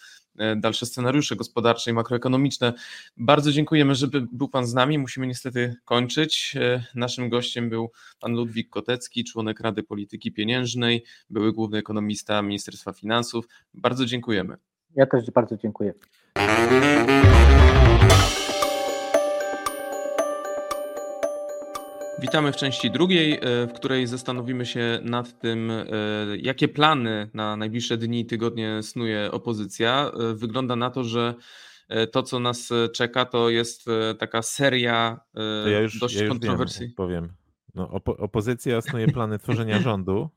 dalsze 0.57 0.86
scenariusze 0.86 1.36
gospodarcze 1.36 1.90
i 1.90 1.94
makroekonomiczne. 1.94 2.72
Bardzo 3.16 3.53
dziękujemy, 3.53 3.94
że 3.94 4.07
był 4.32 4.48
Pan 4.48 4.66
z 4.66 4.74
nami. 4.74 4.98
Musimy 4.98 5.26
niestety 5.26 5.74
kończyć. 5.84 6.55
Naszym 6.94 7.28
gościem 7.28 7.70
był 7.70 7.90
Pan 8.20 8.32
Ludwik 8.32 8.70
Kotecki, 8.70 9.24
członek 9.24 9.61
Rady 9.61 9.82
Polityki 9.82 10.32
Pieniężnej, 10.32 11.05
był 11.30 11.41
były 11.43 11.53
główny 11.53 11.78
ekonomista 11.78 12.43
Ministerstwa 12.43 12.93
Finansów. 12.93 13.49
Bardzo 13.74 14.07
dziękujemy. 14.07 14.57
Ja 14.97 15.07
też 15.07 15.30
bardzo 15.30 15.57
dziękuję. 15.57 15.95
Witamy 22.20 22.53
w 22.53 22.57
części 22.57 22.90
drugiej, 22.90 23.32
e, 23.32 23.66
w 23.66 23.72
której 23.72 24.07
zastanowimy 24.07 24.66
się 24.66 24.99
nad 25.03 25.38
tym, 25.38 25.70
e, 25.70 25.86
jakie 26.36 26.68
plany 26.68 27.30
na 27.34 27.57
najbliższe 27.57 27.97
dni 27.97 28.20
i 28.20 28.26
tygodnie 28.26 28.82
snuje 28.82 29.30
opozycja. 29.32 30.12
E, 30.30 30.34
wygląda 30.34 30.76
na 30.76 30.90
to, 30.90 31.05
że 31.05 31.34
to, 32.12 32.22
co 32.22 32.40
nas 32.40 32.70
czeka, 32.93 33.24
to 33.24 33.51
jest 33.51 33.84
taka 34.18 34.43
seria 34.43 35.20
to 35.34 35.68
ja 35.68 35.80
już, 35.80 35.99
dość 35.99 36.14
ja 36.14 36.28
kontrowersji. 36.28 36.86
Wiem, 36.86 36.95
powiem. 36.95 37.32
No, 37.74 37.90
opo 37.90 38.16
opozycja 38.16 38.80
snuje 38.80 39.09
plany 39.09 39.38
tworzenia 39.38 39.80
rządu 39.80 40.30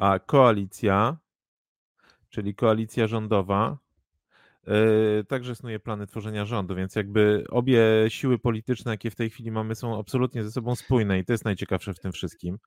a 0.00 0.18
koalicja, 0.18 1.16
czyli 2.30 2.54
koalicja 2.54 3.06
rządowa, 3.06 3.78
yy, 4.66 5.24
także 5.28 5.54
snuje 5.54 5.80
plany 5.80 6.06
tworzenia 6.06 6.44
rządu, 6.44 6.74
więc 6.74 6.96
jakby 6.96 7.44
obie 7.50 7.82
siły 8.08 8.38
polityczne, 8.38 8.90
jakie 8.90 9.10
w 9.10 9.16
tej 9.16 9.30
chwili 9.30 9.50
mamy, 9.50 9.74
są 9.74 9.98
absolutnie 9.98 10.44
ze 10.44 10.50
sobą 10.50 10.76
spójne 10.76 11.18
i 11.18 11.24
to 11.24 11.32
jest 11.32 11.44
najciekawsze 11.44 11.94
w 11.94 12.00
tym 12.00 12.12
wszystkim. 12.12 12.58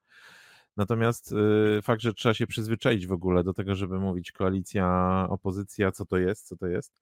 Natomiast 0.78 1.32
yy, 1.32 1.82
fakt, 1.82 2.02
że 2.02 2.14
trzeba 2.14 2.34
się 2.34 2.48
przyzwyczaić 2.48 3.08
w 3.08 3.12
ogóle 3.12 3.44
do 3.44 3.54
tego, 3.54 3.76
żeby 3.76 4.00
mówić 4.00 4.32
koalicja, 4.32 5.28
opozycja, 5.30 5.92
co 5.92 6.06
to 6.06 6.18
jest, 6.18 6.48
co 6.48 6.58
to 6.58 6.68
jest. 6.68 6.94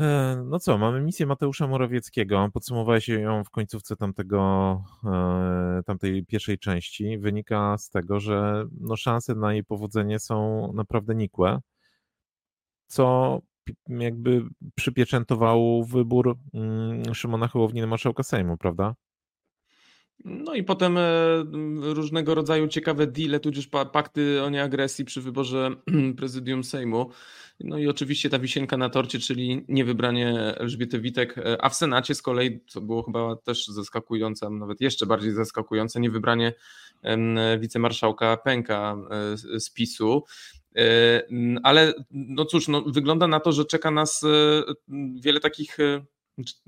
E, 0.00 0.36
no 0.46 0.58
co, 0.58 0.78
mamy 0.78 1.00
misję 1.00 1.26
Mateusza 1.26 1.66
Morawieckiego. 1.66 2.48
Podsumowałeś 2.52 3.08
ją 3.08 3.44
w 3.44 3.50
końcówce 3.50 3.96
tamtego, 3.96 4.82
e, 5.04 5.82
tamtej 5.86 6.26
pierwszej 6.26 6.58
części. 6.58 7.18
Wynika 7.18 7.78
z 7.78 7.90
tego, 7.90 8.20
że 8.20 8.64
no 8.80 8.96
szanse 8.96 9.34
na 9.34 9.52
jej 9.52 9.64
powodzenie 9.64 10.18
są 10.18 10.70
naprawdę 10.72 11.14
nikłe, 11.14 11.60
co 12.86 13.38
jakby 13.88 14.42
przypieczętowało 14.74 15.84
wybór 15.84 16.36
mm, 16.54 17.14
Szymona 17.14 17.48
Hołowni 17.48 17.80
na 17.80 17.86
marszałka 17.86 18.22
Sejmu, 18.22 18.56
prawda? 18.56 18.94
No 20.24 20.54
i 20.54 20.62
potem 20.64 20.98
e, 20.98 21.02
różnego 21.80 22.34
rodzaju 22.34 22.68
ciekawe 22.68 23.06
deale, 23.06 23.40
tudzież 23.40 23.66
pakty 23.92 24.42
o 24.42 24.50
nieagresji 24.50 25.04
przy 25.04 25.20
wyborze 25.20 25.70
prezydium 26.18 26.64
Sejmu. 26.64 27.10
No 27.60 27.78
i 27.78 27.88
oczywiście 27.88 28.30
ta 28.30 28.38
wisienka 28.38 28.76
na 28.76 28.90
torcie, 28.90 29.18
czyli 29.18 29.64
niewybranie 29.68 30.54
Elżbiety 30.56 31.00
Witek, 31.00 31.38
e, 31.38 31.64
a 31.64 31.68
w 31.68 31.74
Senacie 31.74 32.14
z 32.14 32.22
kolei, 32.22 32.60
co 32.66 32.80
było 32.80 33.02
chyba 33.02 33.36
też 33.36 33.66
zaskakujące, 33.66 34.50
nawet 34.50 34.80
jeszcze 34.80 35.06
bardziej 35.06 35.32
zaskakujące, 35.32 36.00
niewybranie 36.00 36.52
wicemarszałka 37.58 38.36
Pęka 38.36 38.96
e, 39.10 39.60
z 39.60 39.70
PiSu. 39.70 40.24
Ale 41.62 41.94
no 42.10 42.44
cóż, 42.44 42.68
no 42.68 42.82
wygląda 42.82 43.28
na 43.28 43.40
to, 43.40 43.52
że 43.52 43.64
czeka 43.64 43.90
nas 43.90 44.24
wiele 45.20 45.40
takich 45.40 45.78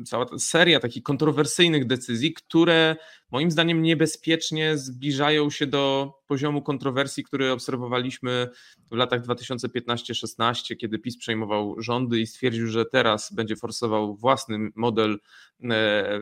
cała 0.07 0.27
seria 0.39 0.81
takich 0.81 1.03
kontrowersyjnych 1.03 1.87
decyzji, 1.87 2.33
które 2.33 2.97
moim 3.31 3.51
zdaniem 3.51 3.83
niebezpiecznie 3.83 4.79
zbliżają 4.79 5.51
się 5.51 5.67
do 5.67 6.13
poziomu 6.27 6.63
kontrowersji, 6.63 7.25
który 7.25 7.53
obserwowaliśmy 7.53 8.49
w 8.91 8.97
latach 8.97 9.23
2015-16, 9.23 10.77
kiedy 10.77 10.99
PiS 10.99 11.19
przejmował 11.19 11.83
rządy 11.83 12.21
i 12.21 12.27
stwierdził, 12.27 12.67
że 12.67 12.85
teraz 12.85 13.33
będzie 13.33 13.57
forsował 13.57 14.17
własny 14.17 14.59
model 14.75 15.19
e, 15.65 16.21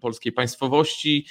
polskiej 0.00 0.32
państwowości. 0.32 1.26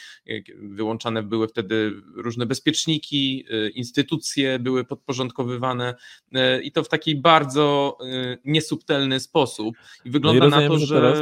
Wyłączane 0.55 1.23
były 1.23 1.47
wtedy 1.47 1.91
różne 2.15 2.45
bezpieczniki, 2.45 3.45
e, 3.49 3.69
instytucje 3.69 4.59
były 4.59 4.83
podporządkowywane 4.83 5.95
e, 6.33 6.61
i 6.61 6.71
to 6.71 6.83
w 6.83 6.89
taki 6.89 7.15
bardzo 7.15 7.97
niesubtelny 8.45 9.19
sposób. 9.19 9.75
I 10.05 10.11
wygląda 10.11 10.39
no 10.39 10.47
i 10.47 10.49
rozumiem, 10.49 10.71
na 10.71 10.79
to, 10.79 10.85
że, 10.85 10.95
teraz... 10.95 11.19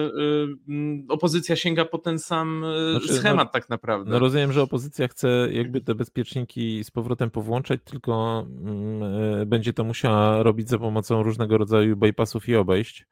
opozycja 1.07 1.55
sięga 1.55 1.85
po 1.85 1.97
ten 1.97 2.19
sam 2.19 2.65
znaczy, 2.91 3.13
schemat 3.13 3.47
no, 3.47 3.51
tak 3.53 3.69
naprawdę. 3.69 4.11
No 4.11 4.19
rozumiem, 4.19 4.51
że 4.51 4.61
opozycja 4.61 5.07
chce 5.07 5.47
jakby 5.51 5.81
te 5.81 5.95
bezpieczniki 5.95 6.83
z 6.83 6.91
powrotem 6.91 7.31
powłączać, 7.31 7.79
tylko 7.85 8.45
mm, 8.49 9.03
e, 9.41 9.45
będzie 9.45 9.73
to 9.73 9.83
musiała 9.83 10.43
robić 10.43 10.69
za 10.69 10.79
pomocą 10.79 11.23
różnego 11.23 11.57
rodzaju 11.57 11.97
bypassów 11.97 12.49
i 12.49 12.55
obejść. 12.55 13.05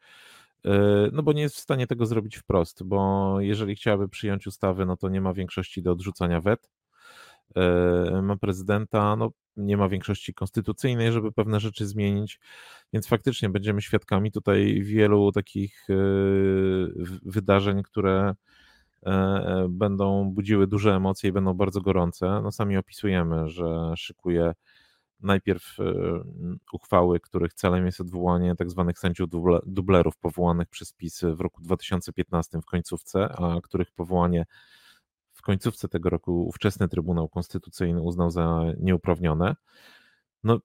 E, 0.66 0.70
no 1.14 1.24
bo 1.24 1.34
nie 1.34 1.42
jest 1.42 1.56
w 1.56 1.60
stanie 1.60 1.88
tego 1.88 2.06
zrobić 2.06 2.38
wprost, 2.38 2.84
bo 2.84 3.36
jeżeli 3.42 3.76
chciałaby 3.76 4.10
przyjąć 4.10 4.48
ustawy, 4.48 4.86
no 4.86 4.98
to 4.98 5.10
nie 5.10 5.22
ma 5.22 5.34
większości 5.34 5.82
do 5.82 5.92
odrzucania 5.92 6.42
wet. 6.42 6.70
E, 7.56 8.22
ma 8.22 8.38
prezydenta, 8.38 9.16
no 9.16 9.32
nie 9.58 9.78
ma 9.78 9.90
większości 9.90 10.34
konstytucyjnej, 10.34 11.12
żeby 11.12 11.32
pewne 11.32 11.60
rzeczy 11.60 11.88
zmienić, 11.88 12.40
więc 12.94 13.08
faktycznie 13.08 13.50
będziemy 13.50 13.82
świadkami 13.82 14.32
tutaj 14.32 14.82
wielu 14.84 15.32
takich 15.32 15.88
wydarzeń, 17.26 17.84
które 17.84 18.36
E, 19.06 19.10
e, 19.10 19.68
będą 19.70 20.32
budziły 20.32 20.68
duże 20.68 20.96
emocje 20.96 21.30
i 21.30 21.34
będą 21.34 21.54
bardzo 21.54 21.82
gorące. 21.82 22.42
No 22.44 22.52
sami 22.52 22.78
opisujemy, 22.78 23.50
że 23.50 23.94
szykuje 23.98 24.54
najpierw 25.20 25.80
e, 25.80 25.84
uchwały, 26.74 27.20
których 27.20 27.54
celem 27.54 27.86
jest 27.86 28.02
odwołanie 28.02 28.56
tak 28.56 28.70
zwanych 28.70 29.00
sędziów 29.00 29.30
dublerów 29.66 30.18
powołanych 30.18 30.70
przez 30.70 30.94
PiS 30.94 31.22
w 31.24 31.42
roku 31.42 31.62
2015 31.62 32.62
w 32.62 32.66
końcówce, 32.66 33.30
a 33.30 33.62
których 33.62 33.92
powołanie 33.92 34.46
końcówce 35.48 35.88
tego 35.88 36.10
roku 36.10 36.48
ówczesny 36.48 36.88
Trybunał 36.88 37.30
Konstytucyjny 37.30 38.02
uznał 38.02 38.32
za 38.32 38.62
nieuprawnione. 38.80 39.56
No, 40.44 40.60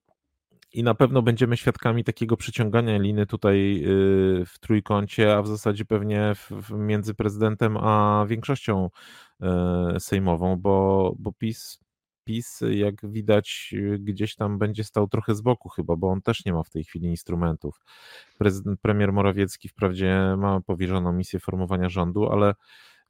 i 0.72 0.82
na 0.82 0.94
pewno 0.94 1.22
będziemy 1.22 1.56
świadkami 1.56 2.04
takiego 2.04 2.36
przyciągania 2.36 2.98
liny 2.98 3.26
tutaj 3.26 3.84
y, 3.84 4.46
w 4.46 4.58
trójkącie, 4.60 5.36
a 5.36 5.42
w 5.42 5.48
zasadzie 5.48 5.84
pewnie 5.84 6.32
między 6.70 7.14
prezydentem 7.14 7.76
a 7.76 8.24
większością 8.28 8.90
y, 9.96 10.00
sejmową, 10.00 10.56
bo, 10.56 11.14
bo 11.18 11.32
PiS, 11.32 11.78
PiS, 12.24 12.60
jak 12.70 13.10
widać, 13.10 13.74
gdzieś 13.98 14.34
tam 14.34 14.58
będzie 14.58 14.84
stał 14.84 15.08
trochę 15.08 15.34
z 15.34 15.40
boku 15.40 15.68
chyba, 15.68 15.96
bo 15.96 16.08
on 16.10 16.22
też 16.22 16.44
nie 16.44 16.52
ma 16.52 16.62
w 16.62 16.70
tej 16.70 16.84
chwili 16.84 17.08
instrumentów. 17.08 17.80
Prezydent, 18.38 18.80
premier 18.80 19.12
Morawiecki 19.12 19.68
wprawdzie 19.68 20.34
ma 20.38 20.60
powierzoną 20.60 21.12
misję 21.12 21.40
formowania 21.40 21.88
rządu, 21.88 22.30
ale 22.30 22.54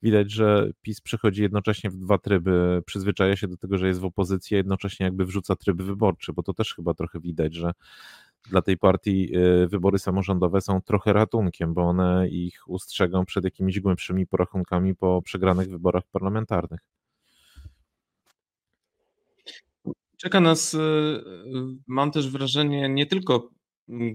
widać, 0.02 0.30
że 0.30 0.70
PiS 0.82 1.00
przechodzi 1.00 1.42
jednocześnie 1.42 1.90
w 1.90 1.96
dwa 1.96 2.18
tryby, 2.18 2.82
przyzwyczaja 2.86 3.36
się 3.36 3.48
do 3.48 3.56
tego, 3.56 3.78
że 3.78 3.88
jest 3.88 4.00
w 4.00 4.04
opozycji, 4.04 4.54
a 4.54 4.58
jednocześnie 4.58 5.04
jakby 5.04 5.24
wrzuca 5.24 5.56
tryb 5.56 5.82
wyborczy, 5.82 6.32
bo 6.32 6.42
to 6.42 6.54
też 6.54 6.74
chyba 6.74 6.94
trochę 6.94 7.20
widać, 7.20 7.54
że 7.54 7.72
dla 8.50 8.62
tej 8.62 8.78
partii 8.78 9.36
y, 9.36 9.68
wybory 9.68 9.98
samorządowe 9.98 10.60
są 10.60 10.80
trochę 10.80 11.12
ratunkiem, 11.12 11.74
bo 11.74 11.82
one 11.82 12.28
ich 12.28 12.62
ustrzegą 12.66 13.24
przed 13.24 13.44
jakimiś 13.44 13.80
głębszymi 13.80 14.26
porachunkami 14.26 14.94
po 14.94 15.22
przegranych 15.22 15.70
wyborach 15.70 16.04
parlamentarnych. 16.12 16.80
Czeka 20.16 20.40
nas, 20.40 20.74
y, 20.74 20.78
y, 20.78 21.22
mam 21.86 22.10
też 22.10 22.30
wrażenie, 22.30 22.88
nie 22.88 23.06
tylko 23.06 23.50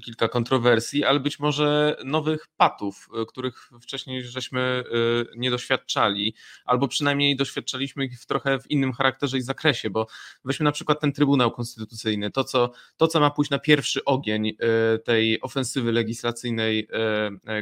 kilka 0.04 0.28
kontrowersji, 0.28 1.04
ale 1.04 1.20
być 1.20 1.40
może 1.40 1.98
nowych 2.06 2.48
patów, 2.58 3.10
y, 3.22 3.26
których 3.26 3.70
wcześniej 3.82 4.24
żeśmy 4.24 4.84
y, 5.32 5.38
nie 5.38 5.52
doświadczali, 5.52 6.36
albo 6.66 6.88
przynajmniej 6.88 7.36
doświadczaliśmy 7.36 8.06
ich 8.06 8.22
w 8.22 8.26
trochę 8.26 8.60
w 8.60 8.72
innym 8.72 8.94
charakterze 8.94 9.38
i 9.38 9.42
zakresie, 9.42 9.90
bo 9.90 10.08
weźmy 10.46 10.64
na 10.64 10.72
przykład 10.72 11.00
ten 11.00 11.14
Trybunał 11.14 11.52
Konstytucyjny, 11.52 12.32
to 12.32 12.44
co, 12.44 12.72
to, 12.98 13.08
co 13.08 13.20
ma 13.20 13.30
pójść 13.30 13.52
na 13.52 13.60
pierwszy 13.60 14.06
ogień 14.06 14.48
y, 14.48 14.56
tej 15.00 15.42
ofensywy 15.42 15.92
legislacyjnej 15.92 16.88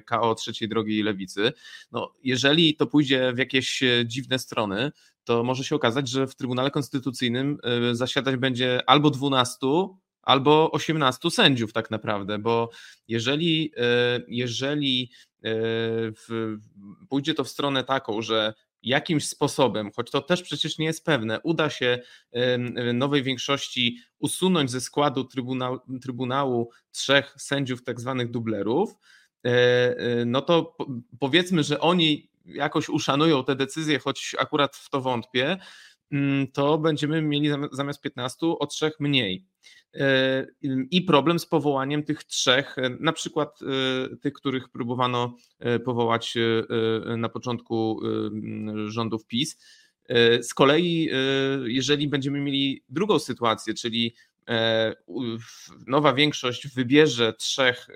KO 0.05 0.35
trzeciej 0.35 0.69
drogi 0.69 1.03
lewicy, 1.03 1.53
no 1.91 2.13
jeżeli 2.23 2.75
to 2.75 2.87
pójdzie 2.87 3.33
w 3.33 3.37
jakieś 3.37 3.83
dziwne 4.05 4.39
strony, 4.39 4.91
to 5.23 5.43
może 5.43 5.63
się 5.63 5.75
okazać, 5.75 6.09
że 6.09 6.27
w 6.27 6.35
Trybunale 6.35 6.71
Konstytucyjnym 6.71 7.57
zasiadać 7.91 8.35
będzie 8.35 8.89
albo 8.89 9.09
12, 9.09 9.67
albo 10.25 10.71
18 10.71 11.31
sędziów 11.31 11.73
tak 11.73 11.91
naprawdę, 11.91 12.39
bo 12.39 12.69
jeżeli, 13.07 13.71
e, 13.77 14.19
jeżeli 14.27 15.11
e, 15.11 15.49
w, 16.11 16.57
pójdzie 17.09 17.33
to 17.33 17.43
w 17.43 17.49
stronę 17.49 17.83
taką, 17.83 18.21
że 18.21 18.53
jakimś 18.83 19.27
sposobem, 19.27 19.91
choć 19.95 20.11
to 20.11 20.21
też 20.21 20.43
przecież 20.43 20.77
nie 20.77 20.85
jest 20.85 21.05
pewne, 21.05 21.39
uda 21.41 21.69
się 21.69 21.99
nowej 22.93 23.23
większości 23.23 23.97
usunąć 24.19 24.71
ze 24.71 24.81
składu 24.81 25.23
trybunału, 25.23 25.79
trybunału 26.01 26.69
trzech 26.91 27.35
sędziów, 27.37 27.83
tak 27.83 27.99
zwanych 27.99 28.31
dublerów, 28.31 28.95
e, 29.43 30.25
no 30.25 30.41
to 30.41 30.77
powiedzmy, 31.19 31.63
że 31.63 31.79
oni 31.79 32.29
jakoś 32.45 32.89
uszanują 32.89 33.43
te 33.43 33.55
decyzje, 33.55 33.99
choć 33.99 34.35
akurat 34.39 34.75
w 34.75 34.89
to 34.89 35.01
wątpię, 35.01 35.57
to 36.53 36.77
będziemy 36.77 37.21
mieli 37.21 37.49
zamiast 37.71 38.01
15 38.01 38.37
o 38.59 38.67
trzech 38.67 38.99
mniej. 38.99 39.45
E, 39.95 40.47
I 40.91 41.01
problem 41.01 41.39
z 41.39 41.45
powołaniem 41.45 42.03
tych 42.03 42.23
trzech, 42.23 42.77
e, 42.77 42.89
na 42.99 43.13
przykład 43.13 43.59
e, 43.61 44.17
tych, 44.17 44.33
których 44.33 44.69
próbowano 44.69 45.35
powołać 45.85 46.33
na 47.17 47.29
początku 47.29 48.01
rządów 48.87 49.25
PiS. 49.25 49.57
Z 50.41 50.53
kolei, 50.53 51.09
jeżeli 51.65 52.07
będziemy 52.07 52.39
mieli 52.41 52.83
drugą 52.89 53.19
sytuację, 53.19 53.73
czyli 53.73 54.15
nowa 55.87 56.13
większość 56.13 56.67
wybierze 56.67 57.33
trzech 57.33 57.87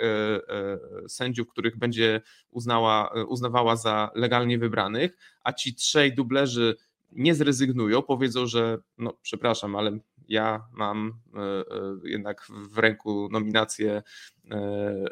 sędziów, 1.07 1.47
których 1.47 1.77
będzie 1.77 2.21
uznała, 2.51 3.13
uznawała 3.27 3.75
za 3.75 4.11
legalnie 4.15 4.57
wybranych, 4.57 5.17
a 5.43 5.53
ci 5.53 5.75
trzej 5.75 6.15
dublerzy 6.15 6.75
nie 7.11 7.35
zrezygnują, 7.35 8.01
powiedzą, 8.01 8.47
że 8.47 8.77
no 8.97 9.13
przepraszam, 9.21 9.75
ale 9.75 9.99
ja 10.29 10.63
mam 10.73 11.13
e, 11.35 11.39
e, 11.39 11.63
jednak 12.03 12.47
w 12.71 12.77
ręku 12.77 13.29
nominację 13.31 14.03
e, 14.51 15.05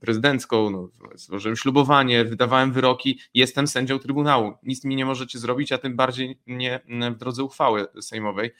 prezydencką, 0.00 0.70
no, 0.70 0.88
złożyłem 1.14 1.56
ślubowanie, 1.56 2.24
wydawałem 2.24 2.72
wyroki, 2.72 3.20
jestem 3.34 3.66
sędzią 3.66 3.98
Trybunału. 3.98 4.52
Nic 4.62 4.84
mi 4.84 4.96
nie 4.96 5.06
możecie 5.06 5.38
zrobić, 5.38 5.72
a 5.72 5.78
tym 5.78 5.96
bardziej 5.96 6.40
nie 6.46 6.80
w 7.14 7.16
drodze 7.16 7.42
uchwały 7.42 7.86
sejmowej. 8.00 8.50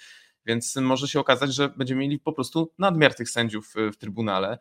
Więc 0.46 0.76
może 0.76 1.08
się 1.08 1.20
okazać, 1.20 1.54
że 1.54 1.68
będziemy 1.68 2.00
mieli 2.00 2.18
po 2.18 2.32
prostu 2.32 2.72
nadmiar 2.78 3.14
tych 3.14 3.30
sędziów 3.30 3.74
w 3.92 3.96
Trybunale. 3.96 4.58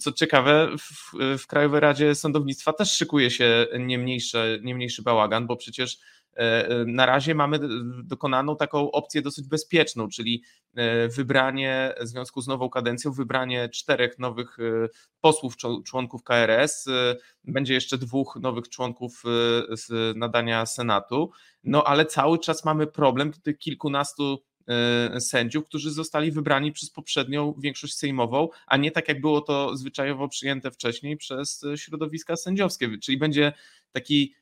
Co 0.00 0.12
ciekawe, 0.12 0.68
w, 0.78 1.12
w 1.38 1.46
Krajowej 1.46 1.80
Radzie 1.80 2.14
Sądownictwa 2.14 2.72
też 2.72 2.92
szykuje 2.92 3.30
się 3.30 3.66
nie 3.78 3.98
mniejszy, 3.98 4.60
nie 4.64 4.74
mniejszy 4.74 5.02
bałagan, 5.02 5.46
bo 5.46 5.56
przecież 5.56 5.98
na 6.86 7.06
razie 7.06 7.34
mamy 7.34 7.58
dokonaną 8.04 8.56
taką 8.56 8.90
opcję 8.90 9.22
dosyć 9.22 9.48
bezpieczną, 9.48 10.08
czyli 10.08 10.42
e, 10.74 11.08
wybranie 11.08 11.94
w 12.00 12.06
związku 12.06 12.40
z 12.40 12.46
nową 12.46 12.70
kadencją, 12.70 13.12
wybranie 13.12 13.68
czterech 13.68 14.18
nowych 14.18 14.56
posłów, 15.20 15.56
członków 15.84 16.22
KRS, 16.22 16.88
będzie 17.44 17.74
jeszcze 17.74 17.98
dwóch 17.98 18.38
nowych 18.40 18.68
członków 18.68 19.22
z 19.70 20.16
nadania 20.16 20.66
Senatu, 20.66 21.30
no 21.64 21.84
ale 21.84 22.06
cały 22.06 22.38
czas 22.38 22.64
mamy 22.64 22.86
problem 22.86 23.32
tych 23.32 23.58
kilkunastu 23.58 24.42
sędziów, 25.18 25.64
którzy 25.64 25.90
zostali 25.90 26.32
wybrani 26.32 26.72
przez 26.72 26.90
poprzednią 26.90 27.54
większość 27.58 27.94
sejmową, 27.94 28.48
a 28.66 28.76
nie 28.76 28.90
tak 28.90 29.08
jak 29.08 29.20
było 29.20 29.40
to 29.40 29.76
zwyczajowo 29.76 30.28
przyjęte 30.28 30.70
wcześniej 30.70 31.16
przez 31.16 31.64
środowiska 31.76 32.36
sędziowskie. 32.36 32.98
Czyli 32.98 33.18
będzie 33.18 33.52
taki 33.92 34.34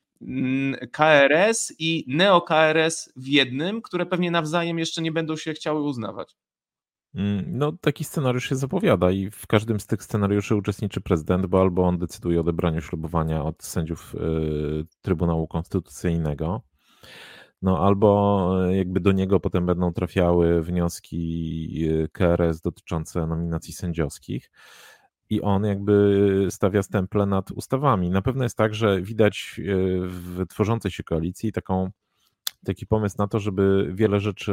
KRS 0.93 1.75
i 1.79 2.05
neo-KRS 2.09 3.13
w 3.17 3.27
jednym, 3.27 3.83
które 3.83 4.07
pewnie 4.07 4.31
nawzajem 4.31 4.79
jeszcze 4.79 5.03
nie 5.03 5.13
będą 5.13 5.37
się 5.37 5.53
chciały 5.53 5.83
uznawać. 5.83 6.37
Mm, 7.15 7.45
no, 7.47 7.73
taki 7.81 8.05
scenariusz 8.05 8.49
się 8.49 8.57
zapowiada 8.57 9.11
i 9.11 9.31
w 9.31 9.47
każdym 9.47 9.81
z 9.81 9.87
tych 9.87 10.03
scenariuszy 10.03 10.57
uczestniczy 10.57 11.01
prezydent, 11.01 11.47
bo 11.47 11.61
albo 11.61 11.83
on 11.83 11.99
decyduje 11.99 12.39
o 12.39 12.41
odebraniu 12.41 12.81
ślubowania 12.81 13.45
od 13.45 13.63
sędziów 13.63 14.15
y, 14.15 14.19
Trybunału 15.03 15.49
Konstytucyjnego, 15.49 16.63
no 17.63 17.79
albo 17.87 18.51
e, 18.69 18.77
jakby 18.77 19.01
do 19.01 19.13
niego 19.13 19.41
potem 19.41 19.67
będą 19.67 19.93
trafiały 19.93 20.63
wnioski 20.63 21.89
y, 21.89 22.09
KRS 22.13 22.61
dotyczące 22.61 23.27
nominacji 23.27 23.73
sędziowskich 23.73 24.51
i 25.31 25.41
on 25.41 25.65
jakby 25.65 26.47
stawia 26.51 26.83
stemple 26.83 27.27
nad 27.27 27.51
ustawami. 27.51 28.11
Na 28.11 28.23
pewno 28.23 28.45
jest 28.45 28.57
tak, 28.57 28.75
że 28.75 29.03
widać 29.03 29.55
y, 29.59 30.01
w 30.03 30.47
tworzącej 30.49 30.91
się 30.91 31.03
koalicji 31.03 31.53
taką 31.53 31.91
taki 32.65 32.87
pomysł 32.87 33.17
na 33.19 33.29
to, 33.29 33.39
żeby 33.39 33.91
wiele 33.95 34.21
rzeczy 34.21 34.53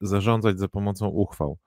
zarządzać 0.00 0.58
za 0.58 0.68
pomocą 0.68 1.08
uchwał. 1.08 1.58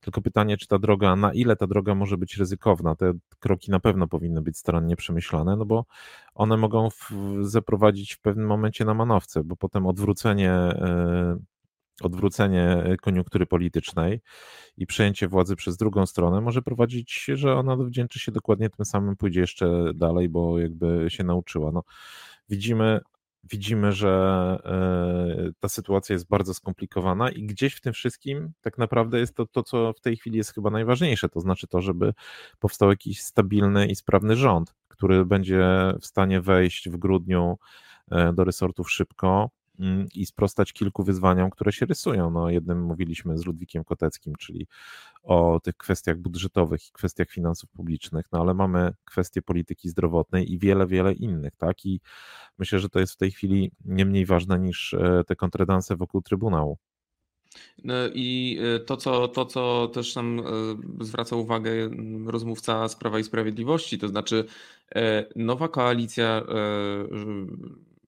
Tylko 0.00 0.20
pytanie, 0.20 0.56
czy 0.56 0.66
ta 0.66 0.78
droga, 0.78 1.16
na 1.16 1.32
ile 1.32 1.56
ta 1.56 1.66
droga 1.66 1.94
może 1.94 2.18
być 2.18 2.36
ryzykowna? 2.36 2.94
Te 2.94 3.12
kroki 3.38 3.70
na 3.70 3.80
pewno 3.80 4.08
powinny 4.08 4.42
być 4.42 4.58
starannie 4.58 4.96
przemyślane, 4.96 5.56
no 5.56 5.64
bo 5.64 5.84
one 6.34 6.56
mogą 6.56 6.90
w, 6.90 7.10
zaprowadzić 7.40 8.14
w 8.14 8.20
pewnym 8.20 8.46
momencie 8.46 8.84
na 8.84 8.94
manowce, 8.94 9.44
bo 9.44 9.56
potem 9.56 9.86
odwrócenie, 9.86 10.50
e, 10.50 11.36
odwrócenie 12.02 12.96
koniunktury 13.02 13.46
politycznej 13.46 14.20
i 14.76 14.86
przejęcie 14.86 15.28
władzy 15.28 15.56
przez 15.56 15.76
drugą 15.76 16.06
stronę 16.06 16.40
może 16.40 16.62
prowadzić, 16.62 17.30
że 17.34 17.54
ona 17.54 17.76
wdzięczy 17.76 18.18
się 18.18 18.32
dokładnie 18.32 18.70
tym 18.70 18.84
samym, 18.84 19.16
pójdzie 19.16 19.40
jeszcze 19.40 19.94
dalej, 19.94 20.28
bo 20.28 20.58
jakby 20.58 21.06
się 21.08 21.24
nauczyła. 21.24 21.72
No, 21.72 21.82
widzimy 22.48 23.00
widzimy, 23.50 23.92
że 23.92 24.10
e, 24.64 25.52
ta 25.60 25.68
sytuacja 25.68 26.12
jest 26.12 26.28
bardzo 26.28 26.54
skomplikowana 26.54 27.30
i 27.30 27.42
gdzieś 27.42 27.74
w 27.74 27.80
tym 27.80 27.92
wszystkim 27.92 28.52
tak 28.60 28.78
naprawdę 28.78 29.18
jest 29.18 29.34
to, 29.34 29.46
to, 29.46 29.62
co 29.62 29.92
w 29.92 30.00
tej 30.00 30.16
chwili 30.16 30.36
jest 30.36 30.54
chyba 30.54 30.70
najważniejsze, 30.70 31.28
to 31.28 31.40
znaczy 31.40 31.66
to, 31.66 31.80
żeby 31.80 32.12
powstał 32.58 32.90
jakiś 32.90 33.22
stabilny 33.22 33.86
i 33.86 33.94
sprawny 33.96 34.36
rząd, 34.36 34.74
który 34.88 35.24
będzie 35.24 35.92
w 36.00 36.06
stanie 36.06 36.40
wejść 36.40 36.88
w 36.88 36.96
grudniu 36.96 37.58
e, 38.10 38.32
do 38.32 38.44
resortów 38.44 38.90
szybko, 38.90 39.50
i 40.14 40.26
sprostać 40.26 40.72
kilku 40.72 41.04
wyzwaniom, 41.04 41.50
które 41.50 41.72
się 41.72 41.86
rysują. 41.86 42.30
No, 42.30 42.50
jednym 42.50 42.82
mówiliśmy 42.82 43.38
z 43.38 43.46
Ludwikiem 43.46 43.84
Koteckim, 43.84 44.34
czyli 44.38 44.66
o 45.22 45.60
tych 45.62 45.76
kwestiach 45.76 46.18
budżetowych 46.18 46.88
i 46.88 46.92
kwestiach 46.92 47.30
finansów 47.30 47.70
publicznych, 47.70 48.26
no 48.32 48.40
ale 48.40 48.54
mamy 48.54 48.92
kwestie 49.04 49.42
polityki 49.42 49.88
zdrowotnej 49.88 50.52
i 50.52 50.58
wiele, 50.58 50.86
wiele 50.86 51.12
innych, 51.12 51.56
tak? 51.56 51.86
I 51.86 52.00
myślę, 52.58 52.78
że 52.78 52.88
to 52.88 53.00
jest 53.00 53.12
w 53.12 53.16
tej 53.16 53.30
chwili 53.30 53.70
nie 53.84 54.04
mniej 54.04 54.26
ważne 54.26 54.58
niż 54.58 54.94
e, 54.94 55.22
te 55.26 55.36
kontredanse 55.36 55.96
wokół 55.96 56.22
Trybunału. 56.22 56.78
No 57.84 57.94
I 58.14 58.58
e, 58.76 58.80
to 58.80 58.96
co, 58.96 59.28
to, 59.28 59.46
co 59.46 59.88
też 59.88 60.14
nam 60.14 60.40
e, 60.40 60.44
zwraca 61.04 61.36
uwagę 61.36 61.90
rozmówca 62.26 62.88
z 62.88 62.96
Prawa 62.96 63.18
i 63.18 63.24
Sprawiedliwości, 63.24 63.98
to 63.98 64.08
znaczy 64.08 64.44
nowa 65.36 65.68
koalicja 65.68 66.42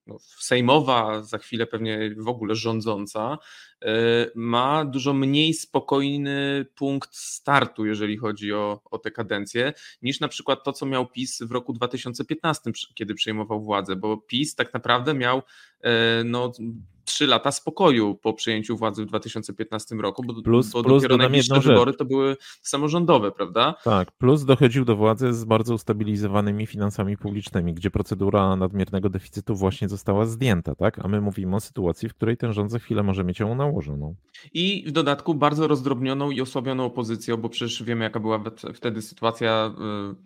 no, 0.07 0.18
sejmowa, 0.20 1.22
za 1.22 1.38
chwilę 1.38 1.66
pewnie 1.66 2.14
w 2.18 2.28
ogóle 2.28 2.54
rządząca, 2.54 3.38
e, 3.82 3.96
ma 4.34 4.84
dużo 4.84 5.12
mniej 5.12 5.54
spokojny 5.54 6.66
punkt 6.74 7.16
startu, 7.16 7.86
jeżeli 7.86 8.16
chodzi 8.16 8.52
o, 8.52 8.80
o 8.90 8.98
tę 8.98 9.11
kadencję, 9.11 9.72
niż 10.02 10.20
na 10.20 10.28
przykład 10.28 10.64
to, 10.64 10.72
co 10.72 10.86
miał 10.86 11.07
PiS 11.07 11.42
w 11.42 11.52
roku 11.52 11.72
2015, 11.72 12.72
kiedy 12.94 13.14
przejmował 13.14 13.62
władzę, 13.62 13.96
bo 13.96 14.16
PiS 14.16 14.54
tak 14.54 14.74
naprawdę 14.74 15.14
miał 15.14 15.42
e, 15.80 16.24
no, 16.24 16.52
trzy 17.07 17.26
lata 17.26 17.52
spokoju 17.52 18.14
po 18.14 18.32
przejęciu 18.32 18.76
władzy 18.76 19.02
w 19.02 19.07
2015 19.07 19.96
roku, 19.96 20.22
bo, 20.26 20.42
plus, 20.42 20.72
bo 20.72 20.82
plus 20.82 21.02
dopiero 21.02 21.16
najbliższe 21.16 21.61
wybory 21.61 21.94
to 21.94 22.04
były 22.04 22.36
samorządowe, 22.62 23.32
prawda? 23.32 23.74
Tak, 23.84 24.12
plus 24.12 24.44
dochodził 24.44 24.84
do 24.84 24.96
władzy 24.96 25.32
z 25.32 25.44
bardzo 25.44 25.74
ustabilizowanymi 25.74 26.66
finansami 26.66 27.16
publicznymi, 27.16 27.74
gdzie 27.74 27.90
procedura 27.90 28.57
nadmiernego 28.57 29.09
deficytu 29.09 29.54
właśnie 29.54 29.88
została 29.88 30.26
zdjęta, 30.26 30.74
tak? 30.74 31.04
A 31.04 31.09
my 31.09 31.20
mówimy 31.20 31.57
o 31.57 31.61
sytuacji, 31.61 32.09
w 32.09 32.14
której 32.14 32.36
ten 32.36 32.52
rząd 32.52 32.70
za 32.70 32.78
chwilę 32.78 33.02
może 33.02 33.24
mieć 33.24 33.40
ją 33.40 33.54
nałożoną. 33.54 34.14
I 34.54 34.84
w 34.86 34.92
dodatku 34.92 35.34
bardzo 35.34 35.68
rozdrobnioną 35.68 36.30
i 36.30 36.40
osłabioną 36.40 36.84
opozycją, 36.84 37.36
bo 37.36 37.48
przecież 37.48 37.82
wiemy, 37.82 38.04
jaka 38.04 38.20
była 38.20 38.40
wtedy 38.74 39.02
sytuacja, 39.02 39.74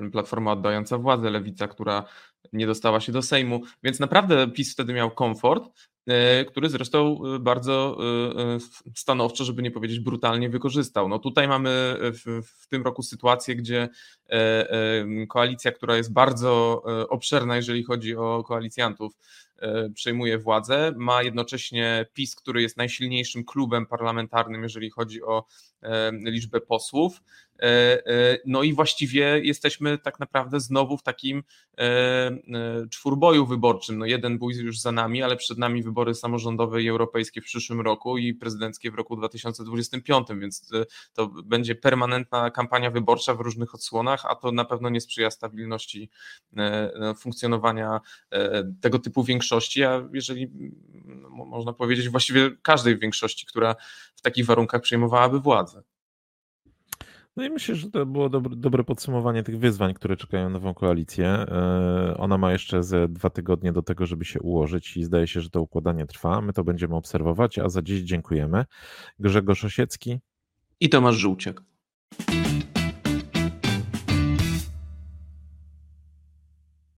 y, 0.07 0.11
Platforma 0.11 0.53
oddająca 0.53 0.99
władzę, 0.99 1.31
Lewica, 1.31 1.69
która 1.69 2.05
nie 2.53 2.67
dostała 2.67 3.01
się 3.01 3.13
do 3.13 3.23
Sejmu, 3.23 3.63
więc 3.83 4.01
naprawdę 4.01 4.49
PiS 4.49 4.73
wtedy 4.73 4.93
miał 4.93 5.11
komfort, 5.11 5.71
E, 6.11 6.45
który 6.45 6.69
zresztą 6.69 7.21
e, 7.35 7.39
bardzo 7.39 7.99
e, 8.57 8.59
stanowczo, 8.95 9.45
żeby 9.45 9.63
nie 9.63 9.71
powiedzieć 9.71 10.01
brutalnie, 10.01 10.49
wykorzystał. 10.49 11.09
No 11.09 11.19
tutaj 11.19 11.49
mamy 11.49 11.97
w, 12.01 12.43
w, 12.47 12.67
tym 12.67 12.83
roku 12.83 13.03
sytuację, 13.03 13.57
gdzie 13.57 13.89
koalicja, 15.29 15.73
która 15.73 15.97
jest 15.97 16.13
bardzo 16.13 16.83
obszerna, 17.09 17.57
jeżeli 17.57 17.85
chodzi 17.85 18.17
o 18.17 18.45
koalicjantów, 18.45 19.13
przejmuje 19.95 20.39
władzę. 20.39 20.93
Ma 20.97 21.23
jednocześnie 21.23 22.07
PiS, 22.15 22.35
który 22.35 22.63
jest 22.63 22.77
najsilniejszym 22.77 23.45
klubem 23.45 23.87
parlamentarnym, 23.87 24.63
jeżeli 24.63 24.91
chodzi 24.91 25.23
o 25.23 25.45
liczbę 26.13 26.61
posłów. 26.61 27.23
E, 27.61 28.07
e, 28.07 28.39
no 28.47 28.63
i 28.63 28.75
właściwie 28.75 29.41
jesteśmy 29.41 29.99
tak 29.99 30.21
naprawdę 30.21 30.61
znowu 30.61 30.97
w 30.97 31.03
takim 31.03 31.43
e, 31.79 32.31
czwórboju 32.91 33.47
wyborczym. 33.47 33.99
No 33.99 34.07
jeden 34.07 34.39
bój 34.39 34.55
już 34.55 34.81
za 34.81 34.93
nami, 34.93 35.23
ale 35.23 35.37
przed 35.37 35.59
nami 35.59 35.83
wybory 35.83 36.15
samorządowe 36.15 36.83
i 36.83 36.89
europejskie 36.89 37.41
w 37.41 37.45
przyszłym 37.45 37.81
roku 37.81 38.19
i 38.19 38.35
prezydenckie 38.35 38.91
w 38.91 38.95
roku 38.95 39.17
2025, 39.17 40.27
więc 40.41 40.71
to 41.13 41.27
będzie 41.27 41.75
permanentna 41.75 42.51
kampania 42.51 42.91
wyborcza 42.91 43.35
w 43.35 43.41
różnych 43.41 43.75
odsłonach, 43.75 44.27
a 44.27 44.35
to 44.35 44.53
na 44.53 44.65
pewno 44.65 44.89
nie 44.89 45.01
sprzyja 45.01 45.31
stabilności 45.31 46.11
funkcjonowania 47.19 48.01
tego 48.81 48.99
typu 48.99 49.25
większości, 49.25 49.85
a 49.85 50.09
jeżeli 50.13 50.51
można 51.29 51.73
powiedzieć 51.73 52.09
właściwie 52.09 52.51
każdej 52.63 52.99
większości, 52.99 53.47
która 53.47 53.75
w 54.15 54.21
takich 54.21 54.47
warunkach 54.47 54.81
przejmowałaby 54.81 55.41
władzę. 55.41 55.83
No 57.41 57.47
i 57.47 57.51
myślę, 57.51 57.75
że 57.75 57.91
to 57.91 58.07
było 58.07 58.29
dobre, 58.29 58.85
podsumowanie 58.85 59.43
tych 59.43 59.59
wyzwań, 59.59 59.95
które 59.95 60.17
czekają 60.17 60.51
nową 60.51 60.75
koalicję. 60.75 61.27
E, 61.27 62.15
ona 62.19 62.39
ma 62.39 62.53
jeszcze 62.53 62.83
ze 62.83 63.09
dwa 63.09 63.31
tygodnie 63.31 63.73
do 63.73 63.83
tego, 63.83 64.07
żeby 64.07 64.25
się 64.25 64.41
ułożyć 64.41 64.97
i 64.97 65.05
zdaje 65.05 65.27
się, 65.27 65.41
że 65.41 65.51
to 65.51 65.61
układanie 65.61 66.07
trwa. 66.07 66.41
My 66.41 66.53
to 66.53 66.65
będziemy 66.65 66.97
obserwować, 66.97 67.59
a 67.59 67.69
za 67.69 67.83
dziś 67.83 68.01
dziękujemy. 68.01 68.65
Grzegorz 69.19 69.65
Osiecki 69.65 70.19
i 70.81 70.89
Tomasz 70.89 71.17
Żółciak. 71.17 71.63